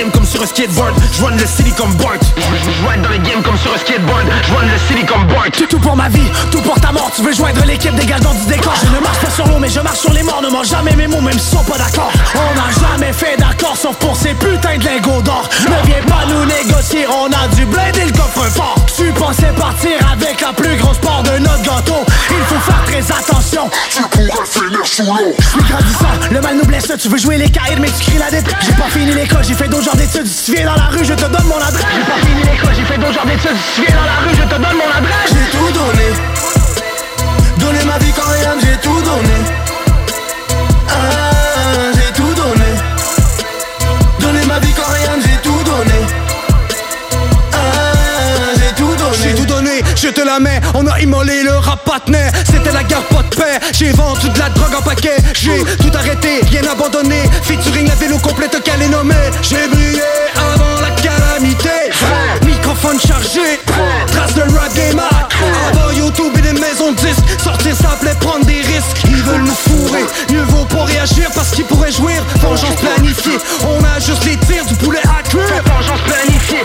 Je 0.00 0.06
ride 0.06 0.08
dans 0.08 0.08
les 0.08 0.08
games 0.08 0.12
comme 0.12 0.26
sur 0.26 0.42
un 0.42 0.46
skateboard. 0.46 0.94
Je 1.12 1.22
run 1.22 1.36
le 1.36 1.46
city 1.46 1.72
comme 1.72 1.94
Bart. 1.94 2.14
Je 2.36 2.88
ride 2.88 3.02
dans 3.02 3.10
les 3.10 3.18
games 3.18 3.42
comme 3.42 3.58
sur 3.58 3.74
un 3.74 3.76
skateboard. 3.76 4.24
Je 4.48 4.54
run 4.54 4.64
le 4.64 4.78
city 4.78 5.04
comme 5.04 5.26
Bart. 5.26 5.44
C'est 5.52 5.68
tout 5.68 5.78
pour 5.78 5.94
ma 5.94 6.08
vie, 6.08 6.30
tout 6.50 6.60
pour 6.62 6.80
ta 6.80 6.90
mort. 6.90 7.10
Tu 7.14 7.22
veux 7.22 7.32
joindre 7.32 7.62
l'équipe, 7.66 7.94
dégage 7.94 8.20
dans 8.20 8.32
du 8.32 8.46
décor. 8.46 8.72
Je 8.82 8.96
ne 8.96 9.00
marche 9.00 9.18
pas 9.18 9.30
sur 9.30 9.46
l'eau 9.46 9.58
mais 9.58 9.68
je 9.68 9.80
marche 9.80 9.98
sur 9.98 10.12
les 10.12 10.22
morts. 10.22 10.40
Ne 10.42 10.48
mange 10.48 10.68
jamais 10.68 10.96
mes 10.96 11.06
mots 11.06 11.20
même 11.20 11.38
s'ils 11.38 11.58
sont 11.58 11.64
pas 11.64 11.76
d'accord. 11.76 12.10
On 12.34 12.54
n'a 12.54 12.70
jamais 12.88 13.12
fait 13.12 13.36
d'accord 13.36 13.76
sauf 13.76 13.96
pour 13.96 14.16
ces 14.16 14.32
putains 14.34 14.78
de 14.78 14.84
lingots 14.84 15.20
d'or. 15.20 15.48
Ne 15.64 15.86
viens 15.86 16.02
pas 16.08 16.24
nous 16.28 16.46
négocier, 16.46 17.06
on 17.06 17.26
a 17.26 17.48
du 17.54 17.66
bled 17.66 17.96
et 17.98 18.06
le 18.06 18.12
coffre 18.12 18.48
fort. 18.50 18.76
Tu 18.96 19.12
pensais 19.12 19.52
partir 19.56 19.98
avec 20.10 20.40
la 20.40 20.52
plus 20.54 20.76
grosse 20.76 20.98
part 20.98 21.22
de 21.24 21.38
notre 21.38 21.62
gâteau. 21.62 22.06
Il 22.30 22.44
faut 22.46 22.60
faire 22.60 22.82
très 22.86 23.12
attention. 23.12 23.68
Tu 23.90 24.02
pourrais 24.04 24.46
finir 24.46 24.80
sous 24.84 25.04
l'eau. 25.04 25.34
Je 25.38 25.46
suis 25.46 25.62
grandissant, 25.68 26.30
le 26.30 26.40
mal 26.40 26.56
nous 26.56 26.64
blesse. 26.64 26.90
Tu 26.98 27.08
veux 27.08 27.18
jouer 27.18 27.36
les 27.36 27.50
caïds 27.50 27.78
mais 27.78 27.88
tu 27.88 28.10
cries 28.10 28.18
la 28.18 28.30
dette 28.30 28.46
J'ai 28.62 28.72
pas 28.72 28.88
fini 28.88 29.12
l'école, 29.12 29.44
j'ai 29.44 29.54
fait 29.54 29.68
d'autres 29.68 29.89
genres 29.90 29.96
d'études 29.96 30.28
tu 30.44 30.52
viens 30.52 30.66
dans 30.66 30.74
la 30.74 30.86
rue, 30.86 31.04
je 31.04 31.14
te 31.14 31.26
donne 31.26 31.46
mon 31.46 31.56
adresse. 31.56 31.86
J'ai 31.94 32.04
pas 32.04 32.26
fini 32.26 32.42
l'école, 32.42 32.74
j'ai 32.74 32.84
fait 32.84 32.98
d'autres 32.98 33.12
genres 33.12 33.26
d'études 33.26 33.56
Si 33.56 33.80
tu 33.80 33.86
viens 33.86 33.96
dans 33.96 34.04
la 34.04 34.09
rue, 34.09 34.09
la 50.38 50.38
on 50.74 50.86
a 50.86 51.00
immolé 51.00 51.42
le 51.42 51.56
rap 51.56 51.84
patnet 51.84 52.30
C'était 52.44 52.70
la 52.70 52.84
guerre 52.84 53.02
pas 53.04 53.22
de 53.22 53.34
paix, 53.34 53.58
j'ai 53.72 53.90
vendu 53.90 54.28
de 54.28 54.38
la 54.38 54.48
drogue 54.50 54.74
en 54.78 54.82
paquet. 54.82 55.16
J'ai 55.34 55.58
tout 55.76 55.90
arrêté, 55.92 56.40
rien 56.50 56.62
abandonné. 56.70 57.22
Featuring 57.42 57.88
la 57.88 57.94
vélo 57.96 58.18
complète 58.18 58.62
qu'elle 58.62 58.82
est 58.82 58.88
nommée. 58.88 59.14
J'ai 59.42 59.66
brillé 59.68 60.02
avant 60.36 60.80
la 60.80 60.90
calamité. 60.90 61.70
Microphone 62.46 63.00
chargé, 63.00 63.58
trace 64.06 64.34
de 64.34 64.42
rap 64.42 64.72
game 64.74 65.00
Avant 65.72 65.90
YouTube 65.90 66.32
et 66.38 66.42
les 66.42 66.52
maisons 66.52 66.92
de 66.92 66.96
disques. 66.96 67.24
Sortir 67.42 67.74
ça 67.74 67.96
plaît 68.00 68.14
prendre 68.20 68.44
des 68.46 68.60
risques. 68.60 69.02
Ils 69.08 69.22
veulent 69.22 69.42
nous 69.42 69.54
fourrer, 69.68 70.04
mieux 70.30 70.44
vaut 70.44 70.64
pas 70.64 70.84
réagir 70.84 71.28
Parce 71.34 71.50
qu'ils 71.50 71.64
pourraient 71.64 71.92
jouir, 71.92 72.22
vengeance 72.40 72.76
planifiée. 72.76 73.38
On 73.64 73.82
a 73.84 73.98
juste 73.98 74.24
les 74.24 74.36
tirs 74.36 74.64
du 74.66 74.74
poulet 74.74 75.02
à 75.04 75.22
cuire 75.28 75.62
Vengeance 75.66 76.00
planifiée, 76.06 76.62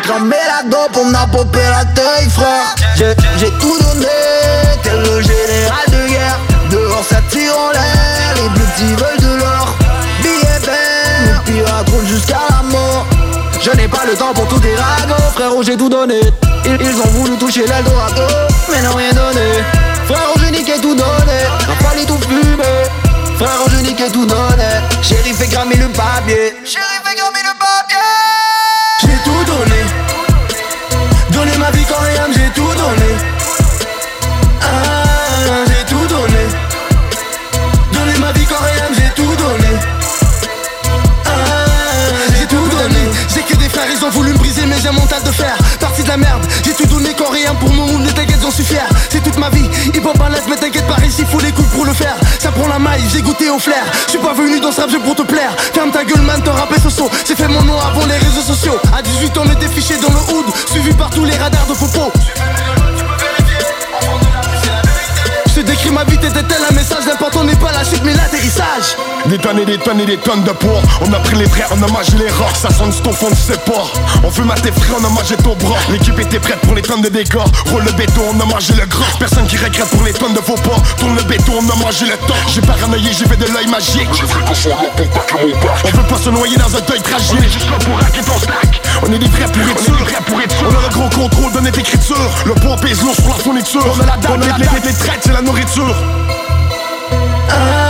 Fait 0.00 0.08
cramer 0.08 0.36
la 0.46 0.68
dope, 0.68 0.96
on 0.96 1.14
a 1.14 1.26
popé 1.26 1.58
la 1.58 1.84
frère. 2.30 2.74
J'ai 2.96 3.14
j'ai 3.38 3.50
tout 3.58 3.78
donné, 3.78 4.06
tel 4.82 4.98
le 4.98 5.20
général 5.20 5.86
de 5.88 6.08
guerre. 6.08 6.38
Dehors 6.70 7.04
ça 7.08 7.16
tire 7.30 7.52
en 7.56 7.72
l'air, 7.72 8.34
les 8.36 8.48
plus 8.50 8.66
petits 8.72 8.94
veulent 8.94 9.20
de 9.20 9.40
l'or. 9.40 9.76
Billets 10.22 10.60
verts, 10.62 11.42
Je 13.60 13.70
n'ai 13.76 13.88
pas 13.88 14.04
le 14.06 14.14
temps 14.16 14.32
pour 14.34 14.48
tout 14.48 14.58
tes 14.58 14.74
ragots 14.74 15.30
Frérot 15.34 15.62
j'ai 15.62 15.76
tout 15.76 15.88
donné. 15.88 16.20
Ils, 16.64 16.78
ils 16.80 17.00
ont 17.00 17.08
voulu 17.08 17.36
toucher 17.36 17.66
l'Eldorado 17.66 18.22
Mais 18.70 18.80
n'ont 18.82 18.94
rien 18.94 19.12
donné. 19.12 19.62
Frérot 20.06 20.38
j'ai 20.40 20.50
niqué 20.50 20.80
tout 20.80 20.94
donné. 20.94 21.40
N'a 21.68 21.88
fallu 21.88 22.06
tout 22.06 22.18
fumer 22.26 22.84
Frérot 23.36 23.68
j'ai 23.70 23.82
niqué 23.82 24.04
tout 24.10 24.24
donné. 24.24 24.70
Chéri 25.02 25.34
fait 25.34 25.48
grammer 25.48 25.76
le 25.76 25.88
papier. 25.88 26.54
Chéri 26.64 26.84
fait 27.04 27.16
Ka 31.90 31.98
jam 32.14 32.30
tout 32.54 32.74
donné 32.78 33.39
mais 50.50 50.56
t'inquiète 50.56 50.86
pas 50.86 50.96
ici 51.06 51.24
faut 51.24 51.38
les 51.38 51.52
coups 51.52 51.68
pour 51.70 51.84
le 51.84 51.94
faire. 51.94 52.16
Ça 52.40 52.50
prend 52.50 52.66
la 52.66 52.78
maille 52.78 53.02
j'ai 53.12 53.22
goûté 53.22 53.48
au 53.50 53.58
flair. 53.58 53.84
Je 54.06 54.10
suis 54.10 54.18
pas 54.18 54.34
venu 54.34 54.58
dans 54.58 54.72
ce 54.72 54.80
rap 54.80 54.90
pour 55.04 55.14
te 55.14 55.22
plaire. 55.22 55.54
Ferme 55.72 55.92
ta 55.92 56.04
gueule 56.04 56.22
man 56.22 56.42
te 56.42 56.50
rapper 56.50 56.80
ce 56.82 56.90
saut. 56.90 57.08
J'ai 57.26 57.36
fait 57.36 57.46
mon 57.46 57.62
nom 57.62 57.78
avant 57.78 58.04
les 58.06 58.16
réseaux 58.16 58.42
sociaux. 58.42 58.78
À 58.92 59.00
18 59.00 59.38
ans 59.38 59.42
on 59.46 59.50
était 59.52 59.68
fiché 59.68 59.96
dans 59.98 60.10
le 60.10 60.34
hood 60.34 60.46
Suivi 60.70 60.92
par 60.94 61.10
tous 61.10 61.24
les 61.24 61.36
radars 61.36 61.66
de 61.66 61.74
Popo. 61.74 62.12
Je 65.54 65.60
décris 65.62 65.90
ma 65.90 66.04
vie, 66.04 66.16
t'étais 66.16 66.42
L'important 67.30 67.44
n'est 67.46 67.64
pas 67.64 67.70
la 67.70 67.84
chute 67.84 68.02
mais 68.02 68.14
l'atterrissage 68.14 68.96
Des 69.26 69.38
tonnes 69.38 69.60
et 69.60 69.64
des 69.64 69.78
tonnes 69.78 70.00
et 70.00 70.06
des 70.06 70.16
tonnes 70.16 70.42
de 70.42 70.50
poids. 70.50 70.82
On 71.02 71.12
a 71.12 71.18
pris 71.20 71.36
les 71.36 71.48
frères, 71.48 71.68
on 71.70 71.80
a 71.80 71.86
mangé 71.86 72.16
les 72.18 72.30
rocks 72.30 72.56
Ça 72.56 72.70
sonne 72.70 72.92
sur 72.92 73.02
ton 73.02 73.12
fond, 73.12 73.28
sais 73.34 73.58
pas 73.58 73.86
On 74.24 74.28
veut 74.30 74.44
mater 74.44 74.72
frère, 74.72 74.96
on 75.00 75.04
a 75.04 75.08
mangé 75.08 75.36
ton 75.36 75.54
bras. 75.54 75.78
L'équipe 75.90 76.18
était 76.18 76.40
prête 76.40 76.58
pour 76.62 76.74
les 76.74 76.82
tonnes 76.82 77.02
de 77.02 77.08
dégâts. 77.08 77.36
Roule 77.70 77.84
le 77.84 77.92
béton, 77.92 78.22
on 78.34 78.40
a 78.40 78.44
mangé 78.44 78.72
le 78.74 78.84
gras. 78.86 79.04
Personne 79.20 79.46
qui 79.46 79.56
regrette 79.58 79.88
pour 79.90 80.02
les 80.02 80.12
tonnes 80.12 80.32
de 80.32 80.40
faux 80.40 80.56
pas. 80.56 80.82
Tourne 80.98 81.14
le 81.14 81.22
béton, 81.22 81.52
on 81.60 81.70
a 81.70 81.76
mangé 81.76 82.06
le 82.06 82.16
temps. 82.26 82.34
J'ai 82.48 82.62
paranoïé, 82.62 83.10
j'ai 83.16 83.26
fait 83.26 83.36
de 83.36 83.46
l'œil 83.46 83.68
magique. 83.68 84.08
On 85.84 85.88
veut 85.88 86.08
pas 86.08 86.18
se 86.18 86.30
noyer 86.30 86.56
dans 86.56 86.74
un 86.74 86.80
deuil 86.80 87.00
tragique. 87.00 87.38
On 87.38 87.42
est 87.44 87.48
juste 87.48 87.70
là 87.70 87.78
pour 87.78 87.96
hacker 87.98 88.24
ton 88.24 88.38
stack 88.38 88.82
On 89.06 89.12
est 89.12 89.18
des 89.18 89.28
vrais 89.28 89.46
pour 90.26 90.40
être 90.40 90.52
sûr 90.52 90.66
On 90.66 90.76
a 90.76 90.82
le 90.82 90.94
gros 90.94 91.08
contrôle 91.10 91.52
de 91.52 91.60
notre 91.60 91.78
écriture. 91.78 92.30
Le 92.44 92.54
poids 92.54 92.76
pèse 92.76 93.00
lourd 93.02 93.14
sur 93.14 93.28
la 93.28 93.34
fourniture. 93.34 93.86
On 93.86 94.00
a 94.00 94.06
la 94.06 94.16
date, 94.16 94.32
on 94.36 94.42
a 94.42 94.58
les, 94.58 94.64
les, 94.64 94.88
les 94.88 94.98
traites, 94.98 95.20
c'est 95.22 95.32
la 95.32 95.42
nourriture 95.42 95.94
Ah 97.52 97.89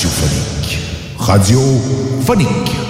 radiophonique. 0.00 0.78
Radiophonique. 1.18 2.89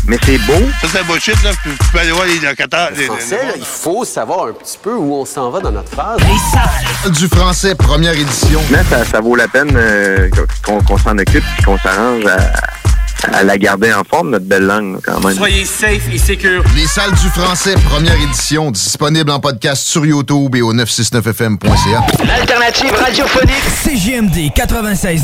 mais 0.11 0.17
c'est 0.25 0.37
beau. 0.39 0.67
Ça, 0.81 0.87
c'est 0.91 1.07
bullshit, 1.07 1.41
là. 1.41 1.51
Tu 1.63 1.69
tu 1.69 1.87
peux 1.93 1.99
aller 1.99 2.11
voir 2.11 2.25
les 2.25 2.39
locataires. 2.39 2.89
Le 2.93 3.05
français, 3.05 3.45
là, 3.47 3.53
il 3.55 3.63
faut 3.63 4.03
savoir 4.03 4.47
un 4.47 4.51
petit 4.51 4.77
peu 4.83 4.93
où 4.93 5.15
on 5.15 5.23
s'en 5.23 5.49
va 5.51 5.61
dans 5.61 5.71
notre 5.71 5.89
phrase. 5.89 6.19
Du 7.17 7.29
français, 7.29 7.75
première 7.75 8.11
édition. 8.11 8.59
Mais 8.69 8.83
ça, 8.89 9.05
ça 9.05 9.21
vaut 9.21 9.37
la 9.37 9.47
peine 9.47 9.71
euh, 9.73 10.29
qu'on 10.65 10.81
qu'on 10.83 10.97
s'en 10.97 11.17
occupe 11.17 11.45
et 11.59 11.63
qu'on 11.63 11.77
s'arrange 11.77 12.25
à, 12.25 13.37
à 13.37 13.43
la 13.43 13.57
garder 13.57 13.93
en 13.93 14.03
forme, 14.03 14.31
notre 14.31 14.43
belle 14.43 14.65
langue, 14.65 14.99
quand 15.01 15.21
même. 15.21 15.37
Soyez 15.37 15.63
safe 15.63 16.09
et 16.11 16.17
secure. 16.17 16.61
Les 16.75 16.87
salles 16.87 17.13
du 17.13 17.29
français, 17.29 17.75
première 17.89 18.19
édition, 18.21 18.69
disponible 18.69 19.31
en 19.31 19.39
podcast 19.39 19.81
sur 19.87 20.05
YouTube 20.05 20.53
et 20.57 20.61
au 20.61 20.73
969fm.ca. 20.73 22.25
L'alternative 22.27 22.93
radiophonique 22.93 23.63
CGMD 23.85 24.51
96. 24.53 25.23